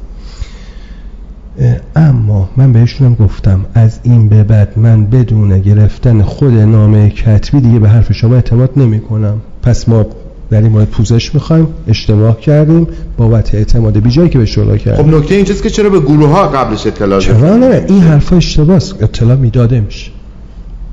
[1.96, 3.64] اما من بهشونم گفتم.
[3.74, 8.70] از این به بعد من بدون گرفتن خود نامه کتبی دیگه به حرف شما اعتماد
[8.76, 10.06] نمی کنم پس ما
[10.52, 15.04] در این مورد پوزش می‌خوایم اشتباه کردیم بابت اعتماد بیجایی که به شورا کردیم.
[15.06, 18.82] خب نکته اینجاست که چرا به گروه ها قبلش اطلاع چرا نه؟ این حرفا اشتباهه
[19.00, 20.11] اطلاع می‌داده میشه.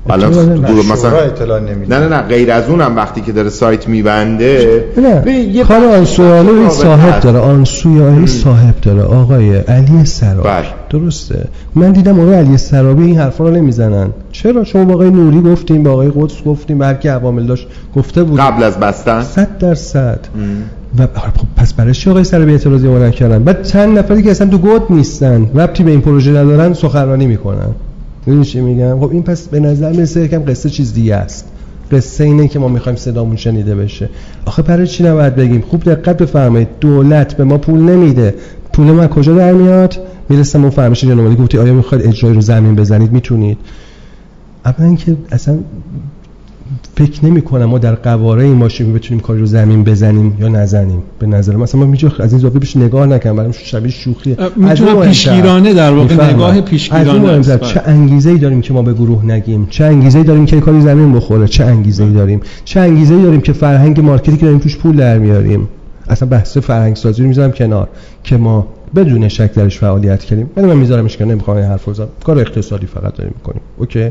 [0.08, 0.58] الان
[0.92, 4.84] مثلا اطلاع نمیده نه نه نه غیر از اونم وقتی که داره سایت میبنده.
[4.96, 10.66] نه کار آنسویالی صاحب داره آنسویالی صاحب داره آقای علی سرابی بله.
[10.90, 11.44] درسته.
[11.74, 14.10] من دیدم آقای علی سرابی این حرفا رو نمی‌زنن.
[14.32, 17.66] چرا؟ شما با آقای نوری گفتیم با آقای قدس گفتیم کی عوامل داشت
[17.96, 18.40] گفته بود.
[18.40, 19.22] قبل از بستن.
[19.22, 20.20] 100 درصد.
[20.98, 24.46] و خب پس برای چی آقای سرابی اعتراضی ما نکردن بعد چند نفری که اصلا
[24.46, 27.74] تو گود نیستن ربطی به این پروژه ندارن سخنرانی می‌کنن.
[28.26, 31.44] می‌دونی چی میگم؟ خب این پس به نظر می‌رسه یکم قصه چیز دیگه است.
[31.92, 34.08] قصه اینه که ما می‌خوایم صدامون شنیده بشه.
[34.46, 36.68] آخه برای چی نباید بگیم؟ خوب دقت بفرمایید.
[36.80, 38.34] دولت به ما پول نمیده.
[38.72, 39.96] پول ما کجا در میاد؟
[40.28, 43.58] می‌رسم اون فرمایش جنابالی گفتی آیا می‌خواید اجرای رو زمین بزنید؟ می‌تونید.
[44.64, 45.58] اولا که اصلا
[46.96, 51.02] فکر نمی کنم ما در قواره این ماشین بتونیم کاری رو زمین بزنیم یا نزنیم.
[51.18, 55.06] به نظر مثلا ما میجا از این زاویه بهش نگاه نکنم برام شبیه شوخیه می‌تونه
[55.06, 57.60] پیشگیرانه در واقع نگاه پیشگیرانه است.
[57.60, 57.82] چه.
[57.84, 61.12] انگیزه ای داریم که ما به گروه نگیم؟ چه انگیزه ای داریم که کاری زمین
[61.12, 64.76] بخوره؟ چه انگیزه ای داریم؟ چه انگیزه ای داریم که فرهنگ مارکتی که داریم توش
[64.76, 65.68] پول در میاریم؟
[66.08, 67.88] اصلا بحث فرهنگ سازی رو می‌ذارم کنار
[68.24, 72.38] که ما بدون شک درش فعالیت کنیم من میذارمش کنار نمی‌خوام این حرف بزنم کار
[72.38, 73.62] اقتصادی فقط داریم می‌کنیم.
[73.78, 74.10] اوکی؟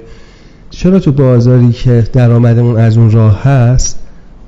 [0.69, 3.99] چرا تو بازاری که درآمدمون از اون راه هست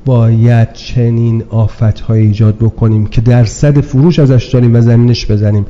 [0.05, 5.65] باید چنین آفتهایی ایجاد بکنیم که درصد فروش ازش داریم و زمینش بزنیم؟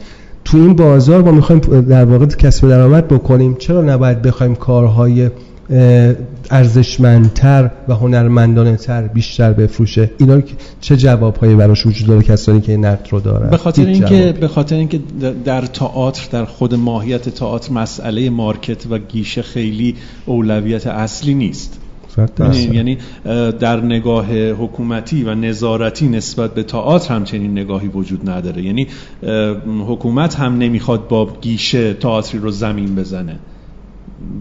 [0.45, 3.55] تو این بازار ما می‌خوایم در واقع کسب درآمد بکنیم.
[3.55, 5.29] چرا نباید بخوایم کارهای
[6.51, 10.11] ارزشمندتر و هنرمندانه تر بیشتر بفروشه.
[10.17, 10.41] اینا
[10.81, 14.75] چه جوابهایی براش وجود داره کسانی که نقد رو دارن؟ به خاطر اینکه به خاطر
[14.75, 14.99] اینکه
[15.45, 19.95] در تئاتر در خود ماهیت تئاتر مسئله مارکت و گیشه خیلی
[20.25, 21.77] اولویت اصلی نیست.
[22.39, 22.97] یعنی, یعنی
[23.51, 28.63] در نگاه حکومتی و نظارتی نسبت به تئاتر همچنین نگاهی وجود نداره.
[28.63, 28.87] یعنی
[29.87, 33.39] حکومت هم نمی‌خواد با گیشه تئاتری رو زمین بزنه.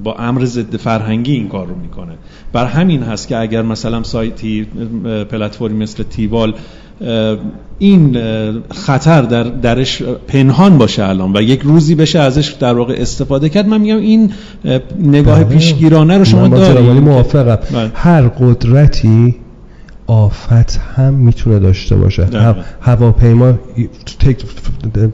[0.05, 2.13] با امر ضد فرهنگی این کار رو می‌کنه
[2.53, 4.67] بر همین هست که اگر مثلا سایتی
[5.31, 6.55] پلتفرمی مثل تیوال
[7.79, 8.17] این
[8.71, 13.69] خطر در درش پنهان باشه الان و یک روزی بشه ازش در واقع استفاده کرد
[13.69, 14.33] من میگم این
[15.03, 15.57] نگاه بله.
[15.57, 17.91] پیشگیرانه رو شما دارید موافقم بله.
[17.95, 19.35] هر قدرتی
[20.11, 22.27] آفت هم می‌تونه داشته باشه.
[22.81, 23.53] هواپیما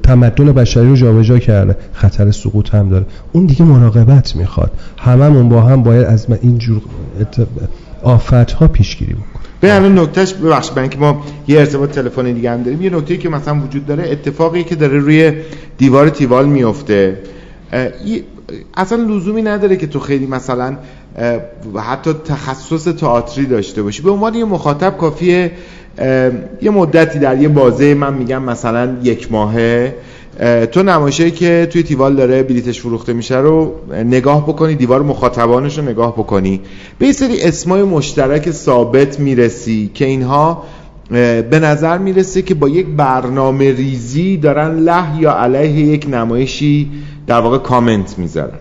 [0.02, 1.76] تمدن بشری رو جابجا کرده.
[1.92, 3.06] خطر سقوط هم داره.
[3.32, 4.70] اون دیگه مراقبت می‌خواد.
[4.98, 6.82] هممون با هم باید از اینجور
[8.02, 9.46] آفت ها پیشگیری بکنیم.
[9.60, 10.74] به الان نکتهش ببخشید.
[10.74, 12.82] برای اینکه ما یه ارتباط تلفنی دیگه هم داریم.
[12.82, 15.32] یه نکته که مثلا وجود داره اتفاقی که داره روی
[15.78, 17.18] دیوار تیوال میفته
[18.74, 20.76] اصلا لزومی نداره که تو خیلی مثلا
[21.76, 24.02] حتی تخصص تئاتری داشته باشی.
[24.02, 25.52] به عنوان یه مخاطب کافیه
[26.62, 29.94] یه مدتی در یه بازه من میگم مثلا یک ماهه.
[30.72, 35.84] تو نمایشی که توی تیوال داره بلیتش فروخته میشه رو نگاه بکنی دیوار مخاطبانش رو
[35.84, 36.60] نگاه بکنی.
[36.98, 40.62] به سری اسمای مشترک ثابت می‌رسی که اینها
[41.50, 46.90] به نظر می‌رسه که با یک برنامه ریزی دارن له یا علیه یک نمایشی
[47.26, 48.58] در واقع کامنت می‌ذارن.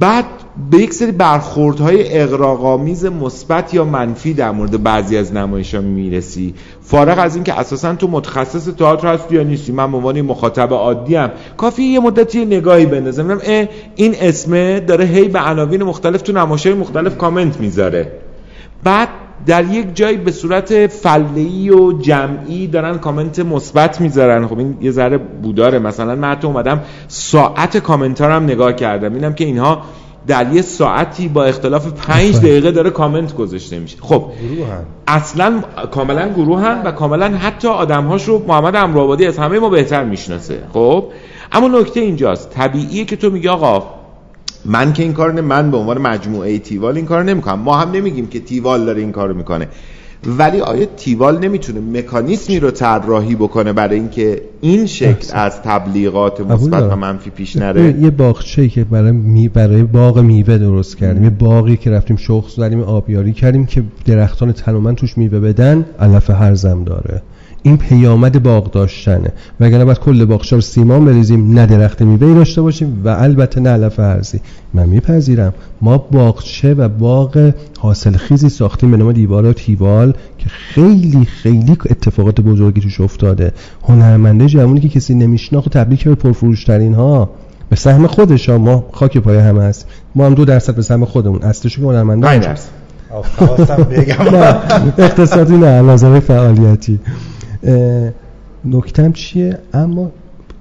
[0.00, 0.24] بعد
[0.70, 6.54] به یک سری برخوردهای اقراقامیز مثبت یا منفی در مورد بعضی از نمایش ها می‌رسی.
[6.82, 11.16] فارغ از اینکه اساسا تو متخصص تئاتر هستی یا نیستی من به عنوان مخاطب عادی
[11.16, 11.30] ام.
[11.56, 13.38] کافی یه مدتی نگاهی بندازم.
[13.94, 18.12] این اسمه داره هی به عناوین مختلف تو نمایش مختلف کامنت می‌ذاره.
[18.84, 19.08] بعد
[19.46, 24.46] در یک جایی به صورت فله‌ای و جمعی دارن کامنت مثبت می‌ذارن.
[24.46, 25.78] خب این یه ذره بوداره.
[25.78, 29.14] مثلا من حتی اومدم ساعت کامنت هم نگاه کردم.
[29.14, 29.82] اینم که اینها
[30.26, 33.96] در یه ساعتی با اختلاف پنج دقیقه داره کامنت گذاشته میشه.
[34.00, 34.24] خب
[35.06, 35.60] اصلا
[35.90, 40.58] کاملا گروه هم و کاملا حتی آدمهاش رو محمد امرآبادی از همه ما بهتر می‌شناسه.
[40.72, 41.04] خب
[41.52, 42.50] اما نکته اینجاست.
[42.50, 43.86] طبیعیه که تو میگی آقا
[44.64, 47.58] من که این کار نه من به عنوان مجموعه تیوال این کار نمی‌کنم.
[47.58, 49.68] ما هم نمیگیم که تیوال داره این کارو می‌کنه.
[50.26, 56.92] ولی آیا تیوال نمی‌تونه مکانیزمی رو طراحی بکنه برای اینکه این شکل از تبلیغات مثبت
[56.92, 61.30] و منفی پیش نره؟ یه باغچه‌ای که برای می برای باغ میوه درست کردیم یه
[61.30, 66.84] باقی که رفتیم شخص زدیم آبیاری کردیم که درختان تنومند توش میوه بدن علف هرزم
[66.84, 67.22] داره.
[67.66, 69.32] این پیامد باغ داشتنه.
[69.60, 73.70] وگرنه باید کل باغچه رو سیمان بریزیم نه درخت میوه داشته باشیم و البته نه
[73.70, 74.40] علف ارزی.
[74.74, 75.54] من میپذیرم.
[75.80, 81.76] ما باغچه و باغ حاصل خیزی ساختیم به نام دیوار و تیوال که خیلی خیلی
[81.90, 83.52] اتفاقات بزرگی توش افتاده.
[83.88, 87.30] هنرمنده جوونی که کسی نمیشناخت تبریک به پرفروشترین ها
[87.70, 88.58] به سهم خودش ها.
[88.58, 91.42] ما خاک پای همه هست ما هم دو درصد به سهم خودمون.
[91.42, 92.26] اصلش که هنرمنده
[93.90, 94.14] بگم.
[94.98, 97.00] اقتصادی نه نظر فعالیتی.
[98.64, 100.10] نکتم چیه؟ اما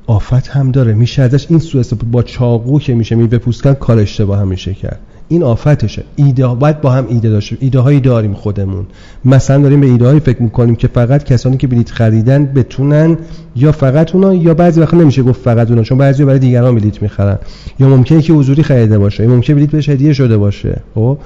[0.07, 0.93] آفت هم داره.
[0.93, 4.73] میشه ازش این سو با چاقو که میشه میوه پوست کن کار اشتباه هم میشه
[4.73, 4.99] کرد.
[5.27, 6.03] این آفتشه.
[6.15, 8.85] ایده باید با هم ایده داشته ایده هایی داریم خودمون.
[9.25, 13.17] مثلا داریم به ایده هایی فکر می‌کنیم که فقط کسانی که بلیت خریدن بتونن
[13.55, 17.01] یا فقط اونا یا بعضی وقت نمیشه گفت فقط اونا چون بعضی برای دیگران بلیت
[17.01, 17.37] می‌خرن.
[17.79, 20.81] یا ممکنه که حضوری خریده باشه یا ممکنه بلیت بهش هدیه شده باشه.
[20.95, 21.17] خب؟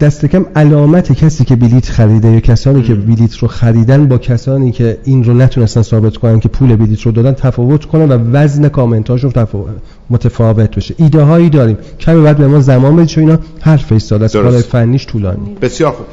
[0.00, 4.72] دست کم علامت کسی که بلیت خریده یا کسانی که بلیت رو خریدن با کسانی
[4.72, 8.68] که این رو نتونستن ثابت کنن که پول بلیت رو دادن تفاوت کنن و وزن
[8.68, 9.74] کامنتاشون تفاوت
[10.10, 10.94] متفاوت بشه.
[10.98, 11.78] ایده هایی داریم.
[12.00, 14.36] کمی بعد به ما زمان بدید چون اینا حرف ایستاده است.
[14.36, 15.56] کار فنیش طولانی.
[15.62, 16.06] بسیار خوب.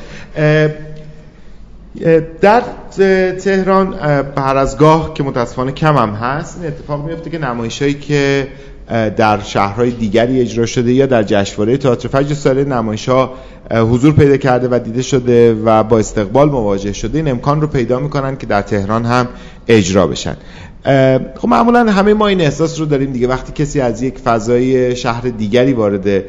[2.42, 2.62] در
[3.40, 3.94] تهران
[4.38, 8.48] هر از گاه که متاسفانه کم هم هست این اتفاق میفته که نمایشایی که
[9.18, 13.10] در شهرهای دیگری اجرا شده یا در جشنواره تئاتر فجر سال نمایش
[13.72, 17.18] حضور پیدا کرده و دیده شده و با استقبال مواجه شده.
[17.18, 19.28] این امکان رو پیدا می‌کنن که در تهران هم
[19.68, 20.38] اجرا بشن.
[21.36, 23.28] خب معمولا همه ما این احساس رو داریم دیگه.
[23.28, 26.24] وقتی کسی از یک فضای شهر دیگری وارد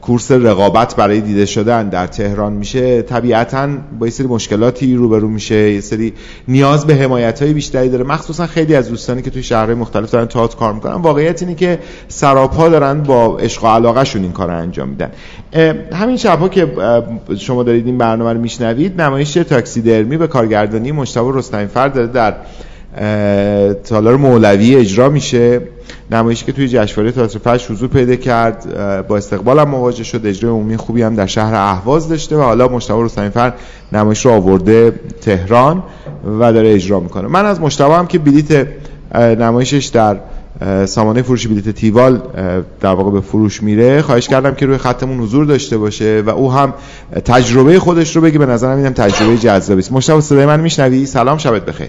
[0.00, 3.02] کورس رقابت برای دیده شدن در تهران میشه.
[3.02, 6.12] طبیعتا با یه سری مشکلاتی روبرو میشه یه سری
[6.48, 8.04] نیاز به حمایت های بیشتری داره.
[8.04, 11.78] مخصوصا خیلی از دوستانی که توی شهرهای مختلف دارن تئاتر کار می‌کنن واقعیت اینه که
[12.08, 15.10] سراپا دارن با عشق و علاقه شون این کار انجام میدن.
[15.92, 16.72] همین شبها که
[17.38, 22.06] شما دارید این برنامه رو میشنوید نمایش تاکسی درمی به کارگردانی مشتاق رستمی فرد داره
[22.06, 22.34] در
[23.84, 25.60] تالار مولوی اجرا میشه.
[26.10, 28.66] نمایشی که توی جشنواره تئاتر فجر حضور پیدا کرد.
[29.08, 30.20] با استقبال هم مواجه شد.
[30.24, 33.52] اجرای عمومی خوبی هم در شهر اهواز داشته و حالا مشتاق رستمی فر
[33.92, 35.82] نمایش رو آورده تهران
[36.40, 37.28] و داره اجرا می‌کنه.
[37.28, 38.66] من از مشتاق هم که بلیت
[39.14, 40.16] نمایشش در
[40.86, 42.22] سامانه فروش بلیت تیوال
[42.80, 44.02] در واقع به فروش میره.
[44.02, 46.74] خواهش کردم که روی خطمون حضور داشته باشه و او هم
[47.24, 48.38] تجربه خودش رو بگه.
[48.38, 49.92] به نظرم اینم تجربه جذابی است.
[49.92, 51.88] مشتاق صدای من میشنوی؟ سلام شبت بخیر.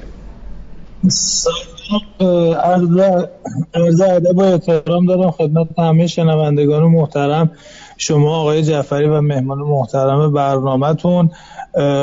[3.73, 7.51] عرض ادب و احترام دارم خدمت همه شنوندگان محترم.
[7.97, 11.31] شما آقای جعفری و مهمان محترم برنامهتون.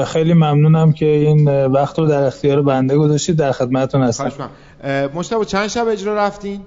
[0.06, 3.36] خیلی ممنونم که این وقت رو در اختیار بنده گذاشتید.
[3.36, 4.50] در خدمتتون هستم.
[5.14, 6.60] مشتبه چند شب اجرا رفتین؟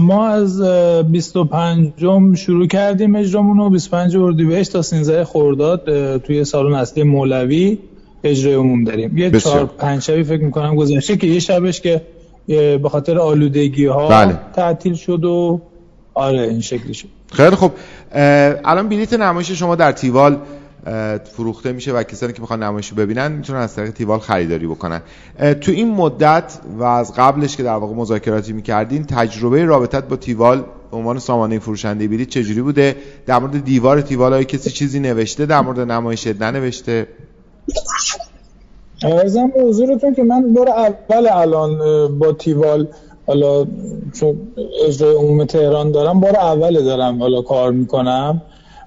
[0.00, 3.70] ما از 25 جم شروع کردیم اجرامون رو.
[3.70, 7.78] 25 اردیبهشت تا 13 خرداد توی سالن اصلی مولوی.
[8.24, 9.18] اجرای عموم داریم.
[9.18, 12.02] یه چهار پنج شبی فکر می‌کنم گذشته که یه شبش که
[12.46, 14.38] به خاطر آلودگی ها بله.
[14.54, 15.60] تعطیل شد و
[16.14, 17.08] آره این شکلی شد.
[17.32, 17.72] خیلی خب
[18.64, 20.38] الان بلیت نمایش شما در تیوال
[21.36, 25.02] فروخته میشه و کسانی که می‌خوان نمایش رو ببینن می‌تونن از طریق تیوال خریداری بکنن.
[25.60, 30.64] تو این مدت و از قبلش که در واقع مذاکراتی می‌کردین تجربه رابطت با تیوال
[30.90, 32.96] به عنوان سامانه فروشنده بلیت چجوری بوده؟
[33.26, 37.06] در مورد دیوار تیوال های کسی چیزی نوشته؟ در مورد نمایش ننوشته؟
[39.02, 41.78] ارزم به حضورتون که من بار اول الان
[42.18, 42.86] با تیوال
[43.26, 43.66] حالا
[44.12, 44.36] چون
[44.86, 48.42] اجرای عموم تهران دارم بار اول دارم حالا کار می‌کنم.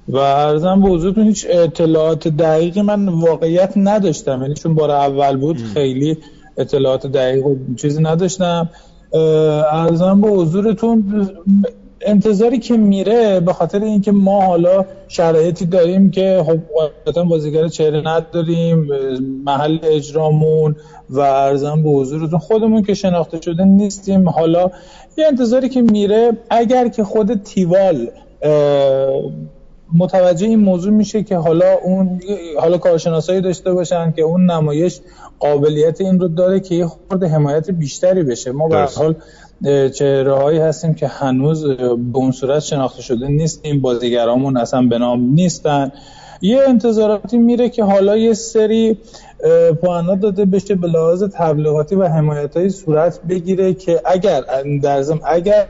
[0.07, 4.41] و ارزم به حضورتون هیچ اطلاعات دقیقی من واقعیت نداشتم.
[4.41, 6.17] یعنی چون بار اول بود خیلی
[6.57, 7.43] اطلاعات دقیق
[7.77, 8.69] چیزی نداشتم.
[9.71, 11.29] ارزم به حضورتون
[12.01, 18.87] انتظاری که میره به خاطر اینکه ما حالا شرایطی داریم که خب بازیگر چهره نداریم
[19.45, 20.75] محل اجرامون
[21.09, 24.29] و ارزم به حضورتون خودمون که شناخته شده نیستیم.
[24.29, 24.71] حالا
[25.17, 28.07] یه انتظاری که میره اگر که خود تیوال
[29.95, 32.21] متوجه این موضوع میشه که حالا اون
[32.59, 34.99] حالا کارشناسایی داشته باشن که اون نمایش
[35.39, 38.51] قابلیت این رو داره که یه خورده حمایت بیشتری بشه.
[38.51, 39.15] ما به حال
[39.63, 45.33] چهره هایی هستیم که هنوز به اون صورت شناخته شده نیستیم بازیگرامون اصلا به نام
[45.33, 45.91] نیستن
[46.41, 48.97] یه انتظاراتی میره که حالا یه سری
[49.81, 54.43] پوانا داده بشه به لحاظ تبلیغاتی و حمایت صورت بگیره که اگر
[54.83, 55.67] در زم اگر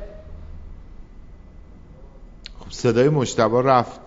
[2.59, 3.99] خب صدای مشتبه رفت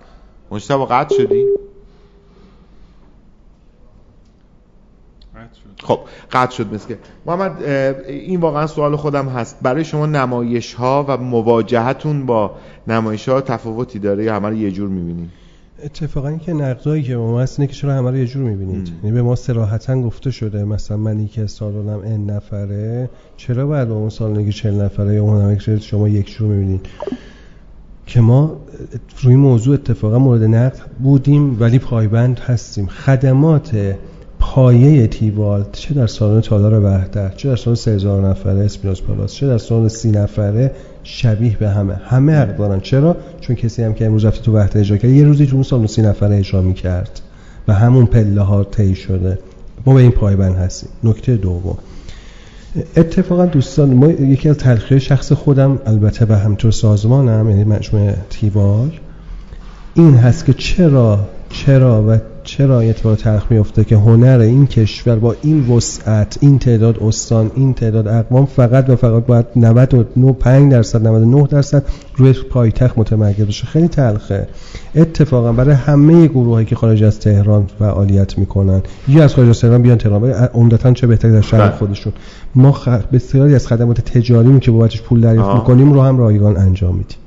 [0.50, 1.46] مشتبه قطع شدی؟
[5.82, 6.00] خب
[6.32, 6.94] قطع شد مثل
[7.26, 7.62] محمد
[8.08, 9.56] این واقعا سوال خودم هست.
[9.62, 12.50] برای شما نمایش ها و مواجهتون با
[12.88, 15.32] نمایش ها تفاوتی داره یا همه رو یه جور می‌بینیم
[15.84, 18.92] اتفاقا این که نقدایی که ما هست اینه که چرا همه رو یه جور می‌بینید.
[19.02, 23.94] یعنی به ما صراحتا گفته شده مثلا منی که سالانم ان نفره چرا باید با
[23.94, 26.86] اون سالانگی 40 نفره یا اون همه شما یک جور می‌بینید؟
[28.06, 28.56] که ما
[29.22, 32.86] روی موضوع اتفاقا مورد نقد بودیم ولی پایبند هستیم.
[32.86, 33.96] خدمات
[34.40, 39.46] پایه تیوالت چه در سالن تالار وحدت چه در سالن 3000 نفره اسپینوس پالاس چه
[39.46, 40.72] در سالن 30 نفره
[41.04, 41.94] شبیه به همه.
[41.94, 42.80] همه حق دارن.
[42.80, 45.62] چرا؟ چون کسی هم که امروز رفته تو وحدت اجرا کرد یه روزی تو اون
[45.62, 47.20] سالن 30 نفره اجرا می‌کرد
[47.68, 49.38] و همون پله ها طی شده.
[49.86, 50.90] ما به این پایبند هستیم.
[51.04, 51.78] نکته دوم.
[52.96, 58.90] اتفاقا دوستان ما یکی از تلخیه شخص خودم البته و همطور سازمانم یعنی مجموعه تیوال
[59.94, 65.34] این هست که چرا چرا و چرا اتفاق تلخ میفته که هنر این کشور با
[65.42, 71.46] این وسعت این تعداد استان این تعداد اقوام فقط و فقط باید 95 درصد 99
[71.46, 71.84] درصد
[72.16, 74.48] روی پایتخت متمرکز بشه خیلی تلخه.
[74.94, 79.82] اتفاقا برای همه گروهایی که خارج از تهران فعالیت می‌کنن یا از خارج از تهران
[79.82, 81.70] بیان تهران عمدتا چه بهتر در شهر بله.
[81.70, 82.12] خودشون.
[82.54, 82.88] ما خ...
[82.88, 87.18] بسیاری از خدمات تجاری که بابتش پول دریافت می‌کنیم رو هم رایگان انجام میدیم.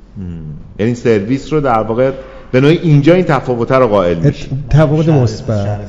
[0.80, 2.11] یعنی سرویس رو در واقع
[2.54, 5.80] به نوعی اینجا این تفاوت رو قائل میشه تفاوت مثبت.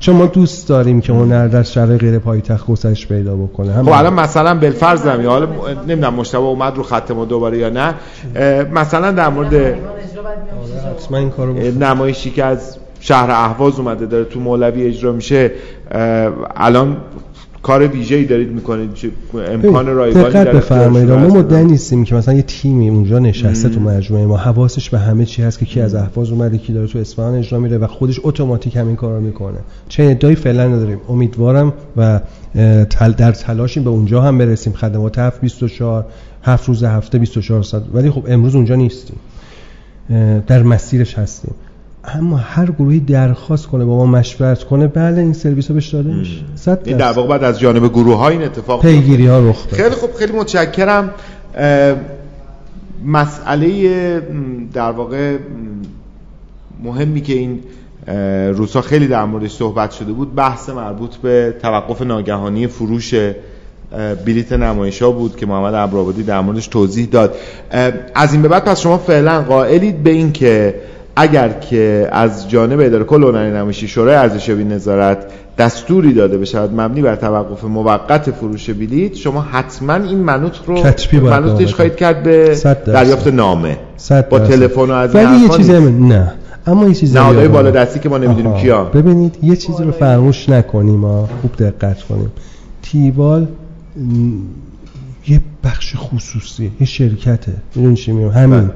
[0.00, 3.82] چون ما دوست داریم که هنر در شهر غیر پایتخت گسترش پیدا بکنه.
[3.82, 5.46] خب الان مثلا بالفرض یا حالا
[5.88, 7.94] نمی‌دونم مشتبه اومد رو خط ما دوباره یا نه.
[8.72, 9.78] مثلا در مورد
[11.80, 15.50] نمایشی که از شهر اهواز اومده داره تو مولوی اجرا میشه
[16.56, 16.96] الان
[17.66, 18.90] کار ویژه‌ای دارید می‌کنید
[19.48, 21.10] امکان رایگانی دقت بفرمایید.
[21.10, 24.36] ما مدعی نیستیم که مثلا یه تیمی اونجا نشسته تو مجموعه ما.
[24.36, 27.58] حواسش به همه چی هست که کی از اهواز اومده کی داره تو اصفهان اجرا
[27.58, 29.58] میره و خودش اتوماتیک همین کارا می‌کنه.
[29.88, 30.98] چه ادعایی فعلا نداریم.
[31.08, 32.20] امیدوارم و
[33.16, 34.72] در تلاشیم به اونجا هم برسیم.
[34.72, 36.06] خدمات 7 24
[36.42, 37.82] هفت روز هفته 24 ساعت.
[37.94, 39.16] ولی خب امروز اونجا نیستیم.
[40.46, 41.54] در مسیرش هستیم.
[42.14, 46.14] اما هر گروهی درخواست کنه با ما مشورت کنه بله این سرویس ها بهش داده
[46.14, 46.44] میشه.
[46.84, 50.14] این در واقع بعد از جانب گروه ها این اتفاق پیگیری ها رخ خیلی خوب
[50.14, 51.10] خیلی متشکرم.
[53.06, 54.22] مسئله
[54.72, 55.36] در واقع
[56.84, 57.60] مهمی که این
[58.52, 63.14] روزها خیلی در موردش صحبت شده بود بحث مربوط به توقف ناگهانی فروش
[64.26, 67.34] بلیت نمایش ها بود که محمد ابرابادی در موردش توضیح داد.
[68.14, 70.74] از این به بعد پس شما فعلا قائلید به این که
[71.16, 75.18] اگر که از جانب اداره کل هنری نمایشی شورای ارزشیابی نظارت
[75.58, 80.82] دستوری داده بشود مبنی بر توقف موقت فروش بلیط شما حتما این منوط رو
[81.12, 82.56] منوطش خواهید کرد به
[82.86, 83.78] دریافت نامه.
[84.30, 86.32] با تلفن و از ولی یه چیزی نه.
[86.66, 90.48] اما یه چیزی نهادهای بالا دستی که ما نمی‌دونیم کیا ببینید یه چیزی رو فراموش
[90.48, 92.32] نکنیم ما خوب دقت کنیم.
[92.82, 93.46] تیوال
[95.28, 97.52] یه بخش خصوصی یه شرکته.
[97.74, 98.60] می‌دونی چی میگم؟ همین.
[98.60, 98.70] بله.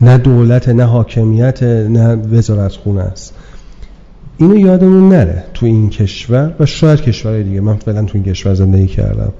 [0.00, 3.34] نه دولت نه حاکمیت نه وزارت خونه است.
[4.38, 7.60] اینو یادمون نره تو این کشور و شاید کشورهای دیگه.
[7.60, 9.32] من فعلا تو این کشور زندگی کردم.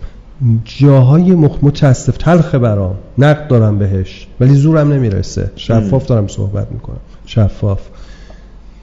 [0.64, 2.94] جاهای مخ متاسف تلخ برام.
[3.18, 5.50] نقد دارم بهش ولی زورم نمی‌رسه.
[5.56, 7.00] شفاف دارم صحبت می‌کنم.
[7.26, 7.80] شفاف.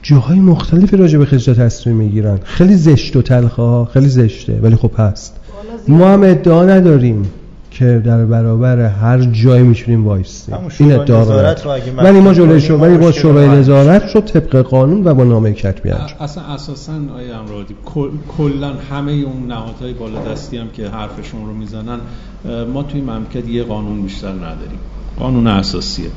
[0.01, 2.39] جاهای مختلفی راجع به خصوصیات تصمیم می‌گیرن.
[2.43, 5.35] خیلی زشت و تلخه ها خیلی زشته ولی خب هست.
[5.87, 7.25] ما هم ادعا نداریم.
[7.73, 11.55] که در برابر هر جایی می‌تونیم وایسیم این ادعا
[11.97, 15.89] ولی ما جلوی شو ولی با شورای نظارت شد طبق قانون و با نامه کتبی
[15.89, 17.75] انجام اصلا اساسا آیا امرادی
[18.37, 21.99] کلا همه اون نهادهای بالا دستی هم که حرفشون رو می‌زنن
[22.73, 24.79] ما توی مملکت یه قانون بیشتر نداریم.
[25.19, 26.07] قانون اساسیه.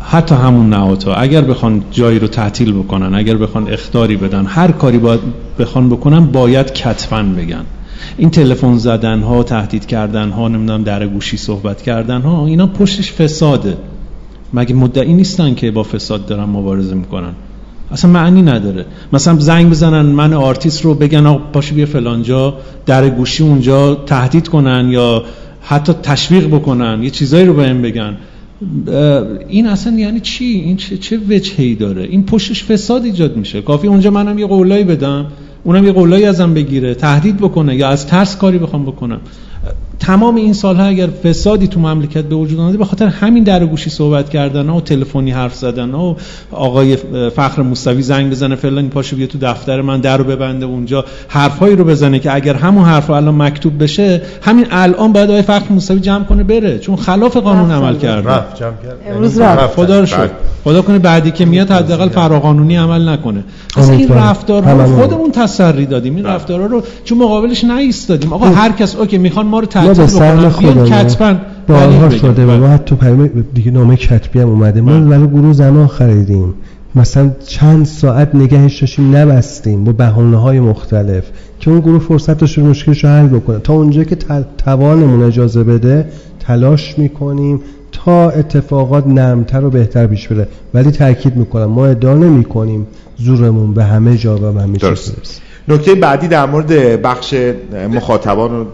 [0.00, 1.14] حتی همون نهادها.
[1.14, 5.20] اگر بخوان جایی رو تعطیل بکنن اگر بخوان اختاری بدن هر کاری باید
[5.58, 7.64] بخوان بکنن باید کتفا بگن.
[8.16, 13.12] این تلفن زدن ها تهدید کردن ها نمی‌دونم در گوشی صحبت کردن ها اینا پشتش
[13.12, 13.76] فساده.
[14.54, 17.32] مگه مدعی نیستن که با فساد دارن مبارزه می‌کنن؟
[17.90, 18.86] اصلا معنی نداره.
[19.12, 22.54] مثلا زنگ بزنن من آرتیست رو بگن آقا پاشو بیا فلانجا
[22.86, 25.24] در گوشی اونجا تهدید کنن یا
[25.62, 28.16] حتی تشویق بکنن یه چیزایی رو بهم بگن.
[29.48, 33.62] این اصلا یعنی چی؟ این چه چه وجهی داره؟ این پشتش فساد ایجاد میشه.
[33.62, 35.26] کافی اونجا منم یه قولایی بدم.
[35.64, 39.20] اونم یه قولایی ازم بگیره تهدید بکنه یا از ترس کاری بخوام بکنم.
[40.06, 43.90] تمام این سالها اگر فسادی تو مملکت به وجود اومده به خاطر همین در گوشی
[43.90, 46.14] صحبت کردن و تلفنی حرف زدن و
[46.50, 46.96] آقای
[47.36, 51.76] فخر موسوی زنگ بزنه فلانی پاشو بیا تو دفتر من در رو ببنده اونجا حرفایی
[51.76, 56.00] رو بزنه که اگر همون حرف الان مکتوب بشه همین الان باید آقای فخر موسوی
[56.00, 56.78] جمع کنه بره.
[56.78, 58.28] چون خلاف قانون عمل کرده.
[58.28, 58.98] رفت جمع کرد.
[59.10, 59.74] امروز یعنی رفت.
[59.74, 60.30] خدا رو شکر.
[60.64, 63.44] خدا کنه بعدی که میاد حداقل فراقانونی عمل نکنه.
[63.76, 64.08] اصلا این.
[64.08, 64.96] رفتارها رو.
[64.96, 66.16] خودمون تسری دادیم.
[66.16, 68.32] این رفتارها رو چون مقابلش نایستادیم.
[68.32, 70.50] آقا هر کس اوکی می‌خوان ما رو به سهم
[70.84, 71.36] کتبا
[71.68, 72.46] بارها شده.
[72.46, 74.80] و ما حتی پیام دیگه نامه کتبی هم اومده.
[74.80, 76.54] ما برای گروه زنان خریدیم
[76.94, 81.24] مثلا چند ساعت نگهش داشتیم نبستیم با بهانه های مختلف.
[81.60, 83.58] که اون گروه فرصت داشته مشکلش رو حل بکنه.
[83.58, 84.16] تا اونجا که
[84.58, 86.06] توانمون اجازه بده
[86.40, 87.60] تلاش می‌کنیم
[87.92, 90.48] تا اتفاقات نرمتر و بهتر پیش بره.
[90.74, 92.86] ولی تاکید می‌کنم ما ادعا نمی‌کنیم
[93.18, 95.40] زورمون به همه جا و به همه چیز.
[95.68, 97.34] نکته بعدی در مورد بخش
[97.94, 98.64] مخاطبان و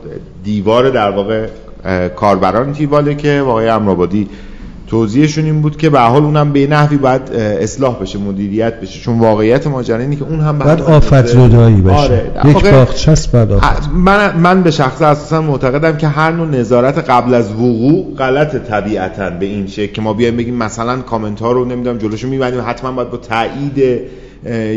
[0.44, 1.46] دیوار در واقع
[2.16, 4.28] کاربران تیواله که آقای امرآبادی
[4.90, 9.18] توضیحشون این بود که به حال اونم به نحوی باید اصلاح بشه مدیریت بشه چون
[9.18, 12.30] واقعیت ماجرا اینه که اون هم هم آفت زدایی بشه آره.
[12.44, 17.34] یک باغچه بعد آفت من من به شخص اساسا معتقدم که هر نوع نظارت قبل
[17.34, 21.64] از وقوع غلط طبیعتا به این شکل که ما بیایم بگیم مثلا کامنت ها رو
[21.64, 24.00] نمی‌دونم جلوشو میبندیم حتما باید با تایید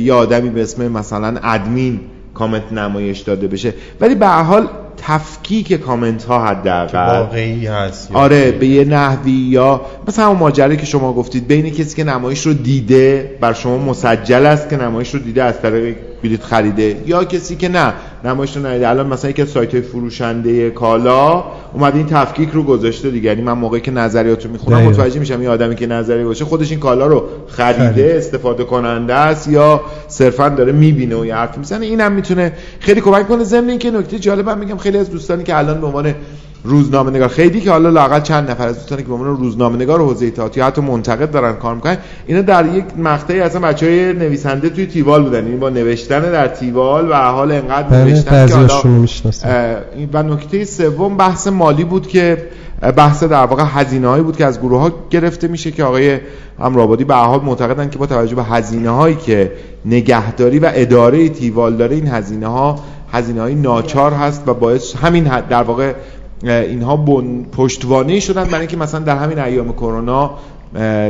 [0.04, 2.00] یه آدمی به اسم مثلا ادمین
[2.34, 3.74] کامنت نمایش داده بشه.
[4.02, 4.68] ولی به حال
[4.98, 10.78] تفکیک کامنت ها حداقل واقعی هست یا- آره به یه نحوی یا مثلا اون ماجرایی
[10.78, 15.14] که شما گفتید بین کسی که نمایش رو دیده بر شما مسجل است که نمایش
[15.14, 17.94] رو دیده از طریق بلیت خریده یا کسی که نه
[18.24, 21.44] نمایش رو ندیده الان مثلا یکی از سایت فروشنده کالا
[21.74, 24.82] اومده این تفکیک رو گذاشته دیگه یعنی من موقعی که نظریات رو می‌خونم.
[24.82, 28.16] متوجه میشم این آدمی که نظریه باشه خودش این کالا رو خریده.
[28.18, 33.28] استفاده کننده است یا صرفا داره می‌بینه و یه حرفی می‌زنه اینم می‌تونه خیلی کمک
[33.28, 36.16] کنه ضمن اینکه نکته جالبم میگم خیلی از دوستانی که الان به عنوان
[36.64, 40.02] روزنامه نگار خیلی که حالا لاقل چند نفر از دوستانی که به عنوان روزنامه نگار
[40.02, 44.14] و حوزه اطلاعاتی یا حتی منتقد دارن کار می‌کنن اینا در یک مقطعی اصلا بچهای
[44.14, 45.46] نویسنده توی تیوال بودن.
[45.46, 49.80] این با نوشتن در تیوال و حال انقدر بله نوشتن که حالا
[50.14, 52.38] و نکته سوم بحث مالی بود که
[52.92, 56.20] بحث در واقع هزینه هایی بود که از گروه ها گرفته میشه که آقای
[56.60, 59.52] امرآبادی به حال معتقدن که با توجه به هزینه هایی که
[59.86, 62.80] نگهداری و اداره تیوال داره این هزینه ها
[63.12, 65.94] هزینه های ناچار هست و باعث همین در واقع
[66.44, 70.32] اینها بن پشتوانه شدن برای اینکه مثلا در همین ایام کرونا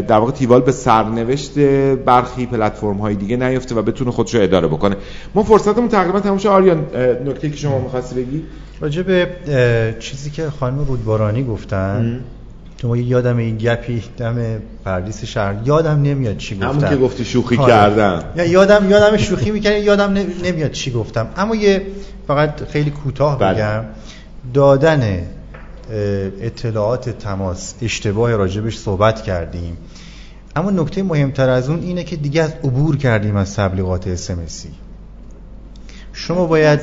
[0.08, 1.60] در واقع تیوال به سرنوشت
[2.06, 4.96] برخی پلتفرم های دیگه نیفته و بتونه خودش رو اداره بکنه.
[5.36, 6.86] ما فرصتمون تقریبا تموم شد آریان
[7.26, 8.44] نکته که شما می‌خواستی بگی؟
[8.82, 9.28] راجع به
[10.00, 12.20] چیزی که خانم رودبارانی گفتن
[12.78, 14.36] تو ما یادم این گپی دم
[14.86, 17.72] پردیس شهر یادم نمیاد چی گفتم همون که گفتی شوخی آره.
[17.74, 21.28] کردم یا یادم یادم شوخی می‌کنه یادم نمیاد چی گفتم.
[21.38, 21.82] اما یه
[22.28, 23.54] فقط خیلی کوتاه بله.
[23.54, 23.84] بگم.
[24.54, 25.28] دادن
[26.42, 29.78] اطلاعات تماس اشتباه راجبش صحبت کردیم.
[30.56, 34.70] اما نکته مهمتر از اون اینه که دیگه از عبور کردیم از تبلیغات اسمسی
[36.14, 36.80] شما باید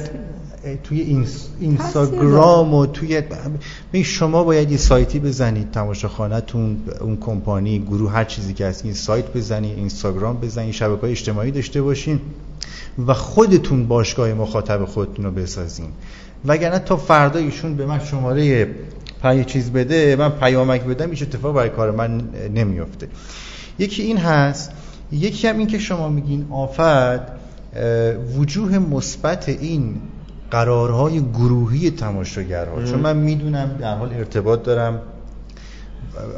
[0.84, 3.22] توی اینس- اینستاگرام و توی
[4.04, 9.32] شما باید یه سایتی بزنید تماشاخانه‌تون اون کمپانی گروه هر چیزی که هست این سایت
[9.32, 12.20] بزنید اینستاگرام بزنید شبکه اجتماعی داشته باشین
[13.06, 15.88] و خودتون باشگاه مخاطب خودتون رو بسازین.
[16.44, 18.68] وگرنه تا فردا ایشون به من شماره
[19.22, 22.20] پای چیز بده من پیامک بدم هیچ اتفاق برای کار من
[22.54, 23.08] نمیفته
[23.78, 24.72] یکی این هست
[25.12, 27.20] یکی هم این که شما میگین آفت
[28.38, 29.96] وجوه مثبت این
[30.50, 32.84] قرارهای گروهی تماشاگرها.
[32.84, 35.00] چون من می‌دونم در حال ارتباط دارم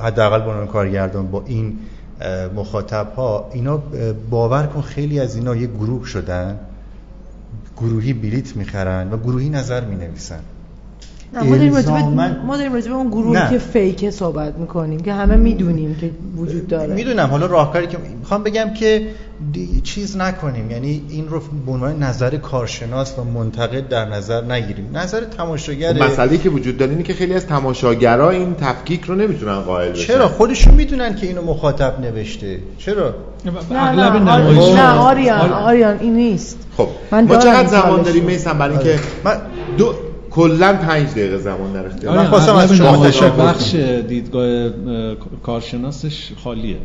[0.03, 1.79] حداقل با کارگردان با این
[2.57, 3.83] مخاطب ها اینا
[4.31, 6.59] باور کن خیلی از اینا یه گروه شدن.
[7.77, 10.41] گروهی بلیت می‌خرن و گروهی نظر می‌نویسن.
[11.35, 13.51] ما داریم راجع به- الزاماً- ما داریم اون گروهی نه.
[13.51, 16.95] که فیکه صحبت می‌کنیم که همه می‌دونیم که وجود داره.
[16.95, 17.29] می‌دونم.
[17.29, 19.07] حالا راهکاری که می‌خوام بگم که
[19.83, 20.71] چیز نکنیم.
[20.71, 24.91] یعنی این رو به عنوان نظر کارشناس و منتقد در نظر نگیریم.
[24.95, 29.61] نظر تماشاگر مسئله که وجود داره اینه که خیلی از تماشاگرها این تفکیک رو نمی‌تونن
[29.61, 30.07] قائل بشن.
[30.07, 32.59] چرا؟ خودشون می‌دونن که اینو مخاطب نوشته.
[32.79, 33.15] چرا؟
[33.71, 35.53] نه اغلب نه آریان.
[35.53, 36.59] آریان این نیست.
[36.77, 36.89] خب.
[37.11, 38.25] من ما چقدر زمان داریم.
[38.25, 39.37] میسم برای اینکه من
[39.79, 39.95] دو
[40.35, 42.13] کلا پنج دقیقه زمان در اختیار.
[42.13, 43.47] من آره، خواستم از شما تشکر کنم.
[43.47, 43.75] بخش
[44.09, 44.71] دیدگاه اه،
[45.43, 46.77] کارشناسش خالیه.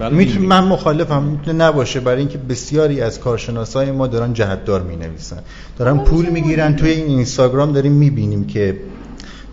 [0.00, 1.22] ولی میتون من مخالفم.
[1.22, 2.00] می‌تونه نباشه.
[2.00, 5.38] برای اینکه بسیاری از کارشناسای ما دارن جهتدار می‌نویسن.
[5.78, 6.76] دارن پول می‌گیرن.
[6.76, 8.76] توی این اینستاگرام داریم می‌بینیم که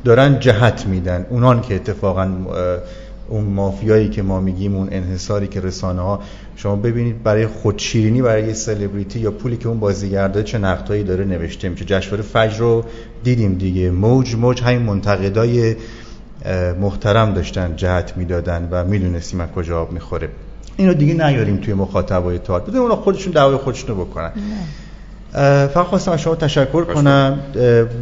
[0.05, 1.25] دارن جهت میدن.
[1.29, 2.29] اونان که اتفاقا
[3.29, 6.19] اون مافیایی که ما میگیم اون انحصاری که رسانه ها
[6.57, 11.25] شما ببینید برای خودشیرینی برای یه سلبریتی یا پولی که اون بازیگرده چه نقدایی داره
[11.25, 11.85] نوشته میشه.
[11.85, 12.85] جشنواره فجر رو
[13.23, 13.91] دیدیم دیگه.
[13.91, 15.75] موج موج همین منتقدای
[16.81, 20.29] محترم داشتن جهت می‌دادن و می‌دونستیم از کجا آب می‌خوره.
[20.77, 24.31] اینو دیگه نیاریم توی مخاطبای تار بذاریم اونا خودشون دعوای خودشونو بکنن.
[25.73, 27.39] فقط خواستم از شما تشکر کنم.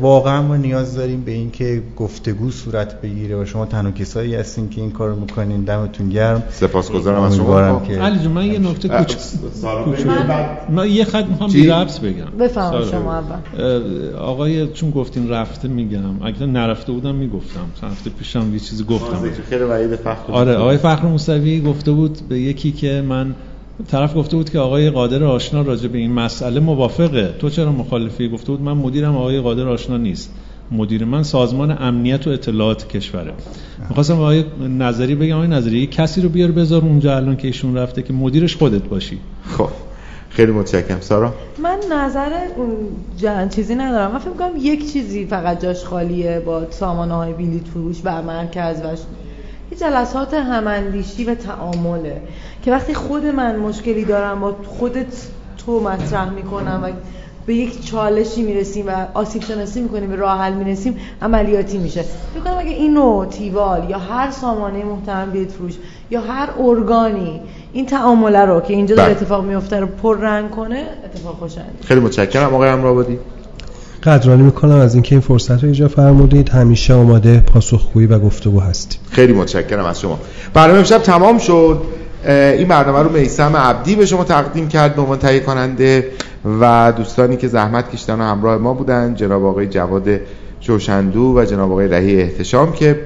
[0.01, 4.81] واقعا ما نیاز داریم به اینکه گفتگو صورت بگیره و شما تنها کسایی هستین که
[4.81, 5.63] این کارو می‌کنین.
[5.63, 6.43] دمتون گرم.
[6.49, 7.81] سپاسگزارم از شما.
[7.87, 9.17] که علی جون من یه نکته کوچیک
[10.69, 12.37] من یه خط می‌خوام بی ربط بگم.
[12.39, 14.15] بفهم شما اول.
[14.15, 16.23] آقای چون گفتین رفته میگم.
[16.23, 17.65] اگه نرفته بودم می‌گفتم.
[17.83, 19.17] هفته پیشم یه چیزی گفتم.
[19.49, 23.35] خیلی وعید فخر آره آقای فخر موسوی گفته بود به یکی که من
[23.91, 27.35] طرف گفته بود که آقای قادر آشنا راجع به این مسئله موافقه.
[27.39, 30.33] تو چرا مخالفی؟ گفته بود من مدیرم آقای قادر آشنا نیست.
[30.71, 33.33] مدیر من سازمان امنیت و اطلاعات کشوره.
[33.89, 34.43] می‌خواستم آقای
[34.77, 38.55] نظری بگم آقای نظری کسی رو بیار بذار اونجا الان که ایشون رفته که مدیرش
[38.55, 39.19] خودت باشی.
[39.57, 39.69] خب
[40.29, 41.01] خیلی متشکرم.
[41.01, 41.33] سارا؟
[41.63, 42.31] من نظر
[43.17, 44.11] جن چیزی ندارم.
[44.11, 48.81] من فکر کنم یک چیزی فقط جاش خالیه با سامانه های بلیط فروش و مرکز
[48.81, 48.95] و
[49.79, 52.21] جلسات هماندیشی و تعامله
[52.63, 55.27] که وقتی خود من مشکلی دارم با خودت
[55.65, 56.89] تو مطرح می‌کنم و
[57.45, 62.01] به یک چالشی می‌رسیم و آسیب شناسی می‌کنیم به راه حل می‌رسیم عملیاتی میشه.
[62.01, 65.73] فکر کنم اگه اینو تیوال یا هر سامانه محترم بیت فروش
[66.09, 67.41] یا هر ارگانی
[67.73, 69.17] این تعامله رو که اینجا داره بله.
[69.21, 71.77] اتفاق میفته رو پر رنگ کنه اتفاق خوشایند.
[71.85, 73.19] خیلی متشکرم آقای امرآبادی.
[74.05, 76.49] قدرانی می‌کنم از اینکه این فرصت رو ایجا فرمودید.
[76.49, 80.19] همیشه آماده پاسخگویی و گفتگو هستید خیلی متشکرم از شما.
[80.53, 81.81] برنامه امشب تمام شد.
[82.27, 86.07] این برنامه رو میسم عبدی به شما تقدیم کرد به عنوان تهیه کننده
[86.61, 90.19] و دوستانی که زحمت کشیدن و همراه ما بودن جناب آقای جواد
[90.61, 92.99] جوشندو و جناب آقای رهی احتشام که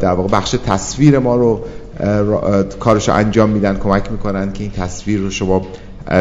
[0.00, 1.60] در واقع بخش تصویر ما رو
[2.80, 5.62] کارش رو انجام میدن کمک می‌کنن که این تصویر رو شما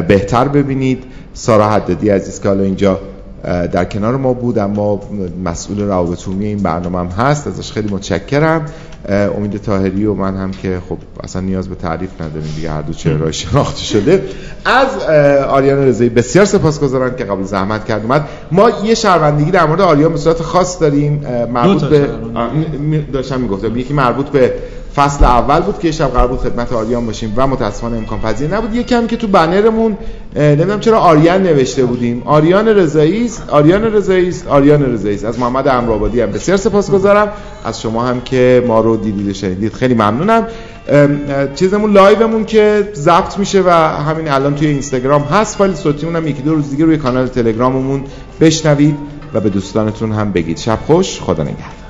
[0.07, 1.03] بهتر ببینید.
[1.33, 2.99] سارا حدادی عزیز که حالا اینجا
[3.43, 4.99] در کنار ما بود اما
[5.45, 8.65] مسئول روابط عمومی این برنامه هم هست ازش خیلی متشکرم.
[9.09, 12.93] امید تاهری و من هم که خب اصلا نیاز به تعریف نداریم دیگه هر دو
[12.93, 14.23] چهره شناخته شده.
[14.65, 14.87] از
[15.43, 18.27] آریان رضایی بسیار سپاسگزارم که قبل زحمت کرد اومد.
[18.51, 22.09] ما یه شهروندگی در مورد آریان به صورت خاص داریم مربوط به
[23.13, 24.53] داشتم می‌گفتم یکی مربوط به
[24.95, 28.75] فصل اول بود که شب قرار بود خدمت آریان باشیم و متاسفانه امکان پذیر نبود.
[28.75, 29.97] یکم که تو بنرمون
[30.35, 32.23] نمی‌دونم چرا آریان نوشته بودیم.
[32.25, 35.25] آریان رضایی است آریان رضایی است آریان رضایی است.
[35.25, 37.27] از محمد امرآبادی هم بسیار سپاسگزارم.
[37.65, 39.73] از شما هم که ما رو دیدید شنیدید.
[39.73, 40.47] خیلی ممنونم.
[41.55, 43.69] چیزمون لایومون که ضبط میشه و
[44.09, 45.57] همین الان توی اینستاگرام هست.
[45.57, 48.03] فایل صوتیمون هم یکی دو روز دیگه روی کانال تلگراممون
[48.41, 48.97] بشنوید
[49.33, 50.57] و به دوستانتون هم بگید.
[50.57, 51.88] شب خوش خدا نگهدار.